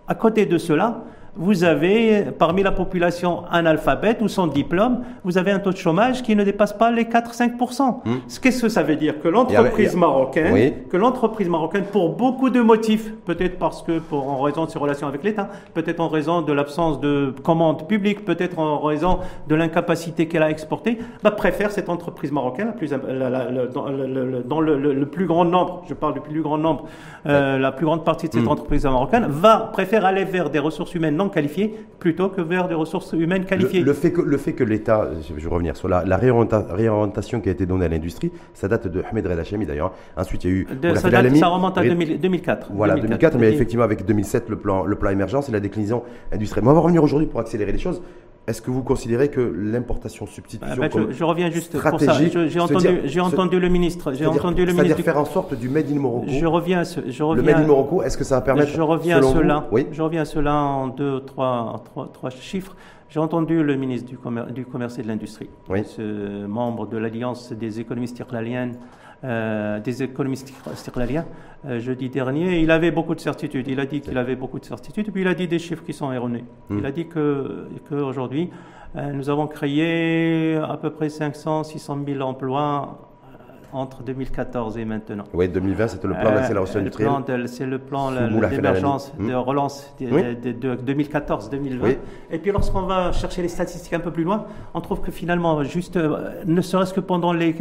à 0.08 0.15
côté 0.15 0.45
de 0.45 0.58
cela, 0.58 1.04
vous 1.36 1.63
avez, 1.63 2.26
parmi 2.38 2.63
la 2.63 2.72
population 2.72 3.44
analphabète 3.52 4.22
ou 4.22 4.28
sans 4.28 4.48
diplôme, 4.48 5.04
vous 5.24 5.38
avez 5.38 5.52
un 5.52 5.60
taux 5.60 5.72
de 5.72 5.78
chômage 5.78 6.24
qui 6.24 6.36
ne 6.36 6.44
dépasse 6.44 6.74
pas 6.74 6.92
les 6.92 7.04
4-5%. 7.06 8.02
Hmm. 8.06 8.18
Qu'est-ce 8.42 8.62
que 8.62 8.70
ça 8.70 8.84
veut 8.84 8.96
dire? 8.96 9.22
Que 9.22 9.28
l'entreprise 9.28 9.96
marocaine, 9.96 10.74
que 10.89 10.98
l'entreprise 10.98 11.50
marocaine, 11.50 11.84
pour 11.84 12.10
beaucoup 12.10 12.50
de 12.50 12.62
motifs, 12.62 13.13
peut-être 13.26 13.58
parce 13.58 13.82
que 13.84 14.00
pour 14.00 14.30
en 14.30 14.42
raison 14.42 14.65
de 14.65 14.70
ses 14.70 14.80
relations 14.80 15.08
avec 15.08 15.24
l'État, 15.24 15.50
peut-être 15.74 16.00
en 16.00 16.10
raison 16.10 16.42
de 16.42 16.54
l'absence 16.54 17.00
de 17.00 17.34
commandes 17.44 17.88
publiques, 17.88 18.26
peut-être 18.26 18.60
en 18.60 18.80
raison 18.80 19.20
de 19.48 19.56
l'incapacité 19.56 20.28
qu'elle 20.28 20.44
a 20.44 20.50
exportée, 20.50 21.00
bah, 21.24 21.32
préfère 21.32 21.72
cette 21.72 21.89
entreprise 21.89 22.32
marocaine, 22.32 22.68
la 22.68 22.74
plus, 22.74 22.89
dans, 22.89 24.60
le, 24.60 25.06
plus 25.06 25.26
grand 25.26 25.46
nombre, 25.46 25.84
je 25.88 25.94
parle 25.94 26.13
du 26.13 26.22
plus 26.22 26.42
grand 26.42 26.58
nombre, 26.58 26.86
euh, 27.26 27.58
la 27.58 27.72
plus 27.72 27.86
grande 27.86 28.04
partie 28.04 28.28
de 28.28 28.34
cette 28.34 28.44
hmm. 28.44 28.50
entreprise 28.50 28.84
marocaine, 28.86 29.26
va 29.30 29.70
préfère 29.72 30.06
aller 30.06 30.26
vers 30.26 30.50
des 30.50 30.60
ressources 30.60 30.94
humaines 30.96 31.15
non 31.19 31.29
qualifiés 31.29 31.75
plutôt 31.99 32.29
que 32.29 32.41
vers 32.41 32.67
des 32.67 32.73
ressources 32.73 33.13
humaines 33.13 33.45
qualifiées. 33.45 33.82
Le, 33.82 33.93
fait 33.93 34.12
que, 34.12 34.21
le 34.21 34.38
fait 34.38 34.53
que 34.53 34.63
l'État, 34.63 35.10
je 35.21 35.34
vais 35.34 35.49
revenir 35.49 35.75
sur 35.75 35.88
la, 35.88 36.03
la 36.05 36.17
réorientation 36.17 37.41
qui 37.41 37.49
a 37.49 37.51
été 37.51 37.65
donnée 37.65 37.86
à 37.86 37.89
l'industrie, 37.89 38.32
ça 38.53 38.67
date 38.67 38.88
de 38.88 39.03
Ahmed 39.03 39.27
Reda 39.27 39.43
d'ailleurs. 39.67 39.93
Ensuite, 40.17 40.43
il 40.45 40.49
y 40.49 40.53
a 40.53 40.55
eu. 40.55 40.67
ça, 41.36 41.47
remonte 41.47 41.77
à 41.77 41.84
2004. 41.84 42.71
Voilà, 42.73 42.95
2004, 42.95 43.38
mais 43.38 43.53
effectivement 43.53 43.84
avec 43.84 44.05
2007, 44.05 44.49
le 44.49 44.58
plan, 44.58 44.86
le 44.86 44.95
plan 44.95 45.12
émergence 45.12 45.49
et 45.49 45.51
la 45.51 45.60
déclinaison 45.60 46.03
industrielle. 46.32 46.63
Mais 46.65 46.71
on 46.71 46.75
va 46.75 46.79
revenir 46.82 47.03
aujourd'hui 47.03 47.27
pour 47.27 47.39
accélérer 47.39 47.71
les 47.71 47.77
choses. 47.77 48.01
Est-ce 48.47 48.62
que 48.62 48.71
vous 48.71 48.82
considérez 48.82 49.30
que 49.30 49.41
l'importation 49.41 50.25
substitution 50.25 50.75
bah, 50.75 50.89
bah, 50.91 51.02
je, 51.12 51.23
reviens 51.23 51.52
juste 51.52 51.80
pour 51.80 51.99
ça. 51.99 52.19
J'ai 52.47 52.60
entendu, 52.60 53.19
entendu 53.19 53.60
le 53.60 53.69
ministre. 53.69 54.13
J'ai 54.13 54.25
entendu 54.25 54.65
le 54.65 54.73
ministre. 54.73 54.88
C'est-à-dire 54.88 55.06
faire 55.06 55.19
en 55.19 55.25
sorte 55.25 55.54
du 55.54 55.69
made 55.69 55.91
in 55.91 55.99
Morocco. 55.99 56.25
Je 56.28 56.45
reviens. 56.45 56.84
je 56.84 57.23
reviens 57.23 57.43
le 57.43 57.52
made 57.52 57.63
in 57.63 57.67
Morocco. 57.67 58.02
Est-ce 58.02 58.17
que 58.17 58.23
ça 58.23 58.36
va 58.36 58.41
permettre 58.41 58.71
Je 58.71 58.82
reviens 58.82 59.19
à 59.19 59.21
cela. 59.21 59.67
Oui. 59.71 59.86
Je 59.91 60.02
reviens 60.02 60.21
à 60.21 60.25
cela 60.25 60.56
en 60.56 60.88
deux, 60.88 61.21
trois, 61.21 61.84
trois, 61.86 62.10
trois 62.12 62.30
chiffres. 62.32 62.75
J'ai 63.10 63.19
entendu 63.19 63.63
le 63.63 63.75
ministre 63.75 64.08
du, 64.08 64.17
commerce, 64.17 64.52
du 64.52 64.65
commerce 64.65 64.99
et 64.99 65.02
de 65.02 65.08
l'industrie, 65.08 65.49
oui. 65.67 65.84
ce 65.84 66.45
membre 66.45 66.86
de 66.86 66.95
l'alliance 66.95 67.52
des 67.52 67.80
économistes 67.80 68.19
irlaliennes 68.19 68.75
euh, 69.25 69.82
des 69.82 70.01
économistes 70.03 70.53
stirlaliens 70.75 71.25
euh, 71.65 71.79
jeudi 71.79 72.10
dernier. 72.10 72.62
Il 72.62 72.71
avait 72.71 72.91
beaucoup 72.91 73.15
de 73.15 73.19
certitudes. 73.19 73.67
Il 73.67 73.79
a 73.82 73.86
dit 73.86 73.99
qu'il 73.99 74.17
avait 74.17 74.38
beaucoup 74.38 74.60
de 74.60 74.65
certitudes, 74.65 75.12
puis 75.12 75.23
il 75.23 75.27
a 75.27 75.34
dit 75.34 75.47
des 75.47 75.60
chiffres 75.60 75.84
qui 75.84 75.91
sont 75.91 76.12
erronés. 76.13 76.45
Hmm. 76.69 76.79
Il 76.79 76.86
a 76.86 76.91
dit 76.91 77.08
que 77.08 77.67
qu'aujourd'hui, 77.89 78.49
euh, 78.95 79.12
nous 79.12 79.29
avons 79.29 79.47
créé 79.47 80.55
à 80.55 80.77
peu 80.77 80.89
près 80.91 81.10
500, 81.10 81.65
600 81.65 81.99
000 82.08 82.21
emplois 82.21 83.09
entre 83.73 84.03
2014 84.03 84.77
et 84.77 84.86
maintenant. 84.86 85.23
Oui, 85.34 85.47
2020, 85.49 85.88
c'était 85.88 86.08
le 86.08 86.13
plan 86.13 86.32
d'accélération 86.32 86.79
industrielle. 86.79 87.47
C'est 87.47 87.65
le 87.65 87.79
plan 87.79 88.12
d'émergence, 88.12 89.13
de 89.17 89.23
hmm. 89.23 89.36
relance 89.36 89.93
de, 89.99 90.75
2014-2020. 90.75 91.97
Et 92.32 92.39
puis 92.39 92.51
lorsqu'on 92.51 92.84
va 92.84 93.12
chercher 93.12 93.41
les 93.41 93.47
statistiques 93.47 93.93
un 93.93 93.99
peu 93.99 94.12
plus 94.12 94.23
loin, 94.23 94.45
on 94.73 94.82
trouve 94.82 95.01
que 95.01 95.12
finalement, 95.12 95.63
juste, 95.63 95.97
euh, 95.97 96.43
ne 96.45 96.62
serait-ce 96.62 96.93
que 96.93 96.99
pendant 96.99 97.34
les 97.34 97.55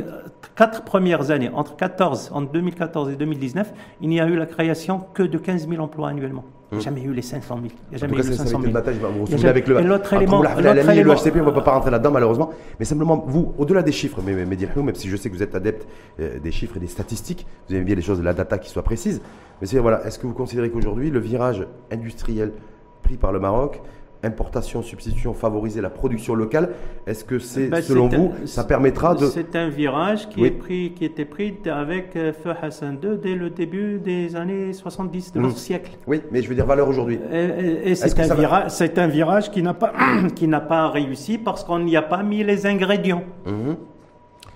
quatre 0.57 0.83
premières 0.85 1.31
années, 1.31 1.51
entre 1.55 1.77
14, 1.77 2.31
en 2.33 2.43
2014 2.43 3.11
et 3.11 3.17
2019, 3.17 3.73
il 4.01 4.09
n'y 4.09 4.21
a 4.21 4.27
eu 4.27 4.37
la 4.37 4.47
création 4.47 5.05
que 5.15 5.23
de 5.23 5.39
15 5.39 5.69
000 5.69 5.83
emplois 5.83 6.09
annuellement. 6.09 6.45
Il 6.71 6.77
n'y 6.77 6.81
a 6.83 6.85
jamais 6.85 7.03
eu 7.03 7.13
les 7.15 7.23
500 7.23 7.57
000. 7.63 7.67
Il 7.67 7.71
n'y 7.91 7.95
a 7.95 7.99
jamais 7.99 8.15
eu 8.15 8.17
les 8.19 8.37
500 8.37 8.61
000. 8.61 8.73
Bataille, 8.73 8.99
vous 9.01 9.25
vous 9.25 9.47
avec 9.47 9.67
le, 9.67 9.81
l'autre 9.81 10.13
élément, 10.13 10.43
l'autre 10.43 10.59
élément, 10.91 10.93
le 10.93 11.15
HCP, 11.15 11.37
on 11.41 11.47
ne 11.47 11.51
va 11.51 11.63
pas 11.63 11.73
rentrer 11.73 11.91
là-dedans 11.91 12.11
malheureusement. 12.11 12.51
Mais 12.79 12.85
simplement, 12.85 13.25
vous, 13.27 13.55
au-delà 13.57 13.83
des 13.83 13.93
chiffres, 13.93 14.21
mais, 14.25 14.35
mais, 14.35 14.57
même 14.77 14.95
si 14.95 15.09
je 15.09 15.17
sais 15.17 15.31
que 15.31 15.35
vous 15.35 15.43
êtes 15.43 15.55
adepte 15.55 15.87
euh, 16.21 16.39
des 16.39 16.53
chiffres 16.53 16.77
et 16.77 16.81
des 16.81 16.87
statistiques, 16.87 17.47
vous 17.69 17.75
aimez 17.75 17.85
bien 17.85 17.95
les 17.95 18.03
choses, 18.03 18.19
de 18.19 18.25
la 18.25 18.35
data 18.35 18.59
qui 18.59 18.69
soit 18.69 18.83
précise. 18.83 19.23
Mais 19.61 19.67
c'est 19.67 19.79
voilà, 19.79 20.05
est-ce 20.07 20.19
que 20.19 20.27
vous 20.27 20.35
considérez 20.35 20.71
qu'aujourd'hui, 20.71 21.11
le 21.11 21.21
virage 21.21 21.67
industriel 21.91 22.53
pris 23.03 23.17
par 23.17 23.33
le 23.33 23.41
Maroc 23.41 23.81
importation, 24.23 24.83
substitution, 24.83 25.33
favoriser 25.33 25.81
la 25.81 25.91
production 25.91 26.35
locale. 26.35 26.71
Est-ce 27.07 27.25
que 27.25 27.39
c'est, 27.39 27.69
ben, 27.69 27.81
selon 27.81 28.09
vous, 28.09 28.33
ça 28.47 28.65
permettra 28.65 29.15
de... 29.15 29.27
C'est 29.27 29.55
un 29.55 29.69
virage 29.69 30.29
qui, 30.29 30.45
est 30.45 30.51
pris, 30.51 30.93
qui 30.95 31.05
était 31.05 31.25
pris 31.25 31.55
avec 31.67 32.17
euh, 32.17 32.33
Feu 32.33 32.53
Hassan 32.61 32.99
II 33.03 33.19
dès 33.23 33.35
le 33.35 33.51
début 33.51 33.99
des 33.99 34.35
années 34.35 34.73
70 34.73 35.33
de 35.33 35.41
notre 35.41 35.55
mmh. 35.55 35.59
siècle. 35.59 35.93
Oui, 36.07 36.23
mais 36.33 36.43
je 36.43 36.49
veux 36.49 36.55
dire 36.55 36.67
valeur 36.67 36.89
aujourd'hui. 36.89 37.19
Et, 37.33 37.95
c'est, 37.95 38.19
un, 38.19 38.35
virage, 38.35 38.71
c'est 38.71 38.99
un 38.99 39.07
virage 39.07 39.51
qui 39.51 39.63
n'a 39.63 39.75
pas, 39.75 39.93
qui 40.35 40.49
n'a 40.49 40.61
pas 40.61 40.89
réussi 40.89 41.39
parce 41.39 41.63
qu'on 41.63 41.79
n'y 41.79 41.97
a 41.97 42.03
pas 42.03 42.23
mis 42.23 42.43
les 42.43 42.67
ingrédients. 42.67 43.23
Mmh. 43.47 43.75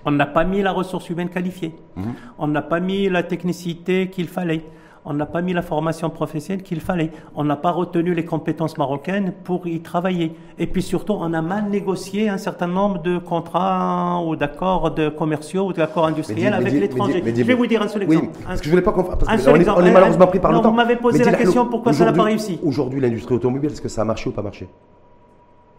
On 0.05 0.11
n'a 0.11 0.25
pas 0.25 0.43
mis 0.43 0.61
la 0.61 0.73
ressource 0.73 1.09
humaine 1.09 1.29
qualifiée. 1.29 1.73
Mmh. 1.95 2.01
On 2.37 2.47
n'a 2.47 2.61
pas 2.61 2.81
mis 2.81 3.07
la 3.07 3.23
technicité 3.23 4.09
qu'il 4.09 4.27
fallait 4.27 4.63
on 5.05 5.13
n'a 5.13 5.25
pas 5.25 5.41
mis 5.41 5.53
la 5.53 5.61
formation 5.61 6.09
professionnelle 6.09 6.63
qu'il 6.63 6.79
fallait. 6.79 7.11
On 7.35 7.43
n'a 7.43 7.55
pas 7.55 7.71
retenu 7.71 8.13
les 8.13 8.25
compétences 8.25 8.77
marocaines 8.77 9.33
pour 9.43 9.67
y 9.67 9.81
travailler. 9.81 10.33
Et 10.59 10.67
puis 10.67 10.81
surtout, 10.81 11.13
on 11.13 11.33
a 11.33 11.41
mal 11.41 11.69
négocié 11.69 12.29
un 12.29 12.37
certain 12.37 12.67
nombre 12.67 13.01
de 13.01 13.17
contrats 13.17 14.21
ou 14.25 14.35
d'accords 14.35 14.93
commerciaux 15.17 15.67
ou 15.67 15.73
d'accords 15.73 16.07
industriels 16.07 16.53
avec 16.53 16.73
l'étranger. 16.73 17.23
Je 17.25 17.43
vais 17.43 17.53
vous 17.53 17.67
dire 17.67 17.81
un 17.81 17.87
seul 17.87 18.03
exemple. 18.03 18.27
Oui, 18.33 18.43
parce 18.45 18.59
que 18.59 18.65
je 18.65 18.69
voulais 18.69 18.81
pas 18.81 18.91
qu'on 18.91 19.03
parce 19.03 19.47
on, 19.47 19.55
est, 19.55 19.69
on 19.69 19.85
est 19.85 19.91
malheureusement 19.91 20.27
pris 20.27 20.39
par 20.39 20.51
non, 20.51 20.57
le 20.57 20.63
temps. 20.63 20.69
Vous 20.69 20.75
m'avez 20.75 20.95
posé 20.95 21.23
la 21.23 21.33
question 21.33 21.65
pourquoi 21.65 21.93
ça 21.93 22.05
n'a 22.05 22.13
pas 22.13 22.23
réussi? 22.23 22.59
Aujourd'hui, 22.63 23.01
l'industrie 23.01 23.35
automobile, 23.35 23.71
est-ce 23.71 23.81
que 23.81 23.89
ça 23.89 24.01
a 24.01 24.05
marché 24.05 24.29
ou 24.29 24.33
pas 24.33 24.41
marché? 24.41 24.67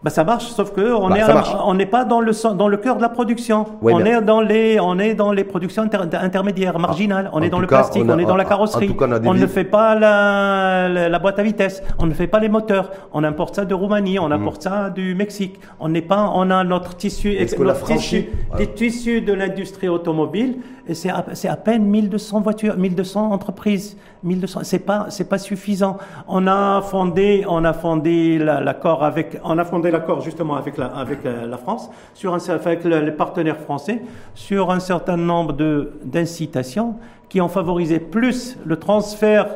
Bah 0.05 0.11
ça 0.11 0.23
marche, 0.23 0.45
sauf 0.45 0.71
que 0.71 0.93
on 0.93 1.09
bah, 1.09 1.17
est 1.17 1.23
on 1.65 1.73
n'est 1.73 1.87
pas 1.87 2.05
dans 2.05 2.21
le 2.21 2.31
dans 2.53 2.67
le 2.67 2.77
cœur 2.77 2.97
de 2.97 3.01
la 3.01 3.09
production. 3.09 3.65
on 3.81 4.05
est 4.05 4.21
dans 4.21 4.39
les 4.39 4.79
on 4.79 4.99
est 4.99 5.15
dans 5.15 5.31
les 5.31 5.43
productions 5.43 5.81
intermédiaires, 5.81 6.77
marginales. 6.77 7.31
On 7.33 7.41
est 7.41 7.49
dans 7.49 7.57
le 7.59 7.65
plastique, 7.65 8.03
on, 8.07 8.19
est 8.19 8.25
dans 8.25 8.35
la 8.35 8.45
carrosserie. 8.45 8.95
on, 9.25 9.33
ne 9.33 9.47
fait 9.47 9.63
pas 9.63 9.95
la, 9.95 10.87
la, 11.09 11.17
boîte 11.17 11.39
à 11.39 11.41
vitesse, 11.41 11.81
on 11.97 12.05
ne 12.05 12.13
fait 12.13 12.27
pas 12.27 12.39
les 12.39 12.49
moteurs. 12.49 12.91
On 13.13 13.23
importe 13.23 13.55
ça 13.55 13.65
de 13.65 13.73
Roumanie, 13.73 14.19
on 14.19 14.29
importe 14.29 14.63
mm. 14.63 14.69
ça 14.69 14.89
du 14.91 15.15
Mexique. 15.15 15.59
On 15.79 15.89
n'est 15.89 16.03
pas, 16.03 16.31
on 16.35 16.51
a 16.51 16.63
notre 16.63 16.95
tissu, 16.95 17.35
notre 17.57 17.85
tissu, 17.85 18.29
des 18.59 18.67
tissus 18.67 19.21
de 19.21 19.33
l'industrie 19.33 19.89
automobile 19.89 20.59
c'est 20.93 21.09
à, 21.09 21.25
à, 21.49 21.57
peine 21.57 21.85
1200 21.85 22.41
voitures, 22.41 22.77
1200 22.77 23.31
entreprises. 23.31 23.97
1200, 24.23 24.61
c'est 24.63 24.79
pas, 24.79 25.07
c'est 25.09 25.29
pas 25.29 25.37
suffisant. 25.37 25.97
On 26.27 26.47
a 26.47 26.81
fondé, 26.81 27.45
on 27.47 27.63
a 27.63 27.73
fondé 27.73 28.37
l'accord 28.39 29.03
avec, 29.03 29.39
on 29.43 29.57
a 29.57 29.65
fondé 29.65 29.91
l'accord 29.91 30.21
justement 30.21 30.55
avec 30.55 30.77
la, 30.77 30.87
avec 30.87 31.19
la 31.23 31.57
France, 31.57 31.89
sur 32.13 32.33
un, 32.33 32.39
avec 32.49 32.83
les 32.83 33.11
partenaires 33.11 33.59
français, 33.59 34.01
sur 34.33 34.71
un 34.71 34.79
certain 34.79 35.17
nombre 35.17 35.53
de, 35.53 35.93
d'incitations 36.03 36.95
qui 37.29 37.41
ont 37.41 37.49
favorisé 37.49 37.99
plus 37.99 38.57
le 38.65 38.77
transfert 38.77 39.47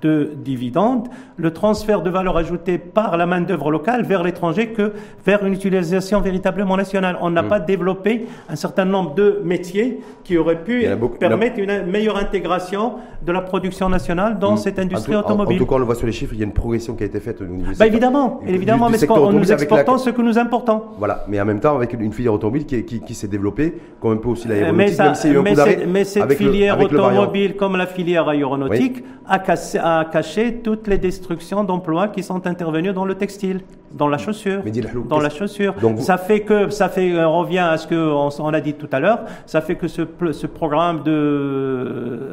de 0.00 0.32
dividendes, 0.36 1.08
le 1.36 1.52
transfert 1.52 2.02
de 2.02 2.10
valeur 2.10 2.36
ajoutée 2.36 2.78
par 2.78 3.16
la 3.16 3.26
main-d'œuvre 3.26 3.70
locale 3.70 4.02
vers 4.04 4.22
l'étranger 4.22 4.68
que 4.68 4.92
vers 5.24 5.44
une 5.44 5.52
utilisation 5.52 6.20
véritablement 6.20 6.76
nationale. 6.76 7.16
On 7.20 7.30
n'a 7.30 7.42
mm. 7.42 7.48
pas 7.48 7.60
développé 7.60 8.26
un 8.48 8.56
certain 8.56 8.84
nombre 8.84 9.14
de 9.14 9.40
métiers 9.44 10.00
qui 10.24 10.36
auraient 10.36 10.62
pu 10.62 10.86
permettre 11.18 11.58
une 11.58 11.86
meilleure 11.86 12.16
intégration 12.16 12.94
de 13.24 13.32
la 13.32 13.40
production 13.40 13.88
nationale 13.88 14.38
dans 14.38 14.54
mm. 14.54 14.58
cette 14.58 14.78
industrie 14.78 15.16
automobile. 15.16 15.56
En, 15.56 15.58
tout 15.58 15.66
cas, 15.66 15.74
on 15.76 15.78
le 15.78 15.84
voit 15.84 15.94
sur 15.94 16.06
les 16.06 16.12
chiffres, 16.12 16.34
il 16.34 16.40
y 16.40 16.42
a 16.42 16.46
une 16.46 16.52
progression 16.52 16.94
qui 16.94 17.02
a 17.02 17.06
été 17.06 17.20
faite 17.20 17.40
au 17.40 17.46
niveau 17.46 17.72
bah 17.78 17.86
Évidemment, 17.86 18.40
évidemment, 18.46 18.88
mais 18.90 19.10
en 19.10 19.32
nous 19.32 19.52
exportons 19.52 19.98
ce 19.98 20.10
que 20.10 20.22
nous 20.22 20.38
importons. 20.38 20.82
Voilà, 20.98 21.24
mais 21.28 21.40
en 21.40 21.44
même 21.44 21.60
temps, 21.60 21.76
avec 21.76 21.92
une 21.92 22.12
filière 22.12 22.34
automobile 22.34 22.66
qui, 22.66 22.84
qui, 22.84 23.14
s'est 23.14 23.28
développée, 23.28 23.74
comme 24.00 24.12
un 24.12 24.16
peu 24.16 24.28
aussi 24.28 24.48
l'aéronautique, 24.48 24.98
mais, 25.42 25.86
mais, 25.86 26.04
cette 26.04 26.32
filière 26.34 26.80
automobile, 26.80 27.56
comme 27.56 27.76
la 27.76 27.86
filière 27.86 28.28
aéronautique, 28.28 29.04
a 29.26 29.38
cassé 29.38 29.78
à 29.84 30.06
cacher 30.10 30.62
toutes 30.62 30.88
les 30.88 30.96
destructions 30.96 31.62
d'emplois 31.62 32.08
qui 32.08 32.22
sont 32.22 32.46
intervenues 32.46 32.94
dans 32.94 33.04
le 33.04 33.16
textile, 33.16 33.60
dans 33.92 34.08
la 34.08 34.16
chaussure, 34.16 34.62
dans 35.06 35.20
la 35.20 35.28
chaussure. 35.28 35.74
Donc 35.74 36.00
ça 36.00 36.16
fait 36.16 36.40
que 36.40 36.70
ça 36.70 36.88
fait 36.88 37.22
on 37.22 37.40
revient 37.40 37.58
à 37.58 37.76
ce 37.76 37.86
que 37.86 37.94
on, 37.94 38.54
a 38.54 38.60
dit 38.62 38.72
tout 38.72 38.88
à 38.92 38.98
l'heure, 38.98 39.20
ça 39.44 39.60
fait 39.60 39.74
que 39.74 39.86
ce, 39.86 40.02
ce 40.32 40.46
programme 40.46 41.02
de 41.02 41.12
euh, 41.12 42.32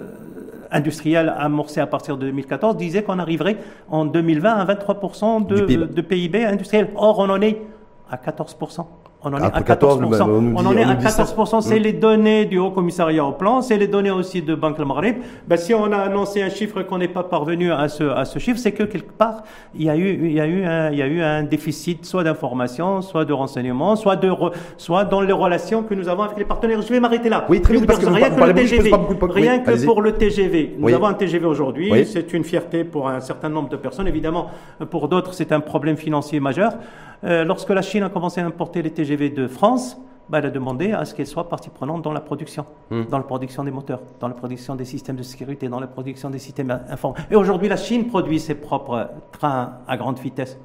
industriel 0.71 1.33
amorcé 1.37 1.81
à 1.81 1.87
partir 1.87 2.15
de 2.15 2.27
2014 2.27 2.77
disait 2.77 3.03
qu'on 3.03 3.19
arriverait 3.19 3.57
en 3.89 4.05
2020 4.05 4.49
à 4.49 4.65
23% 4.73 5.45
de, 5.45 5.85
de 5.85 6.01
PIB 6.01 6.45
industriel. 6.45 6.87
Or, 6.95 7.19
on 7.19 7.29
en 7.29 7.41
est 7.41 7.61
à 8.09 8.15
14%. 8.15 8.85
On 9.23 9.33
en 9.33 9.37
est 9.37 9.43
à 9.43 9.61
14%. 9.61 10.21
on, 10.23 10.65
en 10.65 10.75
est 10.75 10.83
à 10.83 10.95
14%. 10.95 11.61
C'est 11.61 11.77
les 11.77 11.93
données 11.93 12.45
du 12.45 12.57
Haut 12.57 12.71
Commissariat 12.71 13.23
au 13.23 13.33
Plan, 13.33 13.61
c'est 13.61 13.77
les 13.77 13.87
données 13.87 14.09
aussi 14.09 14.41
de 14.41 14.55
Banque 14.55 14.79
Le. 14.79 14.85
Ben, 15.47 15.57
si 15.57 15.75
on 15.75 15.91
a 15.91 15.97
annoncé 15.97 16.41
un 16.41 16.49
chiffre 16.49 16.81
qu'on 16.81 16.97
n'est 16.97 17.07
pas 17.07 17.23
parvenu 17.23 17.71
à 17.71 17.87
ce, 17.87 18.03
à 18.03 18.25
ce 18.25 18.39
chiffre, 18.39 18.57
c'est 18.57 18.71
que 18.71 18.83
quelque 18.83 19.11
part, 19.11 19.43
il 19.75 19.83
y 19.83 19.89
a 19.89 19.95
eu, 19.95 20.25
il 20.25 20.31
y 20.31 20.39
a 20.39 20.47
eu 20.47 20.65
un, 20.65 20.89
il 20.89 20.97
y 20.97 21.01
a 21.03 21.07
eu 21.07 21.21
un 21.21 21.43
déficit 21.43 22.03
soit 22.05 22.23
d'information, 22.23 23.01
soit 23.01 23.23
de 23.23 23.33
renseignement, 23.33 23.95
soit 23.95 24.15
de, 24.15 24.31
soit 24.77 25.05
dans 25.05 25.21
les 25.21 25.33
relations 25.33 25.83
que 25.83 25.93
nous 25.93 26.09
avons 26.09 26.23
avec 26.23 26.37
les 26.37 26.45
partenaires. 26.45 26.81
Je 26.81 26.91
vais 26.91 26.99
m'arrêter 26.99 27.29
là. 27.29 27.45
Oui, 27.47 27.61
très 27.61 27.73
bien, 27.75 27.85
parce 27.85 27.99
que 27.99 28.07
rien 28.07 28.31
que 28.31 28.43
le 28.43 28.53
TGV, 28.53 28.91
rien 29.29 29.59
que 29.59 29.85
pour 29.85 30.01
le 30.01 30.13
TGV. 30.13 30.75
Nous 30.79 30.93
avons 30.93 31.05
un 31.05 31.13
TGV 31.13 31.45
aujourd'hui. 31.45 31.91
C'est 32.05 32.33
une 32.33 32.43
fierté 32.43 32.83
pour 32.83 33.07
un 33.07 33.19
certain 33.19 33.49
nombre 33.49 33.69
de 33.69 33.77
personnes. 33.77 34.07
Évidemment, 34.07 34.49
pour 34.89 35.07
d'autres, 35.07 35.33
c'est 35.35 35.51
un 35.51 35.59
problème 35.59 35.95
financier 35.95 36.39
majeur. 36.39 36.73
Euh, 37.23 37.43
lorsque 37.43 37.69
la 37.69 37.81
Chine 37.81 38.03
a 38.03 38.09
commencé 38.09 38.41
à 38.41 38.45
importer 38.45 38.81
les 38.81 38.91
TGV 38.91 39.29
de 39.29 39.47
France, 39.47 39.97
bah, 40.29 40.39
elle 40.39 40.45
a 40.45 40.49
demandé 40.49 40.91
à 40.91 41.05
ce 41.05 41.13
qu'elle 41.13 41.27
soit 41.27 41.49
partie 41.49 41.69
prenante 41.69 42.01
dans 42.03 42.13
la 42.13 42.21
production, 42.21 42.65
hmm. 42.89 43.03
dans 43.09 43.17
la 43.17 43.23
production 43.23 43.63
des 43.63 43.71
moteurs, 43.71 44.01
dans 44.19 44.27
la 44.27 44.33
production 44.33 44.75
des 44.75 44.85
systèmes 44.85 45.17
de 45.17 45.23
sécurité, 45.23 45.67
dans 45.67 45.79
la 45.79 45.87
production 45.87 46.29
des 46.29 46.39
systèmes 46.39 46.79
informatiques. 46.89 47.27
Et 47.31 47.35
aujourd'hui, 47.35 47.67
la 47.67 47.77
Chine 47.77 48.07
produit 48.07 48.39
ses 48.39 48.55
propres 48.55 49.09
trains 49.31 49.73
à 49.87 49.97
grande 49.97 50.19
vitesse. 50.19 50.57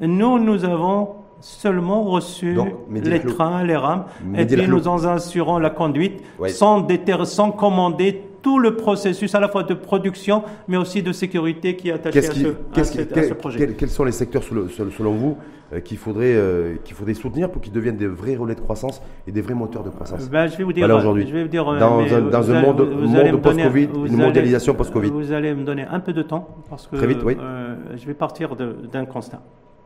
Nous, 0.00 0.38
nous 0.38 0.64
avons 0.64 1.16
seulement 1.40 2.02
reçu 2.04 2.56
les 2.90 3.20
trains, 3.20 3.62
les 3.62 3.76
rames, 3.76 4.06
et 4.34 4.46
puis 4.46 4.66
nous 4.66 4.88
en 4.88 5.04
assurons 5.04 5.58
la 5.58 5.70
conduite 5.70 6.22
sans, 6.48 6.86
sans 7.24 7.50
commander 7.50 8.22
tout 8.44 8.58
le 8.58 8.76
processus 8.76 9.34
à 9.34 9.40
la 9.40 9.48
fois 9.48 9.62
de 9.62 9.74
production, 9.74 10.42
mais 10.68 10.76
aussi 10.76 11.02
de 11.02 11.12
sécurité 11.12 11.76
qui 11.76 11.88
est 11.88 11.92
attaché 11.92 12.18
à, 12.18 12.84
ce, 12.84 13.32
projet. 13.32 13.74
Quels, 13.74 13.88
sont 13.88 14.04
les 14.04 14.12
secteurs, 14.12 14.42
selon 14.42 15.12
vous, 15.12 15.38
qu'il 15.80 15.98
faudrait, 15.98 16.34
euh, 16.34 16.76
qu'il 16.84 16.94
faudrait 16.94 17.14
soutenir 17.14 17.50
pour 17.50 17.60
qu'ils 17.60 17.72
deviennent 17.72 17.96
des 17.96 18.06
vrais 18.06 18.36
relais 18.36 18.54
de 18.54 18.60
croissance 18.60 19.02
et 19.26 19.32
des 19.32 19.40
vrais 19.40 19.54
moteurs 19.54 19.82
de 19.82 19.90
croissance 19.90 20.28
ben, 20.28 20.46
Je 20.46 20.56
vais 20.56 20.64
vous 20.64 20.72
dire, 20.72 20.88
aujourd'hui, 20.88 21.26
je 21.26 21.32
vais 21.32 21.42
vous 21.42 21.48
dire 21.48 21.64
dans, 21.64 22.00
un, 22.00 22.20
dans 22.22 22.50
un, 22.50 22.60
monde, 22.60 22.80
monde 22.80 23.42
post-Covid, 23.42 23.88
une 24.06 24.16
mondialisation 24.16 24.74
post-Covid. 24.74 25.10
Vous 25.10 25.32
allez 25.32 25.54
me 25.54 25.64
donner 25.64 25.84
un 25.84 26.00
peu 26.00 26.12
de 26.12 26.22
temps 26.22 26.48
parce 26.68 26.86
que 26.86 26.96
Très 26.96 27.06
vite, 27.06 27.22
oui. 27.24 27.36
Euh, 27.40 27.76
je 27.96 28.06
vais 28.06 28.14
partir 28.14 28.56
d'un 28.56 29.04
constat. 29.04 29.42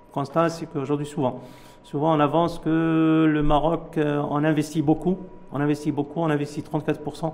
Le 0.08 0.14
constat, 0.14 0.48
c'est 0.48 0.66
qu'aujourd'hui, 0.66 1.06
souvent, 1.06 1.40
souvent 1.82 2.16
on 2.16 2.20
avance 2.20 2.58
que 2.58 3.26
le 3.28 3.42
Maroc 3.42 3.98
en 3.98 4.44
investit 4.44 4.82
beaucoup 4.82 5.18
on 5.52 5.60
investit 5.60 5.92
beaucoup, 5.92 6.20
on 6.20 6.30
investit 6.30 6.62
34% 6.62 7.32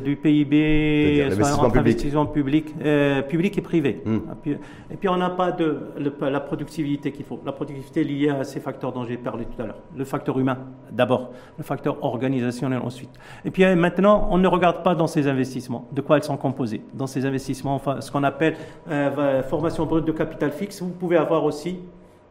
du 0.00 0.16
PIB 0.16 1.28
en 1.58 1.76
investissement 1.76 2.26
public, 2.26 2.74
euh, 2.82 3.22
public 3.22 3.58
et 3.58 3.62
privé. 3.62 4.02
Hmm. 4.04 4.18
Et 4.90 4.96
puis 4.96 5.08
on 5.08 5.16
n'a 5.16 5.30
pas 5.30 5.52
de 5.52 5.78
la 6.20 6.40
productivité 6.40 7.12
qu'il 7.12 7.24
faut. 7.24 7.40
La 7.44 7.52
productivité 7.52 8.04
liée 8.04 8.30
à 8.30 8.44
ces 8.44 8.60
facteurs 8.60 8.92
dont 8.92 9.04
j'ai 9.04 9.16
parlé 9.16 9.44
tout 9.44 9.62
à 9.62 9.66
l'heure. 9.66 9.82
Le 9.96 10.04
facteur 10.04 10.38
humain 10.38 10.58
d'abord, 10.90 11.30
le 11.56 11.64
facteur 11.64 12.02
organisationnel 12.04 12.80
ensuite. 12.82 13.10
Et 13.44 13.50
puis 13.50 13.64
euh, 13.64 13.76
maintenant, 13.76 14.28
on 14.30 14.38
ne 14.38 14.48
regarde 14.48 14.82
pas 14.82 14.94
dans 14.94 15.06
ces 15.06 15.26
investissements 15.28 15.88
de 15.92 16.00
quoi 16.00 16.18
ils 16.18 16.24
sont 16.24 16.36
composés. 16.36 16.82
Dans 16.94 17.06
ces 17.06 17.24
investissements, 17.24 17.74
enfin, 17.74 18.00
ce 18.00 18.10
qu'on 18.10 18.24
appelle 18.24 18.56
euh, 18.90 19.42
formation 19.42 19.86
brute 19.86 20.04
de 20.04 20.12
capital 20.12 20.52
fixe, 20.52 20.82
vous 20.82 20.90
pouvez 20.90 21.16
avoir 21.16 21.44
aussi 21.44 21.78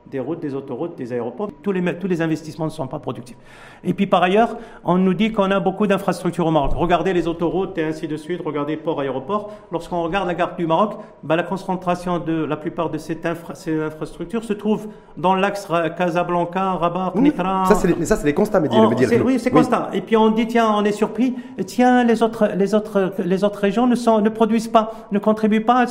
des 0.10 0.20
routes, 0.20 0.40
des 0.40 0.54
autoroutes, 0.54 0.96
des 0.96 1.14
aéroports. 1.14 1.50
Tous 1.62 1.72
les, 1.72 1.98
tous 1.98 2.08
les 2.08 2.22
investissements 2.22 2.66
ne 2.66 2.72
sont 2.72 2.88
pas 2.88 3.00
productifs. 3.00 3.38
Et 3.84 3.94
puis 3.94 4.08
par 4.08 4.24
ailleurs, 4.24 4.58
on 4.84 4.98
nous 4.98 5.14
dit 5.14 5.32
qu'on 5.32 5.52
a 5.52 5.60
beaucoup 5.60 5.88
d'infrastructures 5.88 6.48
au 6.48 6.52
Maroc. 6.52 6.72
Regardez 6.76 7.14
les 7.14 7.28
autoroutes 7.28 7.78
et 7.78 7.84
ainsi 7.84 8.08
de 8.08 8.18
suite, 8.18 8.42
regardez 8.46 8.78
ports, 8.78 9.00
aéroports. 9.00 9.52
Lorsqu'on 9.72 10.02
regarde 10.04 10.28
la 10.28 10.36
carte 10.36 10.58
du 10.58 10.66
Maroc, 10.66 10.94
bah, 11.24 11.36
la 11.36 11.44
concentration 11.44 12.20
de 12.20 12.44
la 12.44 12.58
plupart 12.58 12.90
de 12.90 12.98
ces 12.98 13.18
infrastructures 13.26 14.44
se 14.44 14.54
trouve 14.54 14.88
dans 15.18 15.36
l'axe 15.36 15.68
Casablanca, 15.98 16.74
Rabat, 16.74 17.14
Nitra. 17.16 17.66
Ça, 17.66 17.76
c'est 17.76 17.88
les, 17.88 18.06
ça, 18.06 18.16
c'est 18.16 18.26
les 18.26 18.34
constats, 18.34 18.60
mais 18.60 18.70
oh, 18.72 18.92
Oui, 19.26 19.40
c'est 19.40 19.52
constat. 19.52 19.90
Et 19.94 20.02
puis 20.02 20.18
on 20.18 20.30
dit, 20.32 20.48
tiens, 20.48 20.72
on 20.76 20.84
est 20.84 20.92
surpris, 20.92 21.36
tiens, 21.66 22.04
les 22.04 22.24
autres, 22.24 22.50
les 22.56 22.74
autres, 22.74 23.14
les 23.24 23.44
autres 23.44 23.60
régions 23.60 23.88
ne, 23.88 23.96
sont, 23.96 24.22
ne 24.22 24.30
produisent 24.30 24.68
pas, 24.68 24.94
ne 25.12 25.20
contribuent 25.20 25.66
pas 25.66 25.86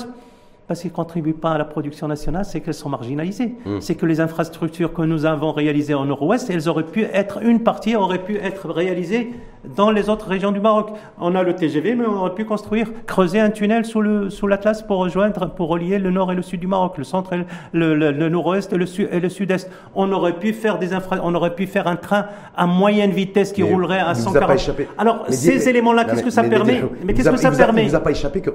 parce 0.68 0.80
qu'ils 0.80 0.90
ne 0.90 0.96
contribuent 0.96 1.32
pas 1.32 1.52
à 1.52 1.58
la 1.58 1.64
production 1.64 2.08
nationale, 2.08 2.44
c'est 2.44 2.60
qu'elles 2.60 2.74
sont 2.74 2.88
marginalisées. 2.88 3.54
Hmm. 3.64 3.80
C'est 3.80 3.94
que 3.94 4.06
les 4.06 4.20
infrastructures 4.20 4.92
que 4.92 5.02
nous 5.02 5.24
avons 5.24 5.52
réalisées 5.52 5.94
en 5.94 6.04
Nord-Ouest, 6.04 6.50
elles 6.50 6.68
auraient 6.68 6.86
pu 6.86 7.02
être, 7.02 7.42
une 7.42 7.62
partie 7.62 7.94
aurait 7.94 8.22
pu 8.22 8.36
être 8.36 8.70
réalisée 8.70 9.30
dans 9.74 9.90
les 9.90 10.08
autres 10.08 10.28
régions 10.28 10.52
du 10.52 10.60
Maroc. 10.60 10.90
On 11.18 11.34
a 11.34 11.42
le 11.42 11.54
TGV, 11.54 11.94
mais 11.94 12.06
on 12.06 12.16
aurait 12.16 12.34
pu 12.34 12.44
construire, 12.44 12.88
creuser 13.06 13.40
un 13.40 13.50
tunnel 13.50 13.84
sous 13.84 14.00
le 14.00 14.30
sous 14.30 14.46
l'Atlas 14.46 14.82
pour 14.82 14.98
rejoindre, 14.98 15.50
pour 15.50 15.68
relier 15.68 15.98
le 15.98 16.10
nord 16.10 16.32
et 16.32 16.34
le 16.34 16.42
sud 16.42 16.60
du 16.60 16.66
Maroc, 16.66 16.98
le 16.98 17.04
centre, 17.04 17.32
et 17.32 17.44
le, 17.72 17.94
le, 17.94 18.28
nord-ouest 18.28 18.72
et 18.72 18.76
le 18.76 18.86
sud 18.86 19.08
et 19.10 19.20
le 19.20 19.28
sud-est. 19.28 19.70
On 19.94 20.10
aurait 20.12 20.38
pu 20.38 20.52
faire 20.52 20.78
des 20.78 20.92
infra, 20.92 21.18
on 21.22 21.34
aurait 21.34 21.54
pu 21.54 21.66
faire 21.66 21.86
un 21.86 21.96
train 21.96 22.26
à 22.56 22.66
moyenne 22.66 23.10
vitesse 23.10 23.52
qui 23.52 23.62
roulerait 23.62 24.00
à 24.00 24.14
140. 24.14 24.80
Alors 24.98 25.24
ces 25.28 25.68
éléments-là, 25.68 26.04
qu'est-ce 26.04 26.22
que 26.22 26.30
ça 26.30 26.44
permet 26.44 26.82
Mais 27.04 27.14
qu'est-ce 27.14 27.30
que 27.30 27.36
ça 27.36 27.50
permet 27.50 27.84
Il 27.84 27.88
nous 27.88 27.94
a 27.94 28.00
pas 28.00 28.10
échappé 28.10 28.40
que 28.40 28.50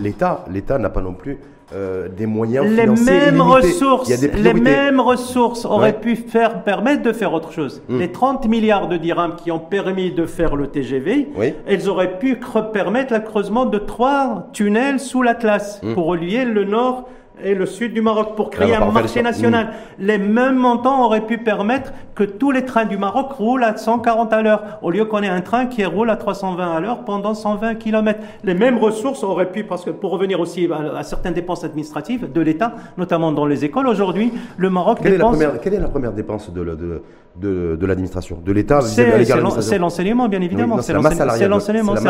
l'État, 0.00 0.44
l'État 0.50 0.78
n'a 0.78 0.90
pas 0.90 1.02
non 1.02 1.14
plus 1.14 1.38
euh, 1.72 2.08
des 2.08 2.26
moyens 2.26 2.64
les 2.64 2.82
financiers 2.82 3.12
mêmes 3.12 3.40
ressources, 3.40 4.08
les 4.08 4.54
mêmes 4.54 5.00
ressources 5.00 5.64
auraient 5.64 6.00
pu 6.00 6.14
faire 6.14 6.62
permettre 6.62 7.02
de 7.02 7.12
faire 7.12 7.32
autre 7.32 7.50
chose. 7.50 7.82
Hmm. 7.88 7.98
Les 7.98 8.12
30 8.12 8.46
milliards 8.46 8.86
de 8.86 8.96
dirhams 8.96 9.34
qui 9.34 9.50
ont 9.50 9.58
permis 9.58 10.12
de 10.12 10.26
faire 10.26 10.54
le 10.54 10.68
TGV, 10.68 11.28
elles 11.66 11.88
auraient 11.88 12.18
pu 12.18 12.38
permettre 12.72 13.14
le 13.14 13.20
creusement 13.20 13.66
de 13.66 13.78
trois 13.78 14.48
tunnels 14.52 15.00
sous 15.00 15.22
l'Atlas 15.22 15.80
hmm. 15.82 15.94
pour 15.94 16.06
relier 16.06 16.44
le 16.44 16.64
nord 16.64 17.08
et 17.42 17.54
le 17.54 17.66
sud 17.66 17.92
du 17.92 18.00
Maroc 18.00 18.34
pour 18.34 18.50
créer 18.50 18.74
un 18.74 18.90
marché 18.90 19.22
national. 19.22 19.68
Les 19.98 20.18
mêmes 20.18 20.56
montants 20.56 21.04
auraient 21.04 21.26
pu 21.26 21.38
permettre 21.38 21.92
que 22.14 22.24
tous 22.24 22.50
les 22.50 22.64
trains 22.64 22.86
du 22.86 22.96
Maroc 22.96 23.32
roulent 23.32 23.64
à 23.64 23.76
140 23.76 24.32
à 24.32 24.42
l'heure, 24.42 24.78
au 24.82 24.90
lieu 24.90 25.04
qu'on 25.04 25.22
ait 25.22 25.28
un 25.28 25.42
train 25.42 25.66
qui 25.66 25.84
roule 25.84 26.10
à 26.10 26.16
320 26.16 26.76
à 26.76 26.80
l'heure 26.80 27.04
pendant 27.04 27.34
120 27.34 27.74
km. 27.74 28.20
Les 28.42 28.54
mêmes 28.54 28.78
ressources 28.78 29.22
auraient 29.22 29.52
pu, 29.52 29.64
parce 29.64 29.84
que 29.84 29.90
pour 29.90 30.10
revenir 30.10 30.40
aussi 30.40 30.68
à, 30.72 30.98
à 30.98 31.02
certaines 31.02 31.34
dépenses 31.34 31.64
administratives 31.64 32.32
de 32.32 32.40
l'État, 32.40 32.74
notamment 32.96 33.32
dans 33.32 33.46
les 33.46 33.64
écoles, 33.64 33.86
aujourd'hui, 33.86 34.32
le 34.56 34.70
Maroc 34.70 34.98
Quelle 35.02 35.08
est, 35.08 35.10
la 35.12 35.16
dépense... 35.18 35.36
première, 35.36 35.60
quelle 35.60 35.74
est 35.74 35.80
la 35.80 35.88
première 35.88 36.12
dépense 36.12 36.50
de, 36.52 37.86
l'administration, 37.86 38.38
de 38.44 38.52
l'État 38.52 38.80
C'est 38.80 39.78
l'enseignement, 39.78 40.28
bien 40.28 40.40
évidemment. 40.40 40.80
c'est 40.80 40.94
l'enseignement, 40.94 41.10
c'est 41.10 41.16
salariale. 41.16 41.50
l'enseignement, 41.50 41.96
c'est 41.96 42.04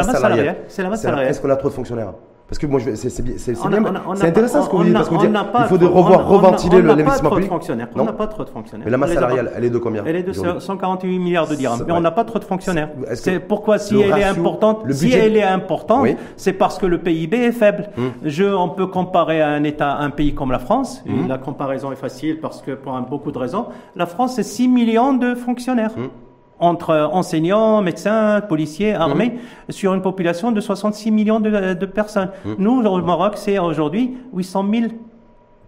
la 0.83 0.89
masse 0.89 1.03
salariale. 1.03 1.31
Est-ce 1.31 1.41
qu'on 1.41 1.51
a 1.51 1.57
trop 1.57 1.69
de 1.69 1.75
fonctionnaires? 1.75 2.13
Parce 2.49 2.61
que 2.61 2.67
moi, 2.69 2.79
c'est 2.95 3.23
bien, 3.23 3.35
c'est- 3.39 3.57
intéressant 4.25 4.63
ce 4.63 4.69
que 4.69 4.77
vous 4.77 4.83
on 4.83 4.85
dites, 4.85 4.93
n'a- 4.93 4.99
parce 5.01 5.09
que 5.09 5.15
vous 5.15 5.21
on 5.21 5.23
dites, 5.25 5.33
n'a 5.33 5.45
pas 5.45 5.63
il 5.63 5.69
faut 5.69 5.79
de 5.79 5.85
revoir, 5.85 6.29
reventiler 6.29 6.81
l'investissement 6.81 7.31
public. 7.31 7.51
On 7.97 8.05
n'a 8.05 8.13
pas 8.13 8.29
trop 8.29 8.45
de 8.45 8.51
fonctionnaires. 8.51 8.85
Mais 8.85 8.91
la 8.93 8.97
masse 8.99 9.15
salariale, 9.15 9.51
elle 9.57 9.65
est 9.65 9.71
de 9.71 9.79
combien 9.79 10.05
Elle 10.07 10.15
est 10.17 10.23
de 10.23 10.31
aujourd'hui 10.31 10.61
148 10.61 11.19
milliards 11.19 11.49
de 11.49 11.57
dirhams. 11.57 11.83
Mais 11.85 11.93
on 11.93 12.01
n'a 12.01 12.13
pas 12.13 12.23
trop 12.25 12.39
de 12.39 12.45
fonctionnaires. 12.45 12.91
C'est 13.15 13.41
pourquoi 13.41 13.79
si 13.79 13.95
le 13.95 14.01
elle 14.03 14.19
est 14.21 14.25
importante, 14.25 14.83
le 14.85 14.93
si 14.95 15.07
budget- 15.07 15.27
elle 15.27 15.37
est 15.37 15.43
importante, 15.43 16.03
Oui. 16.03 16.17
c'est 16.37 16.53
parce 16.53 16.79
que 16.79 16.87
le 16.87 16.99
PIB 16.99 17.37
est 17.37 17.53
faible. 17.53 17.89
Hum. 17.99 18.13
Je, 18.23 18.45
on 18.45 18.69
peut 18.69 18.87
comparer 18.87 19.41
à 19.43 19.49
un 19.49 19.65
État, 19.65 19.97
un 19.97 20.11
pays 20.11 20.33
comme 20.35 20.53
la 20.53 20.61
France. 20.61 21.03
Hum. 21.09 21.27
La 21.29 21.39
comparaison 21.39 21.91
est 21.91 21.97
facile 21.97 22.39
parce 22.41 22.63
que 22.63 22.73
pour 22.73 22.93
beaucoup 23.01 23.33
de 23.33 23.39
raisons, 23.39 23.67
la 23.97 24.07
France 24.07 24.35
c'est 24.37 24.43
6 24.45 24.69
millions 24.69 25.15
de 25.15 25.35
fonctionnaires. 25.35 25.91
Entre 26.59 27.11
enseignants, 27.13 27.83
médecins, 27.83 28.41
policiers, 28.41 28.95
armés, 28.95 29.35
sur 29.69 29.93
une 29.93 30.01
population 30.01 30.53
de 30.53 30.61
66 30.63 31.11
millions 31.11 31.39
de, 31.39 31.75
de 31.75 31.87
personnes. 31.87 32.31
Hum. 32.47 32.57
Nous, 32.59 32.83
au 32.87 33.03
Maroc, 33.03 33.35
c'est 33.37 33.59
aujourd'hui 33.59 34.17
800 34.33 34.65
000 34.73 34.87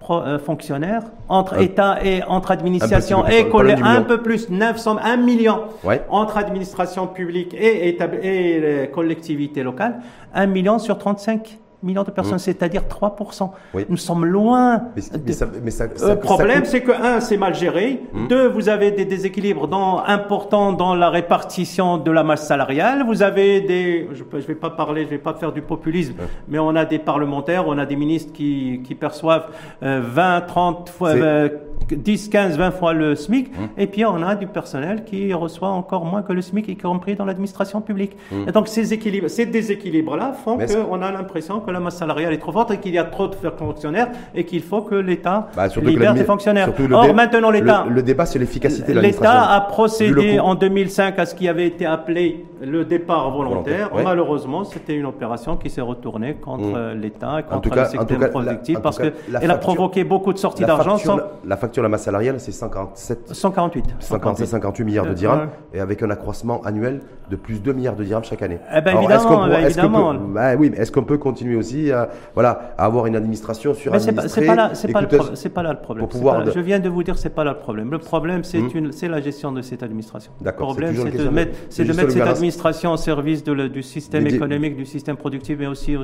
pro- 0.00 0.22
euh, 0.22 0.38
fonctionnaires 0.38 1.02
entre 1.28 1.56
Un- 1.56 1.60
État 1.60 1.98
et 2.02 2.22
entre 2.24 2.50
administration 2.52 3.18
Un 3.18 3.22
peu 3.24 3.28
plus, 3.28 3.36
et 3.38 3.48
collège, 3.50 3.78
un 3.82 4.00
peu 4.02 4.22
plus, 4.22 4.48
900, 4.48 4.96
1 5.04 5.16
million 5.18 5.58
Ouais. 5.84 6.02
entre 6.08 6.38
administration 6.38 7.06
publique 7.06 7.52
et, 7.52 7.90
et 7.90 8.60
les 8.60 8.90
collectivités 8.90 9.62
locales, 9.62 9.98
1 10.34 10.46
million 10.46 10.78
sur 10.78 10.96
35 10.96 11.58
millions 11.82 12.02
de 12.02 12.10
personnes, 12.10 12.38
c'est-à-dire 12.38 12.82
3%. 12.82 13.44
Mmh. 13.44 13.50
Oui. 13.74 13.86
Nous 13.88 13.96
sommes 13.96 14.24
loin. 14.24 14.82
Mais, 14.96 15.02
mais 15.12 15.18
de- 15.18 15.32
ça, 15.32 15.46
mais 15.62 15.70
ça, 15.70 15.86
le 15.86 16.16
problème, 16.18 16.64
c'est 16.64 16.82
que, 16.82 16.92
un, 16.92 17.20
c'est 17.20 17.36
mal 17.36 17.54
géré. 17.54 18.02
Mmh. 18.12 18.28
Deux, 18.28 18.48
vous 18.48 18.68
avez 18.68 18.90
des 18.90 19.04
déséquilibres 19.04 19.68
dans, 19.68 20.02
importants 20.04 20.72
dans 20.72 20.94
la 20.94 21.10
répartition 21.10 21.98
de 21.98 22.10
la 22.10 22.24
masse 22.24 22.46
salariale. 22.46 23.04
Vous 23.06 23.22
avez 23.22 23.60
des, 23.60 24.08
je 24.12 24.24
ne 24.24 24.40
vais 24.42 24.54
pas 24.54 24.70
parler, 24.70 25.04
je 25.04 25.10
vais 25.10 25.18
pas 25.18 25.34
faire 25.34 25.52
du 25.52 25.62
populisme, 25.62 26.14
mais 26.48 26.58
on 26.58 26.74
a 26.74 26.84
des 26.84 26.98
parlementaires, 26.98 27.66
on 27.68 27.78
a 27.78 27.86
des 27.86 27.96
ministres 27.96 28.32
qui, 28.32 28.80
qui 28.84 28.94
perçoivent 28.94 29.46
euh, 29.82 30.00
20, 30.04 30.42
30 30.42 30.88
fois, 30.90 31.10
euh, 31.10 31.48
10, 31.94 32.28
15, 32.28 32.56
20 32.58 32.70
fois 32.72 32.92
le 32.92 33.14
SMIC. 33.14 33.48
Mmh. 33.50 33.62
Et 33.78 33.86
puis, 33.86 34.04
on 34.04 34.22
a 34.22 34.34
du 34.34 34.46
personnel 34.46 35.04
qui 35.04 35.32
reçoit 35.34 35.68
encore 35.68 36.04
moins 36.04 36.22
que 36.22 36.32
le 36.32 36.42
SMIC, 36.42 36.68
y 36.68 36.76
compris 36.76 37.14
dans 37.14 37.24
l'administration 37.24 37.80
publique. 37.80 38.16
Mmh. 38.30 38.48
Et 38.48 38.52
donc, 38.52 38.68
ces 38.68 38.92
équilibres, 38.92 39.28
ces 39.28 39.46
déséquilibres-là 39.46 40.32
font 40.32 40.58
qu'on 40.58 41.02
a 41.02 41.10
l'impression 41.12 41.60
que 41.60 41.70
la 41.70 41.80
masse 41.80 41.96
salariale 41.96 42.32
est 42.32 42.38
trop 42.38 42.52
forte 42.52 42.70
et 42.72 42.78
qu'il 42.78 42.92
y 42.94 42.98
a 42.98 43.04
trop 43.04 43.28
de 43.28 43.34
fonctionnaires 43.34 44.08
et 44.34 44.44
qu'il 44.44 44.62
faut 44.62 44.82
que 44.82 44.94
l'État 44.94 45.48
Bah, 45.56 45.66
libère 45.82 46.14
des 46.14 46.24
fonctionnaires. 46.24 46.70
Or, 46.92 47.14
maintenant, 47.14 47.50
l'État. 47.50 47.84
Le, 47.88 47.94
le 47.94 48.02
débat, 48.02 48.26
c'est 48.26 48.38
l'efficacité 48.38 48.92
de 48.94 49.00
L'État 49.00 49.50
a 49.52 49.60
procédé 49.62 50.38
en 50.40 50.54
2005 50.54 51.18
à 51.18 51.26
ce 51.26 51.34
qui 51.34 51.48
avait 51.48 51.66
été 51.66 51.86
appelé 51.86 52.44
le 52.60 52.84
départ 52.84 53.30
volontaire. 53.30 53.48
Volontaire, 53.88 53.94
ouais. 53.94 54.02
Malheureusement, 54.02 54.64
c'était 54.64 54.94
une 54.94 55.06
opération 55.06 55.56
qui 55.56 55.70
s'est 55.70 55.80
retournée 55.80 56.34
contre 56.34 56.64
Mm. 56.68 56.74
euh, 56.76 56.94
l'État 56.94 57.42
contre 57.42 57.70
cas- 57.70 57.84
le 57.84 57.88
secteur 57.88 58.30
productif 58.30 58.80
parce 58.80 58.98
qu'elle 58.98 59.50
a 59.50 59.56
provoqué 59.58 60.04
beaucoup 60.04 60.32
de 60.32 60.38
sorties 60.38 60.64
d'argent. 60.64 60.96
sans- 60.98 61.16
la, 61.16 61.30
la 61.46 61.56
facture 61.56 61.77
de 61.78 61.82
la 61.82 61.88
masse 61.88 62.02
salariale, 62.04 62.36
c'est 62.38 62.52
57, 62.52 63.28
148. 63.32 63.84
57, 64.00 64.46
58 64.48 64.84
milliards 64.84 65.04
de 65.06 65.10
Euh, 65.10 65.14
dirhams, 65.14 65.48
et 65.72 65.80
avec 65.80 66.02
un 66.02 66.10
accroissement 66.10 66.60
annuel 66.64 67.00
de 67.30 67.36
plus 67.36 67.54
de 67.54 67.58
2 67.60 67.72
milliards 67.72 67.96
de 67.96 68.04
dirhams 68.04 68.24
chaque 68.24 68.42
année. 68.42 68.58
Eh 68.74 68.80
ben, 68.80 68.90
Alors, 68.90 69.02
évidemment, 69.02 69.14
est-ce 69.20 69.26
qu'on 69.28 69.34
pourra- 69.34 69.60
est-ce 69.62 69.80
qu'on 69.80 69.88
peut- 70.26 70.32
bah 70.34 70.54
oui, 70.58 70.70
mais 70.70 70.78
est-ce 70.78 70.92
qu'on 70.92 71.02
peut 71.04 71.18
continuer 71.18 71.56
aussi 71.56 71.92
à, 71.92 72.08
voilà, 72.34 72.72
à 72.78 72.84
avoir 72.84 73.06
une 73.06 73.16
administration 73.16 73.74
sur 73.74 73.92
Mais 73.92 73.98
c'est 74.00 74.12
pas, 74.12 74.28
c'est 74.28 74.46
pas 74.46 74.54
là, 74.54 74.70
c'est 74.74 74.88
pas, 74.92 75.00
le 75.00 75.06
écouteuse 75.06 75.26
pro- 75.26 75.36
c'est 75.36 75.48
pas 75.50 75.62
là 75.62 75.72
le 75.72 75.78
problème. 75.80 76.04
pour 76.06 76.12
C'est 76.12 76.18
pouvoir 76.18 76.34
pas 76.36 76.40
là- 76.40 76.46
de- 76.46 76.50
Je 76.52 76.60
viens 76.60 76.80
de 76.80 76.88
vous 76.88 77.02
dire, 77.02 77.18
c'est 77.18 77.28
pas 77.34 77.44
là 77.44 77.52
le 77.52 77.58
problème. 77.58 77.90
Le 77.90 77.98
problème, 77.98 78.44
c'est 78.44 78.58
Hmm. 78.58 78.70
une, 78.74 78.92
c'est 78.92 79.08
la 79.08 79.20
gestion 79.20 79.52
de 79.52 79.62
cette 79.62 79.82
administration. 79.82 80.32
Le 80.40 80.44
D'accord, 80.44 80.70
c'est 80.74 80.80
problème, 80.82 81.10
c'est 81.12 81.18
de 81.24 81.28
mettre, 81.28 81.58
c'est 81.68 81.84
de 81.84 81.88
mettre 81.92 82.04
le 82.04 82.10
cette 82.10 82.22
administration 82.26 82.92
au 82.92 82.96
service 82.96 83.44
de 83.44 83.52
le- 83.52 83.68
du 83.68 83.82
système 83.82 84.26
économique, 84.26 84.76
du 84.76 84.86
système 84.86 85.16
productif, 85.16 85.56
mais 85.58 85.66
aussi 85.66 85.96
au, 85.96 86.02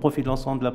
profit 0.00 0.22
de 0.22 0.26
l'ensemble 0.26 0.60
de 0.60 0.64
la, 0.64 0.72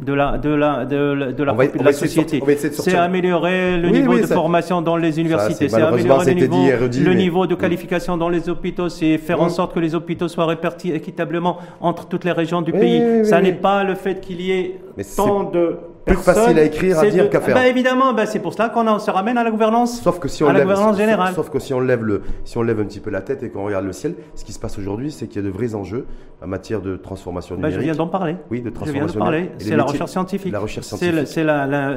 de 0.00 0.12
la, 0.12 0.38
de 0.38 0.48
la, 0.50 0.84
de 0.84 1.44
la, 1.44 1.52
de 1.54 1.84
de 1.84 1.92
société. 1.92 2.42
C'est 2.70 2.94
améliorer 2.96 3.73
le 3.76 3.88
Oui, 3.88 4.00
niveau 4.00 4.12
oui, 4.14 4.20
de 4.22 4.26
ça- 4.26 4.34
formation 4.34 4.82
dans 4.82 4.96
les 4.96 5.18
universités, 5.20 5.68
c'est 5.68 5.82
améliorer 5.82 6.34
le 6.34 6.40
niveau, 6.40 6.56
le 6.66 7.10
mais- 7.10 7.14
niveau 7.16 7.46
de 7.46 7.54
qualification 7.54 8.16
dans 8.16 8.28
les 8.28 8.48
hôpitaux, 8.48 8.88
c'est 8.88 9.18
faire 9.18 9.40
en 9.40 9.48
sorte 9.48 9.74
que 9.74 9.80
les 9.80 9.94
hôpitaux 9.94 10.28
soient 10.28 10.46
répartis 10.46 10.90
équitablement 10.92 11.58
entre 11.80 12.06
toutes 12.06 12.24
les 12.24 12.32
régions 12.32 12.62
du 12.62 12.72
pays. 12.72 13.24
Ça 13.24 13.40
n'est 13.40 13.52
pas 13.52 13.84
le 13.84 13.94
fait 13.94 14.20
qu'il 14.20 14.40
y 14.40 14.52
ait 14.52 14.80
Mais 14.96 15.04
tant 15.04 15.44
de 15.50 15.76
plus 16.04 16.16
facile 16.16 16.58
à 16.58 16.64
écrire, 16.64 16.98
à 16.98 17.06
dire 17.06 17.24
de- 17.24 17.28
qu'à 17.28 17.40
faire. 17.40 17.54
Ben 17.54 17.64
évidemment, 17.64 18.12
ben 18.12 18.26
c'est 18.26 18.38
pour 18.40 18.52
cela 18.52 18.68
qu'on 18.68 18.98
se 18.98 19.10
ramène 19.10 19.38
à 19.38 19.44
la 19.44 19.50
gouvernance. 19.50 20.00
Sauf 20.02 20.18
que 20.18 20.28
si 20.28 20.44
on 20.44 20.48
à 20.48 20.52
la 20.52 20.58
lève, 20.60 20.68
gouvernance 20.68 20.96
générale. 20.96 21.34
sauf 21.34 21.48
que 21.50 21.58
si 21.58 21.72
on 21.72 21.80
lève 21.80 22.04
le, 22.04 22.22
si 22.44 22.58
on 22.58 22.62
lève 22.62 22.78
un 22.80 22.84
petit 22.84 23.00
peu 23.00 23.10
la 23.10 23.22
tête 23.22 23.42
et 23.42 23.48
qu'on 23.50 23.64
regarde 23.64 23.86
le 23.86 23.92
ciel, 23.92 24.14
ce 24.34 24.44
qui 24.44 24.52
se 24.52 24.58
passe 24.58 24.78
aujourd'hui, 24.78 25.10
c'est 25.10 25.26
qu'il 25.26 25.42
y 25.42 25.44
a 25.44 25.48
de 25.48 25.52
vrais 25.54 25.74
enjeux 25.74 26.06
en 26.42 26.46
matière 26.46 26.82
de 26.82 26.96
transformation 26.96 27.54
Ben, 27.56 27.62
je 27.70 27.76
numérique. 27.78 27.84
viens 27.84 27.94
d'en 28.04 28.06
parler. 28.10 28.36
Oui, 28.50 28.60
de 28.60 28.64
Je 28.68 28.70
viens 28.70 28.70
de 28.70 28.74
transformation 28.76 29.18
parler. 29.20 29.38
numérique. 29.40 29.60
C'est 29.62 29.76
la 29.76 29.84
recherche 29.84 30.10
scientifique. 30.10 30.52
La 30.52 30.58
recherche 30.58 30.86
C'est 30.86 30.96
scientifique. 30.96 31.28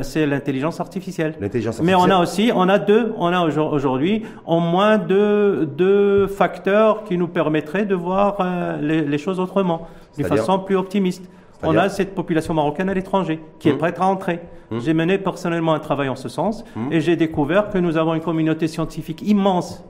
C'est 0.03 0.26
l'intelligence 0.26 0.80
artificielle. 0.80 1.34
L'intelligence 1.41 1.82
Mais 1.82 1.93
on 1.95 2.03
a 2.10 2.16
artificielle. 2.16 2.51
aussi, 2.51 2.51
on 2.55 2.70
a 2.70 2.80
deux, 2.80 3.14
on 3.18 3.28
a 3.28 3.41
aujourd- 3.45 3.74
aujourd'hui 3.74 4.24
au 4.45 4.60
moins 4.60 4.97
deux, 4.97 5.66
deux 5.66 6.28
facteurs 6.28 7.03
qui 7.03 7.18
nous 7.18 7.28
permettraient 7.28 7.86
de 7.86 7.95
voir 7.95 8.38
euh, 8.39 8.78
les, 8.82 9.01
les 9.01 9.18
choses 9.18 9.39
autrement, 9.39 9.88
d'une 10.18 10.28
façon 10.28 10.60
plus 10.60 10.76
optimiste. 10.78 11.30
On 11.64 11.76
a 11.76 11.89
cette 11.89 12.14
population 12.16 12.53
marocaine 12.53 12.89
à 12.89 12.93
l'étranger 12.93 13.39
qui 13.60 13.70
est 13.70 13.72
Hum. 13.74 13.78
prête 13.78 13.99
à 13.99 14.05
entrer. 14.05 14.39
Hum. 14.72 14.80
J'ai 14.80 14.93
mené 14.93 15.18
personnellement 15.18 15.74
un 15.74 15.80
travail 15.80 16.10
en 16.10 16.16
ce 16.16 16.30
sens 16.30 16.64
Hum. 16.76 16.89
et 16.91 17.01
j'ai 17.01 17.16
découvert 17.16 17.70
que 17.70 17.78
nous 17.78 17.97
avons 17.97 18.14
une 18.14 18.22
communauté 18.22 18.68
scientifique 18.68 19.22
immense 19.22 19.84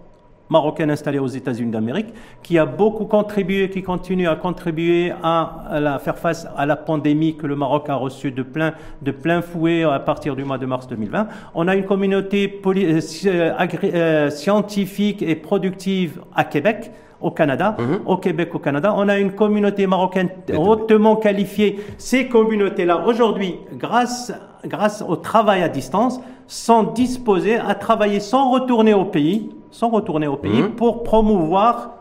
marocaine 0.50 0.90
installée 0.90 1.20
aux 1.20 1.28
États-Unis 1.28 1.72
d'Amérique, 1.72 2.08
qui 2.42 2.58
a 2.58 2.66
beaucoup 2.66 3.04
contribué, 3.04 3.70
qui 3.70 3.84
continue 3.84 4.30
à 4.30 4.38
contribuer 4.38 5.12
à, 5.22 5.66
à 5.70 5.80
la, 5.82 6.00
faire 6.00 6.18
face 6.18 6.48
à 6.56 6.66
la 6.66 6.78
pandémie 6.78 7.36
que 7.36 7.46
le 7.46 7.58
Maroc 7.58 7.90
a 7.90 7.96
reçue 7.96 8.32
de 8.32 8.44
plein, 8.44 8.72
de 9.02 9.12
plein 9.12 9.42
fouet 9.42 9.84
à 9.84 10.00
partir 10.00 10.38
du 10.38 10.46
mois 10.46 10.58
de 10.58 10.66
mars 10.66 10.88
2020. 10.88 11.28
On 11.54 11.68
a 11.68 11.76
une 11.76 11.84
communauté 11.84 12.62
euh, 12.66 13.00
euh, 13.26 13.54
agri- 13.58 13.92
euh, 13.94 14.30
scientifique 14.30 15.22
et 15.22 15.36
productive 15.36 16.22
à 16.34 16.46
Québec 16.46 16.92
au 17.22 17.32
Canada, 17.32 17.76
Mhm. 17.80 18.00
au 18.06 18.18
Québec, 18.18 18.54
au 18.54 18.60
Canada. 18.60 18.94
On 18.96 19.08
a 19.10 19.18
une 19.18 19.32
communauté 19.32 19.88
marocaine 19.88 20.30
hautement 20.56 21.16
qualifiée. 21.16 21.80
Ces 21.98 22.28
communautés-là, 22.28 23.04
aujourd'hui, 23.06 23.56
grâce, 23.74 24.32
grâce 24.66 25.04
au 25.08 25.16
travail 25.16 25.64
à 25.64 25.70
distance, 25.70 26.20
sont 26.48 26.84
disposées 26.84 27.58
à 27.58 27.76
travailler 27.76 28.20
sans 28.20 28.52
retourner 28.52 28.94
au 28.94 29.06
pays, 29.06 29.50
sans 29.72 29.90
retourner 29.90 30.28
au 30.28 30.38
pays, 30.38 30.62
Mhm. 30.62 30.70
pour 30.72 31.04
promouvoir 31.04 31.92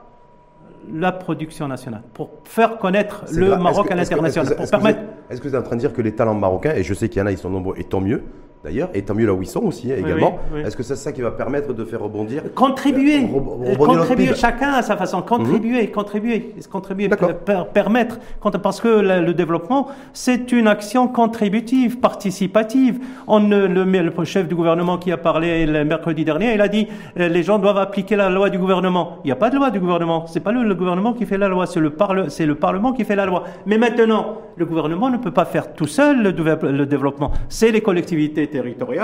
la 0.92 1.10
production 1.10 1.66
nationale, 1.66 2.02
pour 2.14 2.30
faire 2.44 2.78
connaître 2.78 3.24
le 3.32 3.48
grave. 3.48 3.60
Maroc 3.60 3.90
à 3.90 3.96
l'international, 3.96 4.54
pour 4.54 4.70
permettre... 4.70 5.00
Est-ce 5.28 5.40
que 5.40 5.48
vous 5.48 5.54
êtes 5.56 5.60
en 5.60 5.66
train 5.66 5.74
de 5.76 5.80
dire 5.80 5.92
que 5.92 6.00
les 6.00 6.12
talents 6.14 6.34
marocains, 6.34 6.74
et 6.76 6.84
je 6.84 6.94
sais 6.94 7.08
qu'il 7.08 7.18
y 7.18 7.22
en 7.22 7.26
a, 7.26 7.32
ils 7.32 7.38
sont 7.38 7.50
nombreux, 7.50 7.74
et 7.76 7.82
tant 7.84 8.00
mieux 8.00 8.22
d'ailleurs, 8.66 8.88
et 8.94 9.02
tant 9.02 9.14
mieux 9.14 9.26
là 9.26 9.32
où 9.32 9.42
ils 9.42 9.46
sont 9.48 9.62
aussi 9.64 9.92
hein, 9.92 9.96
également, 9.98 10.38
oui, 10.52 10.60
oui. 10.60 10.66
est-ce 10.66 10.76
que 10.76 10.82
c'est 10.82 10.96
ça 10.96 11.12
qui 11.12 11.22
va 11.22 11.30
permettre 11.30 11.72
de 11.72 11.84
faire 11.84 12.00
rebondir 12.02 12.42
Contribuer, 12.54 13.18
re- 13.20 13.26
Euh, 13.26 13.72
rebondir 13.72 14.00
contribuer 14.00 14.34
chacun 14.34 14.70
à 14.72 14.82
sa 14.82 14.96
façon, 14.96 15.22
contribuer, 15.22 15.88
contribuer, 15.92 16.54
contribuer, 16.70 17.06
D'accord. 17.08 17.32
per- 17.34 17.62
permettre, 17.72 18.18
parce 18.62 18.80
que 18.80 18.88
le, 18.88 19.24
le 19.24 19.34
développement, 19.34 19.88
c'est 20.12 20.50
une 20.52 20.66
action 20.66 21.06
contributive, 21.08 22.00
participative. 22.00 22.98
On 23.28 23.40
le, 23.48 23.66
le 23.68 24.24
chef 24.24 24.48
du 24.48 24.54
gouvernement 24.56 24.98
qui 24.98 25.12
a 25.12 25.16
parlé 25.16 25.64
le 25.66 25.84
mercredi 25.84 26.24
dernier, 26.24 26.54
il 26.54 26.60
a 26.60 26.68
dit 26.68 26.88
euh, 27.20 27.28
les 27.28 27.42
gens 27.44 27.58
doivent 27.58 27.78
appliquer 27.78 28.16
la 28.16 28.28
loi 28.30 28.50
du 28.50 28.58
gouvernement. 28.58 29.18
Il 29.24 29.28
n'y 29.28 29.32
a 29.32 29.36
pas 29.36 29.50
de 29.50 29.56
loi 29.56 29.70
du 29.70 29.78
gouvernement. 29.78 30.26
C'est 30.26 30.40
pas 30.40 30.52
le, 30.52 30.62
le 30.64 30.74
gouvernement 30.74 31.12
qui 31.12 31.24
fait 31.26 31.38
la 31.38 31.48
loi, 31.48 31.66
c'est 31.66 31.80
le, 31.80 31.90
parle, 31.90 32.26
le 32.38 32.54
parlement 32.54 32.92
qui 32.92 33.04
fait 33.04 33.16
la 33.16 33.26
loi. 33.26 33.44
Mais 33.66 33.78
maintenant, 33.78 34.38
le 34.56 34.64
gouvernement 34.66 35.08
ne 35.10 35.18
peut 35.18 35.30
pas 35.30 35.44
faire 35.44 35.72
tout 35.74 35.86
seul 35.86 36.22
le 36.22 36.86
développement. 36.86 37.30
C'est 37.48 37.70
les 37.70 37.80
collectivités 37.80 38.46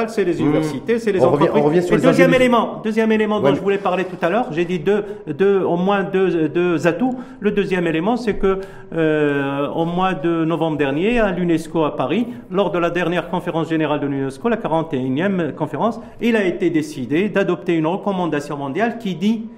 c'est 0.08 0.24
les 0.24 0.40
universités, 0.40 0.98
c'est 0.98 1.12
les 1.12 1.20
Mmh. 1.20 1.24
On 1.24 1.30
revient- 1.30 1.42
entreprises. 1.44 1.62
on 1.62 1.66
revient 1.66 1.82
sur 1.82 1.94
Et 1.94 1.98
les 1.98 2.02
deuxième 2.04 2.34
élément, 2.34 2.80
deuxième 2.84 3.12
élément 3.12 3.40
dont 3.40 3.48
Ouais. 3.48 3.54
je 3.54 3.60
voulais 3.60 3.78
parler 3.78 4.04
tout 4.04 4.16
à 4.20 4.28
l'heure, 4.30 4.46
j'ai 4.52 4.64
dit 4.64 4.78
deux, 4.78 5.04
deux, 5.26 5.60
au 5.62 5.76
moins 5.76 6.02
deux, 6.04 6.48
deux 6.48 6.86
atouts. 6.86 7.14
Le 7.40 7.50
deuxième 7.50 7.86
élément, 7.86 8.16
c'est 8.16 8.34
que 8.34 8.60
euh, 8.94 9.68
au 9.68 9.84
mois 9.84 10.14
de 10.14 10.44
novembre 10.44 10.76
dernier, 10.78 11.18
à 11.20 11.30
l'UNESCO 11.32 11.84
à 11.84 11.96
Paris, 11.96 12.26
lors 12.50 12.70
de 12.70 12.78
la 12.78 12.90
dernière 12.90 13.28
conférence 13.30 13.68
générale 13.68 14.00
de 14.00 14.06
l'UNESCO, 14.06 14.48
la 14.48 14.56
41e 14.56 15.52
conférence, 15.54 16.00
il 16.20 16.36
a 16.36 16.44
été 16.44 16.70
décidé 16.70 17.28
d'adopter 17.28 17.74
une 17.74 17.86
recommandation 17.86 18.56
mondiale 18.56 18.98
qui 18.98 19.14
dit 19.14 19.48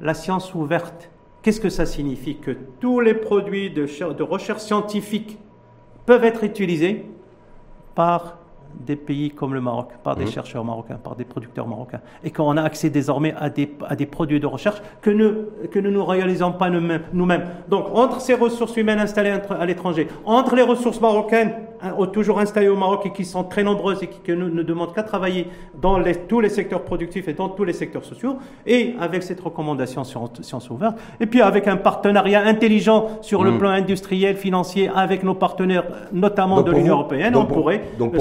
la 0.00 0.14
science 0.14 0.54
ouverte. 0.54 1.10
Qu'est-ce 1.42 1.60
que 1.60 1.68
ça 1.68 1.86
signifie 1.86 2.36
Que 2.36 2.52
tous 2.80 3.00
les 3.00 3.14
produits 3.14 3.70
de, 3.70 3.86
de 4.12 4.22
recherche 4.22 4.62
scientifique 4.62 5.38
peuvent 6.06 6.24
être 6.24 6.42
utilisés 6.44 7.04
par 7.94 8.38
des 8.86 8.96
pays 8.96 9.30
comme 9.30 9.54
le 9.54 9.60
Maroc, 9.60 9.88
par 10.02 10.16
des 10.16 10.24
Mhm. 10.24 10.30
chercheurs 10.30 10.64
marocains, 10.64 10.96
par 11.02 11.16
des 11.16 11.24
producteurs 11.24 11.66
marocains, 11.66 12.00
et 12.22 12.30
qu'on 12.30 12.56
a 12.56 12.62
accès 12.62 12.90
désormais 12.90 13.34
à 13.38 13.48
des, 13.50 13.70
à 13.88 13.96
des 13.96 14.06
produits 14.06 14.40
de 14.40 14.46
recherche 14.46 14.80
que 15.00 15.10
nous 15.10 15.32
que 15.70 15.78
nous 15.78 15.90
ne 15.90 15.98
réalisons 15.98 16.52
pas 16.52 16.70
nous-mêmes. 16.70 17.02
nous-mêmes. 17.12 17.44
Donc, 17.68 17.86
entre 17.94 18.20
ces 18.20 18.34
ressources 18.34 18.76
humaines 18.76 18.98
installées 19.00 19.34
à 19.58 19.66
l'étranger, 19.66 20.08
entre 20.24 20.54
les 20.56 20.62
ressources 20.62 21.00
marocaines, 21.00 21.52
hein, 21.82 21.92
toujours 22.12 22.38
installées 22.40 22.68
au 22.68 22.76
Maroc 22.76 23.06
et 23.06 23.12
qui 23.12 23.24
sont 23.24 23.44
très 23.44 23.62
nombreuses 23.62 24.02
et 24.02 24.06
qui 24.08 24.20
que 24.20 24.32
nous 24.32 24.48
ne 24.48 24.62
demandent 24.62 24.94
qu'à 24.94 25.02
travailler 25.02 25.48
dans 25.80 25.98
les- 25.98 26.14
tous 26.14 26.40
les 26.40 26.48
secteurs 26.48 26.82
productifs 26.82 27.26
et 27.28 27.32
dans 27.32 27.48
tous 27.48 27.64
les 27.64 27.72
secteurs 27.72 28.04
sociaux, 28.04 28.36
et 28.66 28.94
avec 29.00 29.22
cette 29.22 29.40
recommandation 29.40 30.02
sciences 30.04 30.70
ouvertes, 30.70 30.98
et 31.20 31.26
puis 31.26 31.40
avec 31.42 31.66
un 31.68 31.76
partenariat 31.76 32.42
intelligent 32.44 33.18
sur 33.20 33.42
le 33.44 33.52
Mhm. 33.52 33.58
plan 33.58 33.70
industriel, 33.70 34.36
financier, 34.36 34.90
avec 34.94 35.22
nos 35.24 35.34
partenaires, 35.34 35.84
notamment 36.12 36.56
Donc 36.56 36.66
de 36.66 36.72
l'Union 36.72 36.94
européenne, 36.94 37.32
donc 37.32 37.44
on 37.44 37.46
pour- 37.46 37.56
pourrait 37.62 37.82
donc 37.98 38.14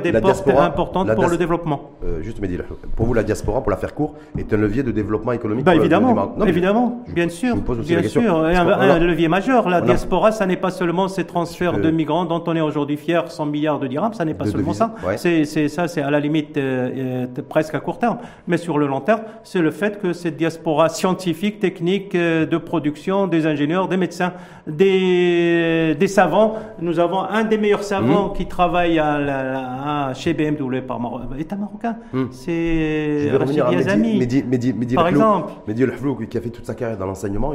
des 0.00 0.12
portes 0.12 0.24
diaspora- 0.24 0.64
importantes 0.66 1.14
pour 1.14 1.28
le 1.28 1.36
développement. 1.36 1.90
Euh, 2.04 2.22
juste 2.22 2.40
Mehdi, 2.40 2.58
pour 2.96 3.06
vous, 3.06 3.14
la 3.14 3.22
diaspora, 3.22 3.60
pour 3.62 3.70
la 3.70 3.76
faire 3.76 3.94
court, 3.94 4.14
est 4.38 4.52
un 4.52 4.56
levier 4.56 4.82
de 4.82 4.90
développement 4.90 5.32
économique 5.32 5.64
Bah 5.64 5.72
pour 5.72 5.78
le- 5.80 5.84
évidemment, 5.84 6.14
Maroc. 6.14 6.32
Non, 6.38 6.46
évidemment, 6.46 7.02
je- 7.08 7.12
bien 7.14 7.24
je 7.24 7.30
sûr, 7.30 7.56
me 7.56 7.60
pose 7.62 7.80
aussi 7.80 7.88
bien 7.88 8.02
la 8.02 8.08
sûr. 8.08 8.48
Et 8.48 8.54
un, 8.56 8.66
a- 8.68 8.98
levier 8.98 9.28
majeur. 9.28 9.68
La 9.68 9.78
on 9.78 9.82
a- 9.82 9.86
diaspora, 9.86 10.32
ça 10.32 10.46
n'est 10.46 10.56
pas 10.56 10.70
seulement 10.70 11.08
ces 11.08 11.24
transferts 11.24 11.74
Euh, 11.76 11.80
de 11.80 11.90
migrants 11.90 12.24
dont 12.24 12.42
on 12.46 12.56
est 12.56 12.60
aujourd'hui 12.60 12.96
fier, 12.96 13.30
100 13.30 13.46
milliards 13.46 13.78
de 13.78 13.86
dirhams, 13.86 14.12
ça 14.14 14.24
n'est 14.24 14.34
pas 14.34 14.44
De 14.44 14.50
seulement 14.50 14.68
devises, 14.72 14.78
ça. 14.78 14.94
ouais. 15.06 15.16
C'est, 15.16 15.68
ça, 15.68 15.88
c'est 15.88 16.02
à 16.02 16.10
la 16.10 16.20
limite 16.20 16.56
euh, 16.56 17.26
euh, 17.36 17.42
presque 17.48 17.74
à 17.74 17.80
court 17.80 17.98
terme. 17.98 18.18
Mais 18.46 18.56
sur 18.56 18.78
le 18.78 18.86
long 18.86 19.00
terme, 19.00 19.20
c'est 19.44 19.60
le 19.60 19.70
fait 19.70 20.00
que 20.00 20.12
cette 20.12 20.36
diaspora 20.36 20.88
scientifique, 20.88 21.60
technique, 21.60 22.16
de 22.16 22.56
production, 22.58 23.26
des 23.26 23.46
ingénieurs, 23.46 23.88
des 23.88 23.96
médecins, 23.96 24.32
des, 24.96 25.94
des 25.98 26.06
savants. 26.08 26.54
Nous 26.80 26.98
avons 26.98 27.20
un 27.22 27.44
des 27.44 27.58
meilleurs 27.58 27.82
savants 27.82 28.30
qui 28.30 28.46
travaille 28.46 28.98
à 28.98 29.18
la- 29.18 29.58
à- 29.58 29.85
chez 30.14 30.34
BMW 30.34 30.80
par 30.86 31.00
Maro- 31.00 31.20
État 31.38 31.56
marocain. 31.56 31.96
Hmm. 32.12 32.26
C'est 32.30 33.30
Rachid 33.32 33.56
Yazami. 33.56 34.18
Mehdi, 34.18 34.42
Mehdi, 34.42 34.72
Mehdi 34.72 34.94
Par 34.94 35.08
exemple. 35.08 35.52
Mehdi 35.66 35.86
Lahlou, 35.86 36.16
qui 36.28 36.38
a 36.38 36.40
fait 36.40 36.50
toute 36.50 36.66
sa 36.66 36.74
carrière 36.74 36.98
dans 36.98 37.06
l'enseignement 37.06 37.52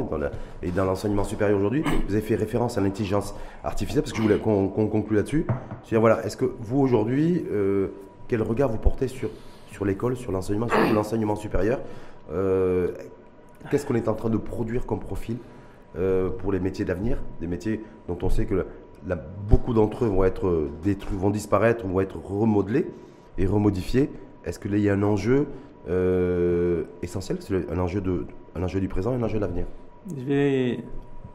et 0.62 0.70
dans 0.70 0.84
l'enseignement 0.84 1.24
supérieur 1.24 1.58
aujourd'hui. 1.58 1.82
Vous 2.08 2.14
avez 2.14 2.22
fait 2.22 2.34
référence 2.34 2.78
à 2.78 2.80
l'intelligence 2.80 3.34
artificielle 3.64 4.02
parce 4.02 4.12
que 4.12 4.18
je 4.18 4.22
voulais 4.22 4.38
qu'on 4.38 4.68
qu'on 4.68 4.86
conclue 4.88 5.16
là-dessus. 5.16 5.46
C'est-à-dire, 5.82 6.00
voilà, 6.00 6.24
est-ce 6.24 6.36
que 6.36 6.52
vous 6.60 6.80
aujourd'hui, 6.80 7.44
euh, 7.50 7.88
quel 8.28 8.42
regard 8.42 8.68
vous 8.70 8.78
portez 8.78 9.08
sur, 9.08 9.28
sur 9.70 9.84
l'école, 9.84 10.16
sur 10.16 10.32
l'enseignement, 10.32 10.68
sur 10.68 10.92
l'enseignement 10.94 11.36
supérieur 11.36 11.78
Euh, 12.32 12.88
Qu'est-ce 13.70 13.86
qu'on 13.86 13.94
est 13.94 14.08
en 14.08 14.14
train 14.14 14.28
de 14.30 14.38
produire 14.38 14.86
comme 14.86 14.98
profil 14.98 15.36
euh, 15.96 16.30
pour 16.30 16.50
les 16.52 16.58
métiers 16.60 16.84
d'avenir 16.84 17.18
Des 17.40 17.46
métiers 17.46 17.80
dont 18.08 18.18
on 18.22 18.28
sait 18.28 18.44
que 18.46 18.66
beaucoup 19.48 19.74
d'entre 19.74 20.04
eux 20.04 20.08
vont 20.08 20.24
être 20.24 20.68
détruits, 20.82 21.16
vont 21.16 21.30
disparaître, 21.30 21.86
vont 21.86 22.00
être 22.00 22.18
remodelés 22.18 22.86
et 23.38 23.46
remodifiés. 23.46 24.10
Est-ce 24.44 24.58
qu'il 24.58 24.76
y 24.78 24.88
a 24.88 24.94
un 24.94 25.02
enjeu 25.02 25.46
euh, 25.88 26.84
essentiel? 27.02 27.38
C'est 27.40 27.70
un 27.70 27.78
enjeu, 27.78 28.00
de, 28.00 28.26
un 28.54 28.62
enjeu 28.62 28.80
du 28.80 28.88
présent 28.88 29.12
et 29.12 29.16
un 29.16 29.22
enjeu 29.22 29.36
de 29.38 29.44
l'avenir? 29.44 29.66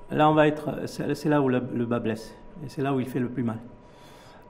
Là, 0.09 0.29
on 0.29 0.33
va 0.33 0.47
être. 0.47 0.87
C'est 0.87 1.29
là 1.29 1.41
où 1.41 1.49
le, 1.49 1.59
bas 1.59 1.99
blesse. 1.99 2.33
Et 2.65 2.69
c'est 2.69 2.81
là 2.81 2.93
où 2.93 2.99
il 2.99 3.07
fait 3.07 3.19
le 3.19 3.29
plus 3.29 3.43
mal. 3.43 3.59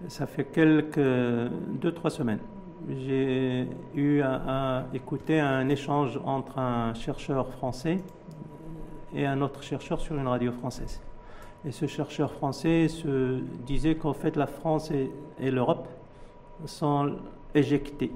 Ça 0.07 0.28
fait 0.28 0.45
quelques. 0.45 0.99
deux, 0.99 1.91
trois 1.93 2.11
semaines. 2.11 2.39
J'ai 2.88 3.68
eu 3.95 4.22
à 4.22 4.86
écouter 4.93 5.39
un 5.39 5.68
échange 5.68 6.20
entre 6.24 6.59
un 6.59 6.93
chercheur 6.93 7.49
français 7.49 7.97
et 9.13 9.26
un 9.26 9.41
autre 9.41 9.63
chercheur 9.63 9.99
sur 9.99 10.15
une 10.15 10.28
radio 10.28 10.51
française. 10.51 11.01
Et 11.66 11.72
ce 11.72 11.86
chercheur 11.88 12.32
français 12.32 12.88
se 12.88 13.39
disait 13.66 13.95
qu'en 13.95 14.14
fait, 14.14 14.36
la 14.36 14.47
France 14.47 14.91
et, 14.91 15.12
et 15.39 15.51
l'Europe 15.51 15.88
sont 16.66 17.14
éjectés. 17.53 18.12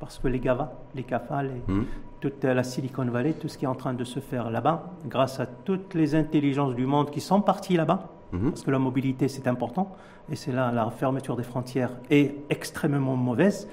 Parce 0.00 0.18
que 0.18 0.28
les 0.28 0.38
GAFA, 0.40 0.72
les 0.94 1.02
CAFA, 1.02 1.42
les, 1.42 1.50
Hmm 1.68 1.84
toute 2.20 2.42
la 2.42 2.64
Silicon 2.64 3.04
Valley, 3.04 3.32
tout 3.34 3.46
ce 3.46 3.56
qui 3.56 3.64
est 3.64 3.68
en 3.68 3.76
train 3.76 3.94
de 3.94 4.02
se 4.02 4.18
faire 4.18 4.50
là-bas, 4.50 4.90
grâce 5.06 5.38
à 5.38 5.46
toutes 5.46 5.94
les 5.94 6.16
intelligences 6.16 6.74
du 6.74 6.84
monde 6.84 7.10
qui 7.12 7.20
sont 7.20 7.40
parties 7.40 7.76
là-bas, 7.76 8.08
Mhm. 8.32 8.50
parce 8.50 8.62
que 8.62 8.72
la 8.72 8.80
mobilité 8.80 9.28
c'est 9.28 9.46
important, 9.46 9.94
et 10.28 10.34
c'est 10.34 10.50
là 10.50 10.72
la 10.72 10.90
fermeture 10.90 11.36
des 11.36 11.44
frontières 11.44 11.92
est 12.10 12.34
extrêmement 12.50 13.14
mauvaise. 13.14 13.68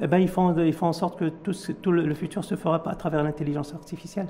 Eh 0.00 0.06
ben, 0.06 0.18
ils, 0.18 0.28
font, 0.28 0.56
ils 0.56 0.72
font 0.72 0.86
en 0.86 0.92
sorte 0.92 1.18
que 1.18 1.24
tout, 1.28 1.90
le, 1.90 2.02
le 2.06 2.14
futur 2.14 2.44
se 2.44 2.54
fera 2.54 2.80
pas 2.80 2.92
à 2.92 2.94
travers 2.94 3.24
l'intelligence 3.24 3.74
artificielle. 3.74 4.28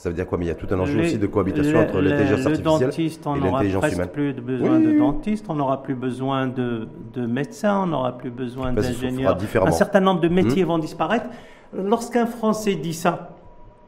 Ça 0.00 0.08
veut 0.08 0.14
dire 0.14 0.26
quoi 0.26 0.38
Mais 0.38 0.46
il 0.46 0.48
y 0.48 0.50
a 0.50 0.54
tout 0.54 0.66
un 0.70 0.78
enjeu 0.80 0.96
Les- 0.98 1.08
aussi 1.08 1.18
de 1.18 1.26
cohabitation 1.26 1.78
entre 1.78 2.00
l'intelligence 2.00 2.38
Le 2.40 2.46
artificielle 2.46 2.88
dentiste, 2.88 3.26
on 3.26 3.34
et 3.34 3.38
n'aura 3.40 3.50
l'intelligence 3.62 3.92
humaine. 3.92 4.08
plus 4.08 4.32
de 4.32 4.40
besoin 4.40 4.78
Oui, 4.78 4.86
de 4.86 4.98
dentistes, 4.98 5.44
on 5.50 5.54
n'aura 5.56 5.82
plus 5.82 5.94
besoin 5.94 6.46
de, 6.46 6.88
de 7.12 7.26
médecins, 7.26 7.82
on 7.82 7.86
n'aura 7.88 8.16
plus 8.16 8.30
besoin 8.30 8.72
d'ingénieurs. 8.72 9.36
Un 9.66 9.70
certain 9.72 10.00
nombre 10.00 10.22
de 10.22 10.28
métiers 10.28 10.64
Hmm. 10.64 10.68
vont 10.68 10.78
disparaître. 10.78 11.26
Lorsqu'un 11.74 12.24
Français 12.24 12.76
dit 12.76 12.94
ça, 12.94 13.36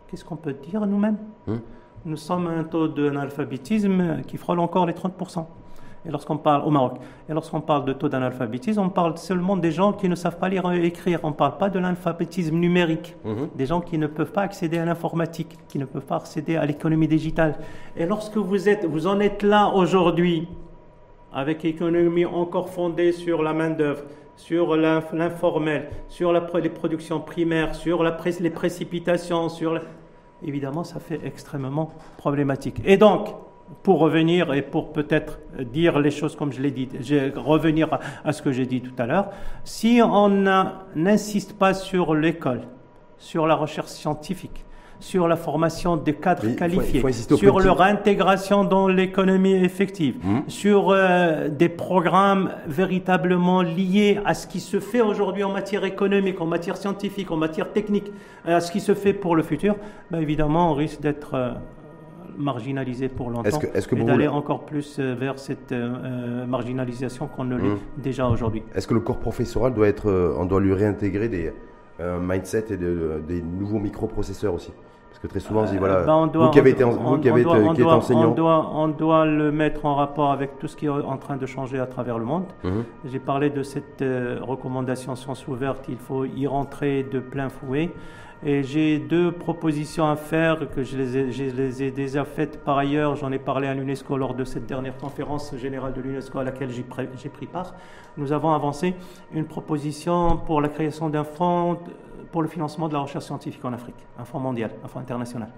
qu'est-ce 0.08 0.22
qu'on 0.26 0.36
peut 0.36 0.52
dire 0.52 0.84
nous-mêmes? 0.86 1.16
Hmm. 1.46 1.56
Nous 2.04 2.16
sommes 2.18 2.46
à 2.46 2.50
un 2.50 2.64
taux 2.64 2.88
d'analphabétisme 2.88 4.20
qui 4.26 4.36
frôle 4.36 4.58
encore 4.60 4.84
les 4.84 4.92
30%. 4.92 5.46
Et 6.04 6.10
lorsqu'on 6.10 6.36
parle 6.36 6.64
au 6.66 6.70
Maroc, 6.70 6.94
et 7.28 7.32
lorsqu'on 7.32 7.60
parle 7.60 7.84
de 7.84 7.92
taux 7.92 8.08
d'analphabétisme, 8.08 8.80
on 8.80 8.88
parle 8.88 9.16
seulement 9.18 9.56
des 9.56 9.70
gens 9.70 9.92
qui 9.92 10.08
ne 10.08 10.14
savent 10.16 10.38
pas 10.38 10.48
lire 10.48 10.70
et 10.72 10.84
écrire. 10.84 11.20
On 11.22 11.28
ne 11.28 11.34
parle 11.34 11.56
pas 11.58 11.70
de 11.70 11.78
l'alphabétisme 11.78 12.56
numérique 12.56 13.14
Mhm. 13.24 13.48
des 13.54 13.66
gens 13.66 13.80
qui 13.80 13.98
ne 13.98 14.08
peuvent 14.08 14.32
pas 14.32 14.42
accéder 14.42 14.78
à 14.78 14.84
l'informatique, 14.84 15.56
qui 15.68 15.78
ne 15.78 15.84
peuvent 15.84 16.04
pas 16.06 16.16
accéder 16.16 16.56
à 16.56 16.66
l'économie 16.66 17.06
digitale. 17.08 17.54
Et 17.96 18.04
lorsque 18.06 18.36
vous, 18.36 18.68
êtes, 18.68 18.84
vous 18.84 19.06
en 19.06 19.20
êtes 19.20 19.42
là 19.44 19.68
aujourd'hui, 19.74 20.48
avec 21.32 21.62
une 21.64 21.70
économie 21.70 22.24
encore 22.26 22.68
fondée 22.68 23.12
sur 23.12 23.42
la 23.42 23.52
main-d'œuvre, 23.52 24.02
sur 24.36 24.76
l'inf- 24.76 25.12
l'informel, 25.12 25.88
sur 26.08 26.32
la, 26.32 26.42
les 26.60 26.68
productions 26.68 27.20
primaires, 27.20 27.74
sur 27.74 28.02
la 28.02 28.16
les 28.40 28.50
précipitations, 28.50 29.48
sur 29.48 29.74
la- 29.74 29.82
évidemment, 30.42 30.84
ça 30.84 30.98
fait 31.00 31.20
extrêmement 31.24 31.92
problématique. 32.16 32.82
Et 32.84 32.96
donc, 32.96 33.28
pour 33.82 33.98
revenir 34.00 34.52
et 34.54 34.62
pour 34.62 34.92
peut-être 34.92 35.38
dire 35.72 35.98
les 35.98 36.10
choses 36.10 36.36
comme 36.36 36.52
je 36.52 36.60
l'ai 36.60 36.70
dit, 36.70 36.88
je- 37.00 37.36
revenir 37.38 37.98
à, 38.24 38.32
ce 38.32 38.42
que 38.42 38.52
j'ai 38.52 38.66
dit 38.66 38.80
tout 38.80 38.94
à 38.98 39.06
l'heure, 39.06 39.30
si 39.64 40.00
on 40.04 40.28
n'insiste 40.94 41.58
pas 41.58 41.74
sur 41.74 42.14
l'école, 42.14 42.62
sur 43.18 43.46
la 43.46 43.54
recherche 43.54 43.88
scientifique, 43.88 44.64
sur 45.00 45.26
la 45.26 45.34
formation 45.34 45.96
des 45.96 46.12
cadres 46.14 46.42
faut- 46.48 46.54
qualifiés, 46.54 47.00
faut 47.00 47.10
sur 47.10 47.56
petit- 47.56 47.64
leur 47.66 47.82
intégration 47.82 48.62
dans 48.64 48.86
l'économie 48.86 49.54
effective, 49.54 50.14
Mhm. 50.22 50.42
sur 50.46 50.90
euh, 50.90 51.48
des 51.48 51.68
programmes 51.68 52.50
véritablement 52.68 53.62
liés 53.62 54.20
à 54.24 54.34
ce 54.34 54.46
qui 54.46 54.60
se 54.60 54.78
fait 54.78 55.00
aujourd'hui 55.00 55.42
en 55.42 55.50
matière 55.52 55.84
économique, 55.84 56.40
en 56.40 56.46
matière 56.46 56.76
scientifique, 56.76 57.32
en 57.32 57.36
matière 57.36 57.72
technique, 57.72 58.12
à 58.44 58.60
ce 58.60 58.70
qui 58.70 58.78
se 58.80 58.94
fait 58.94 59.12
pour 59.12 59.34
le 59.34 59.42
futur, 59.42 59.74
ben 60.12 60.20
évidemment, 60.20 60.70
on 60.70 60.74
risque 60.74 61.00
d'être 61.00 61.34
euh, 61.34 61.50
marginalisé 62.38 63.08
pour 63.08 63.30
longtemps 63.30 63.44
Est-ce 63.44 63.58
que- 63.58 63.76
est-ce 63.76 63.88
que 63.88 63.96
et 63.96 64.04
d'aller 64.04 64.28
encore 64.28 64.64
plus 64.66 64.98
euh, 64.98 65.14
vers 65.14 65.38
cette 65.38 65.72
euh, 65.72 65.92
euh, 66.04 66.46
marginalisation 66.46 67.26
qu'on 67.26 67.44
ne 67.44 67.56
l'est 67.56 67.68
Mhm. 67.68 67.78
déjà 67.98 68.28
aujourd'hui. 68.28 68.62
Est-ce 68.74 68.86
que 68.86 68.94
le 68.94 69.00
corps 69.00 69.18
professoral 69.18 69.74
doit 69.74 69.88
être, 69.88 70.34
on 70.38 70.44
doit 70.44 70.60
lui 70.60 70.72
réintégrer 70.74 71.28
des 71.28 71.52
euh, 72.00 72.18
mindset 72.20 72.64
et 72.70 72.76
de- 72.76 73.22
des 73.28 73.42
nouveaux 73.42 73.78
microprocesseurs 73.78 74.54
aussi? 74.54 74.72
Parce 75.10 75.20
que 75.20 75.26
très 75.28 75.40
souvent, 75.40 75.62
on 75.62 75.70
dit, 75.70 75.76
voilà, 75.76 76.02
Ben, 76.04 76.14
on 76.14 76.26
doit- 76.26 76.46
vous 76.46 76.50
qui 76.52 76.58
avez 76.58 76.70
été, 76.70 76.82
vous 76.84 77.18
qui 77.18 77.28
on 77.30 77.32
avez 77.34 77.42
doit- 77.44 77.58
on 77.58 77.74
doit- 77.74 77.94
enseignant, 77.94 78.30
On 78.30 78.34
doit, 78.34 78.70
on 78.74 78.88
doit 78.88 79.26
le 79.26 79.52
mettre 79.52 79.84
en 79.84 79.94
rapport 79.94 80.32
avec 80.32 80.58
tout 80.58 80.66
ce 80.66 80.74
qui 80.76 80.86
est 80.86 80.88
en 80.88 81.16
train 81.18 81.36
de 81.36 81.44
changer 81.46 81.78
à 81.78 81.86
travers 81.86 82.18
le 82.18 82.24
monde. 82.24 82.44
Mhm. 82.64 82.84
J'ai 83.04 83.18
parlé 83.18 83.50
de 83.50 83.62
cette 83.62 84.00
euh, 84.02 84.38
recommandation 84.40 85.14
sciences 85.14 85.46
ouvertes, 85.46 85.84
il 85.88 85.98
faut 85.98 86.24
y 86.24 86.46
rentrer 86.46 87.02
de 87.04 87.20
plein 87.20 87.50
fouet. 87.50 87.90
Et 88.44 88.64
j'ai 88.64 88.98
deux 88.98 89.30
propositions 89.30 90.10
à 90.10 90.16
faire 90.16 90.68
que 90.74 90.82
je 90.82 90.96
les 90.96 91.16
ai, 91.16 91.30
je 91.30 91.44
les 91.44 91.82
ai 91.84 91.90
déjà 91.92 92.24
faites 92.24 92.64
par 92.64 92.76
ailleurs. 92.76 93.14
J'en 93.14 93.30
ai 93.30 93.38
parlé 93.38 93.68
à 93.68 93.74
l'UNESCO 93.74 94.16
lors 94.16 94.34
de 94.34 94.42
cette 94.42 94.66
dernière 94.66 94.96
conférence 94.96 95.54
générale 95.56 95.92
de 95.92 96.00
l'UNESCO 96.00 96.40
à 96.40 96.44
laquelle 96.44 96.70
j'ai 96.70 96.82
pris, 96.82 97.46
part. 97.46 97.74
Nous 98.16 98.32
avons 98.32 98.52
avancé 98.52 98.96
une 99.32 99.44
proposition 99.44 100.38
pour 100.38 100.60
la 100.60 100.68
création 100.68 101.08
d'un 101.08 101.22
fonds 101.22 101.78
pour 102.32 102.42
le 102.42 102.48
financement 102.48 102.88
de 102.88 102.94
la 102.94 103.00
recherche 103.00 103.26
scientifique 103.26 103.64
en 103.64 103.74
Afrique, 103.74 103.94
un 104.18 104.24
fonds 104.24 104.40
mondial, 104.40 104.72
un 104.82 104.88
fonds 104.88 105.00
international. 105.00 105.50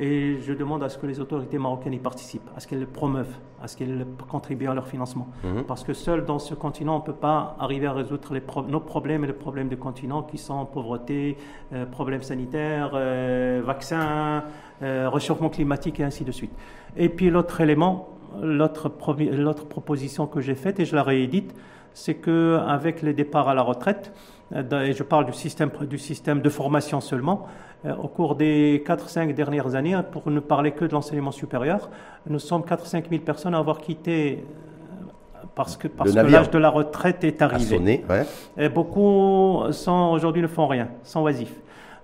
Et 0.00 0.38
je 0.40 0.52
demande 0.52 0.82
à 0.82 0.88
ce 0.88 0.98
que 0.98 1.06
les 1.06 1.20
autorités 1.20 1.58
marocaines 1.58 1.92
y 1.92 1.98
participent, 1.98 2.48
à 2.56 2.60
ce 2.60 2.66
qu'elles 2.66 2.80
le 2.80 2.86
promeuvent, 2.86 3.36
à 3.62 3.68
ce 3.68 3.76
qu'elles 3.76 4.06
contribuent 4.28 4.66
à 4.68 4.74
leur 4.74 4.88
financement. 4.88 5.28
Mhm. 5.44 5.64
Parce 5.64 5.84
que 5.84 5.92
seul 5.92 6.24
dans 6.24 6.38
ce 6.38 6.54
continent, 6.54 6.96
on 6.96 7.00
ne 7.00 7.04
peut 7.04 7.12
pas 7.12 7.56
arriver 7.60 7.86
à 7.86 7.92
résoudre 7.92 8.32
les 8.32 8.40
pro- 8.40 8.62
nos 8.62 8.80
problèmes 8.80 9.22
et 9.24 9.26
les 9.26 9.32
problèmes 9.34 9.68
du 9.68 9.76
continent 9.76 10.22
qui 10.22 10.38
sont 10.38 10.64
pauvreté, 10.64 11.36
euh, 11.72 11.84
problèmes 11.86 12.22
sanitaires, 12.22 12.92
euh, 12.94 13.62
vaccins, 13.64 14.44
euh, 14.82 15.08
réchauffement 15.12 15.50
climatique 15.50 16.00
et 16.00 16.04
ainsi 16.04 16.24
de 16.24 16.32
suite. 16.32 16.52
Et 16.96 17.08
puis 17.08 17.30
l'autre 17.30 17.60
élément, 17.60 18.08
l'autre 18.40 18.88
proposition 18.88 20.26
que 20.26 20.40
j'ai 20.40 20.54
faite 20.54 20.80
et 20.80 20.84
je 20.84 20.96
la 20.96 21.02
réédite, 21.02 21.54
c'est 21.94 22.14
que 22.14 22.58
avec 22.66 23.02
les 23.02 23.12
départs 23.12 23.48
à 23.48 23.54
la 23.54 23.62
retraite, 23.62 24.12
euh, 24.54 24.82
et 24.82 24.92
je 24.92 25.02
parle 25.02 25.26
du 25.26 25.32
système, 25.32 25.70
du 25.88 25.98
système 25.98 26.40
de 26.40 26.48
formation 26.48 27.00
seulement, 27.00 27.46
euh, 27.84 27.94
au 27.96 28.08
cours 28.08 28.34
des 28.34 28.82
4-5 28.86 29.34
dernières 29.34 29.74
années, 29.74 29.94
hein, 29.94 30.02
pour 30.02 30.30
ne 30.30 30.40
parler 30.40 30.72
que 30.72 30.84
de 30.84 30.92
l'enseignement 30.92 31.32
supérieur, 31.32 31.90
nous 32.28 32.38
sommes 32.38 32.62
4-5 32.62 33.08
000 33.08 33.22
personnes 33.22 33.54
à 33.54 33.58
avoir 33.58 33.78
quitté 33.78 34.44
euh, 34.44 35.46
parce 35.54 35.76
que, 35.76 35.88
parce 35.88 36.12
que 36.12 36.18
l'âge 36.20 36.50
de 36.50 36.58
la 36.58 36.70
retraite 36.70 37.24
est 37.24 37.42
arrivé. 37.42 38.04
ouais. 38.08 38.26
Et 38.56 38.68
beaucoup 38.68 39.62
sont 39.70 40.10
aujourd'hui 40.12 40.42
ne 40.42 40.48
font 40.48 40.66
rien, 40.66 40.88
sont 41.02 41.22
oisifs. 41.22 41.54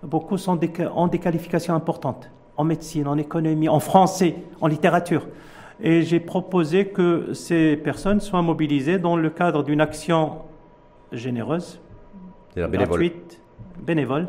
Beaucoup 0.03 0.39
sont 0.39 0.57
des, 0.57 0.70
ont 0.95 1.09
des 1.09 1.18
qualifications 1.18 1.74
importantes 1.74 2.30
en 2.57 2.64
médecine, 2.64 3.07
en 3.07 3.16
économie, 3.16 3.68
en 3.68 3.80
français, 3.80 4.34
en 4.61 4.66
littérature. 4.66 5.26
Et 5.81 6.03
j'ai 6.03 6.20
proposé 6.20 6.87
que 6.87 7.33
ces 7.35 7.76
personnes 7.76 8.20
soient 8.20 8.43
mobilisées 8.43 8.99
dans 8.99 9.16
le 9.16 9.31
cadre 9.31 9.62
d'une 9.62 9.81
action 9.81 10.39
généreuse, 11.12 11.81
bénévole. 12.55 12.87
gratuite, 12.87 13.41
bénévole, 13.81 14.26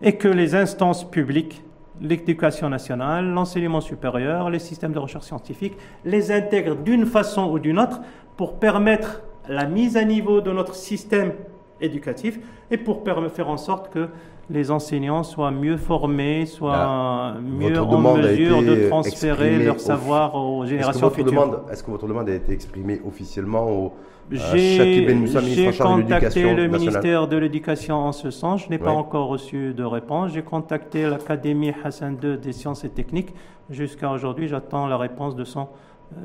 et 0.00 0.16
que 0.16 0.28
les 0.28 0.54
instances 0.54 1.08
publiques, 1.08 1.62
l'éducation 2.00 2.68
nationale, 2.68 3.26
l'enseignement 3.26 3.80
supérieur, 3.80 4.50
les 4.50 4.58
systèmes 4.58 4.92
de 4.92 4.98
recherche 4.98 5.26
scientifique, 5.26 5.74
les 6.04 6.30
intègrent 6.30 6.76
d'une 6.76 7.06
façon 7.06 7.50
ou 7.50 7.58
d'une 7.58 7.78
autre 7.78 8.00
pour 8.36 8.58
permettre 8.58 9.22
la 9.48 9.66
mise 9.66 9.96
à 9.96 10.04
niveau 10.04 10.40
de 10.40 10.52
notre 10.52 10.74
système 10.74 11.32
éducatif 11.80 12.38
et 12.70 12.76
pour 12.76 13.02
faire 13.04 13.48
en 13.48 13.56
sorte 13.56 13.92
que 13.92 14.08
les 14.50 14.70
enseignants 14.70 15.22
soient 15.22 15.50
mieux 15.50 15.76
formés, 15.76 16.46
soient 16.46 17.34
mieux 17.40 17.78
en 17.80 18.16
mesure 18.16 18.62
de 18.62 18.88
transférer 18.88 19.58
leur 19.58 19.80
savoir 19.80 20.34
aux 20.34 20.66
générations 20.66 21.10
futures. 21.10 21.64
est-ce 21.70 21.82
que 21.82 21.90
votre 21.90 22.06
demande 22.06 22.28
a 22.28 22.34
été 22.34 22.52
exprimée 22.52 23.00
officiellement 23.06 23.70
au 23.70 23.92
J'ai 24.30 25.06
Ben 25.06 25.26
j'ai 25.26 25.72
contacté 25.72 26.54
le 26.54 26.68
ministère 26.68 27.28
de 27.28 27.36
l'Éducation 27.36 27.96
en 27.96 28.12
ce 28.12 28.30
sens. 28.30 28.64
Je 28.64 28.70
n'ai 28.70 28.78
pas 28.78 28.92
encore 28.92 29.28
reçu 29.28 29.74
de 29.74 29.84
réponse. 29.84 30.32
J'ai 30.32 30.42
contacté 30.42 31.08
l'Académie 31.08 31.72
Hassan 31.84 32.16
II 32.22 32.38
des 32.38 32.52
sciences 32.52 32.84
et 32.84 32.90
techniques. 32.90 33.34
Jusqu'à 33.70 34.10
aujourd'hui, 34.10 34.48
j'attends 34.48 34.86
la 34.86 34.98
réponse 34.98 35.36
de 35.36 35.44
son, 35.44 35.68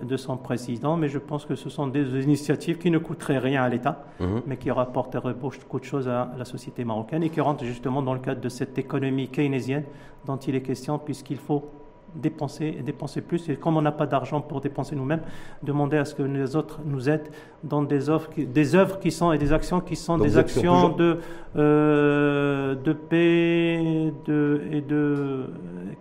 de 0.04 0.18
son 0.18 0.38
président. 0.38 0.98
Mais 0.98 1.10
je 1.10 1.18
pense 1.20 1.46
que 1.46 1.56
ce 1.56 1.70
sont 1.70 1.88
des 1.88 2.24
initiatives 2.24 2.78
qui 2.78 2.92
ne 2.92 2.98
coûteraient 2.98 3.38
rien 3.40 3.64
à 3.64 3.70
l'État, 3.70 4.06
Mhm. 4.20 4.42
mais 4.48 4.58
qui 4.58 4.72
rapporteraient 4.72 5.34
beaucoup 5.34 5.80
de 5.80 5.86
choses 5.86 6.08
à 6.08 6.32
la 6.38 6.46
société 6.46 6.84
marocaine 6.84 7.24
et 7.24 7.30
qui 7.30 7.42
rentrent 7.42 7.64
justement 7.66 8.02
dans 8.02 8.14
le 8.14 8.20
cadre 8.20 8.42
de 8.42 8.50
cette 8.50 8.78
économie 8.78 9.28
keynésienne 9.30 9.84
dont 10.26 10.38
il 10.38 10.56
est 10.56 10.62
question, 10.62 11.00
puisqu'il 11.00 11.38
faut 11.38 11.70
dépenser 12.18 12.76
et 12.80 12.82
dépenser 12.82 13.22
plus. 13.22 13.48
Et 13.50 13.56
comme 13.56 13.78
on 13.78 13.82
n'a 13.82 13.92
pas 13.92 14.06
d'argent 14.08 14.42
pour 14.42 14.60
dépenser 14.62 14.96
nous-mêmes, 14.96 15.22
demander 15.64 15.98
à 15.98 16.06
ce 16.06 16.14
que 16.16 16.24
les 16.24 16.56
autres 16.56 16.80
nous 16.86 17.10
aident 17.10 17.30
dans 17.64 17.84
des 17.84 18.10
œuvres 18.10 18.30
qui, 18.30 18.46
des 18.46 18.76
œuvres 18.76 19.00
qui 19.00 19.12
sont 19.12 19.32
et 19.32 19.38
des 19.38 19.54
actions 19.54 19.80
qui 19.80 19.96
sont 19.96 20.18
Donc 20.18 20.28
des 20.28 20.38
actions 20.38 20.90
de, 20.90 21.20
euh, 21.56 22.76
de 22.76 22.94
paix 22.94 24.14
de, 24.26 24.62
et 24.72 24.82
de, 24.82 25.46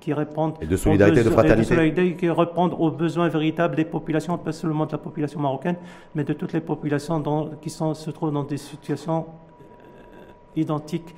qui 0.00 0.12
répondent 0.12 0.54
Et 0.60 0.66
de 0.66 0.74
aux 0.74 0.78
solidarité, 0.78 1.16
de 1.18 1.22
besoins- 1.24 1.32
et 1.32 1.34
fraternité. 1.34 1.74
solidarité 1.74 2.16
qui 2.16 2.30
répondent 2.30 2.74
aux 2.78 2.90
besoins 2.90 3.28
véritables 3.28 3.76
des 3.76 3.84
populations, 3.84 4.36
pas 4.38 4.52
seulement 4.52 4.86
de 4.86 4.92
la 4.92 4.98
population 4.98 5.40
marocaine, 5.40 5.76
mais 6.14 6.24
de 6.24 6.32
toutes 6.32 6.52
les 6.52 6.60
populations 6.60 7.20
dans- 7.20 7.50
qui 7.62 7.70
sont, 7.70 7.94
se 7.94 8.10
trouvent 8.10 8.32
dans 8.32 8.44
des 8.44 8.56
situations 8.58 9.26
euh, 9.26 10.60
identiques, 10.60 11.14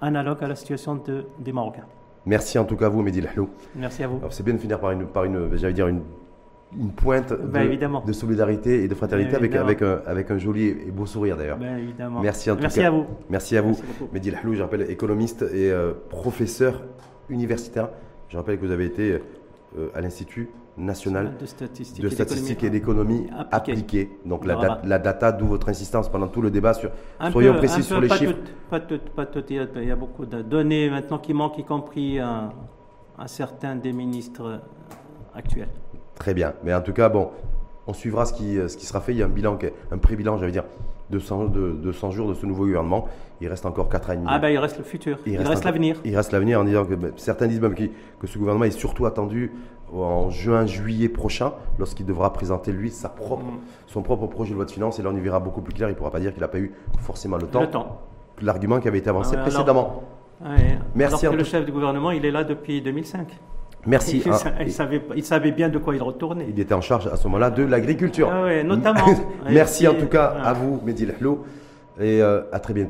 analogues 0.00 0.42
à 0.42 0.48
la 0.48 0.54
situation 0.54 0.96
de- 0.96 1.24
des 1.38 1.52
Marocains. 1.52 1.86
Merci 2.26 2.58
en 2.58 2.64
tout 2.64 2.76
cas 2.76 2.86
à 2.86 2.88
vous, 2.88 3.02
Mehdi 3.02 3.20
Lahlou. 3.20 3.48
Merci 3.76 4.02
à 4.02 4.08
vous. 4.08 4.16
Alors, 4.18 4.32
C'est 4.32 4.42
bien 4.42 4.54
de 4.54 4.58
finir 4.58 4.80
par 4.80 4.90
une, 4.92 5.06
par 5.06 5.24
une 5.24 5.56
j'allais 5.56 5.74
dire 5.74 5.88
une, 5.88 6.00
une 6.78 6.90
pointe 6.90 7.32
Ben, 7.32 7.62
de, 7.62 7.66
évidemment. 7.68 8.02
de 8.04 8.12
solidarité 8.12 8.82
et 8.82 8.88
de 8.88 8.94
fraternité 8.94 9.32
Ben, 9.32 9.36
avec, 9.38 9.54
avec, 9.54 9.82
un, 9.82 10.00
avec 10.06 10.30
un 10.30 10.38
joli 10.38 10.68
et 10.68 10.90
beau 10.90 11.06
sourire 11.06 11.36
d'ailleurs. 11.36 11.58
Ben, 11.58 11.76
évidemment. 11.78 12.20
Merci 12.20 12.50
en 12.50 12.56
tout 12.56 12.62
Merci 12.62 12.80
cas. 12.80 12.86
à 12.86 12.90
vous. 12.90 13.04
Merci 13.28 13.56
à 13.56 13.62
vous. 13.62 13.68
Merci. 13.70 13.82
Mehdi 14.12 14.30
Lahlou, 14.30 14.54
je 14.54 14.62
rappelle, 14.62 14.90
économiste 14.90 15.42
et 15.42 15.70
euh, 15.70 15.92
professeur 16.08 16.82
universitaire. 17.28 17.90
Je 18.28 18.36
rappelle 18.36 18.58
que 18.58 18.64
vous 18.64 18.72
avez 18.72 18.86
été 18.86 19.20
euh, 19.78 19.88
à 19.94 20.00
l'Institut 20.00 20.48
national 20.76 21.36
de 21.40 21.46
statistiques, 21.46 22.02
de 22.02 22.08
et 22.08 22.10
statistiques 22.10 22.64
et 22.64 22.70
d'économie 22.70 23.26
Appliquée. 23.50 23.72
appliquée. 23.72 24.10
Donc 24.24 24.44
la, 24.44 24.56
Rabat. 24.56 24.68
da- 24.68 24.80
la 24.88 24.98
data, 24.98 25.32
d'où 25.32 25.46
votre 25.46 25.68
insistance 25.68 26.08
pendant 26.08 26.28
tout 26.28 26.42
le 26.42 26.50
débat 26.50 26.74
sur. 26.74 26.90
Un 27.20 27.30
soyons 27.30 27.52
peu- 27.52 27.58
précis 27.58 27.80
un 27.80 27.82
sur 27.82 27.96
peu, 27.96 28.02
les 28.02 28.08
pas 28.08 28.16
chiffres. 28.16 28.34
Pas 28.70 28.80
toutes, 28.80 29.10
pas 29.10 29.26
toutes. 29.26 29.50
Il 29.50 29.56
y, 29.84 29.90
a, 29.90 29.96
beaucoup 29.96 30.26
de 30.26 30.42
données 30.42 30.90
maintenant 30.90 31.18
qui 31.18 31.32
manquent, 31.32 31.58
y 31.58 31.64
compris 31.64 32.18
un, 32.18 32.50
un 33.18 33.26
certain 33.26 33.76
des 33.76 33.92
ministres 33.92 34.60
actuels. 35.34 35.68
Très 36.16 36.34
bien. 36.34 36.54
Mais 36.64 36.74
en 36.74 36.80
tout 36.80 36.92
cas, 36.92 37.08
bon, 37.08 37.30
on 37.86 37.92
suivra 37.92 38.24
ce 38.24 38.32
qui, 38.32 38.56
ce 38.68 38.76
qui 38.76 38.86
sera 38.86 39.00
fait. 39.00 39.12
Il 39.12 39.18
y 39.18 39.22
a 39.22 39.26
un 39.26 39.28
bilan, 39.28 39.58
un 39.90 39.98
pré-bilan, 39.98 40.38
j'allais 40.38 40.52
dire, 40.52 40.64
de 41.10 41.18
100, 41.18 41.46
de, 41.46 41.72
de 41.72 41.92
100 41.92 42.10
jours 42.12 42.28
de 42.28 42.34
ce 42.34 42.46
nouveau 42.46 42.64
gouvernement. 42.64 43.06
Il 43.40 43.48
reste 43.48 43.66
encore 43.66 43.88
4 43.88 44.10
ans 44.10 44.12
et 44.12 44.16
demi. 44.16 44.26
Ah 44.30 44.38
ben 44.38 44.48
il 44.48 44.58
reste 44.58 44.78
le 44.78 44.84
futur, 44.84 45.18
il, 45.26 45.36
reste, 45.36 45.64
l'avenir. 45.64 45.96
Il 46.04 46.16
reste 46.16 46.32
l'avenir 46.32 46.60
en 46.60 46.64
disant 46.64 46.84
que 46.86 46.94
ben, 46.94 47.12
certains 47.16 47.46
disent 47.46 47.60
même 47.60 47.74
que 47.74 48.26
ce 48.26 48.38
gouvernement 48.38 48.64
est 48.64 48.70
surtout 48.70 49.06
attendu 49.06 49.52
en 49.92 50.30
juin-juillet 50.30 51.08
prochain, 51.08 51.52
lorsqu'il 51.78 52.06
devra 52.06 52.32
présenter 52.32 52.72
lui 52.72 52.90
sa 52.90 53.08
propre, 53.08 53.44
Mm. 53.44 53.58
son 53.86 54.02
propre 54.02 54.26
projet 54.26 54.50
de 54.50 54.56
loi 54.56 54.64
de 54.64 54.70
finances. 54.70 54.98
Et 54.98 55.02
là, 55.02 55.10
on 55.12 55.16
y 55.16 55.20
verra 55.20 55.40
beaucoup 55.40 55.60
plus 55.60 55.72
clair. 55.74 55.88
Il 55.88 55.92
ne 55.92 55.96
pourra 55.96 56.10
pas 56.10 56.20
dire 56.20 56.32
qu'il 56.32 56.40
n'a 56.40 56.48
pas 56.48 56.58
eu 56.58 56.72
forcément 57.00 57.36
le 57.36 57.46
temps. 57.46 57.60
Le 57.60 57.70
temps. 57.70 58.00
L'argument 58.42 58.80
qui 58.80 58.88
avait 58.88 58.98
été 58.98 59.10
avancé 59.10 59.32
Ah 59.34 59.40
alors- 59.40 59.46
précédemment. 59.48 60.02
Ouais. 60.44 60.78
Merci 60.94 61.26
Alors 61.26 61.34
que 61.34 61.38
le 61.38 61.44
chef 61.44 61.64
du 61.64 61.70
gouvernement, 61.72 62.10
il 62.10 62.24
est 62.26 62.30
là 62.32 62.42
depuis 62.44 62.82
2005. 62.82 63.28
Merci. 63.86 64.22
Il, 64.24 64.32
sa- 64.34 64.62
il 64.62 64.72
savait, 64.72 65.02
il 65.14 65.24
savait 65.24 65.52
bien 65.52 65.68
de 65.68 65.78
quoi 65.78 65.94
il 65.94 66.02
retournait. 66.02 66.46
Il 66.48 66.58
était 66.58 66.74
en 66.74 66.80
charge 66.80 67.06
à 67.06 67.16
ce 67.16 67.24
moment-là 67.24 67.50
de 67.50 67.62
l'agriculture. 67.62 68.30
Ah 68.32 68.42
ouais, 68.44 68.64
notamment. 68.64 69.04
Merci 69.50 69.84
Et 69.84 69.88
en 69.88 69.94
tout 69.94 70.06
cas 70.06 70.24
à 70.42 70.54
vous, 70.54 70.80
Mehdi 70.84 71.04
Lahlou, 71.06 71.40
et 72.00 72.20
euh, 72.22 72.42
à 72.50 72.58
très 72.60 72.72
bientôt. 72.74 72.88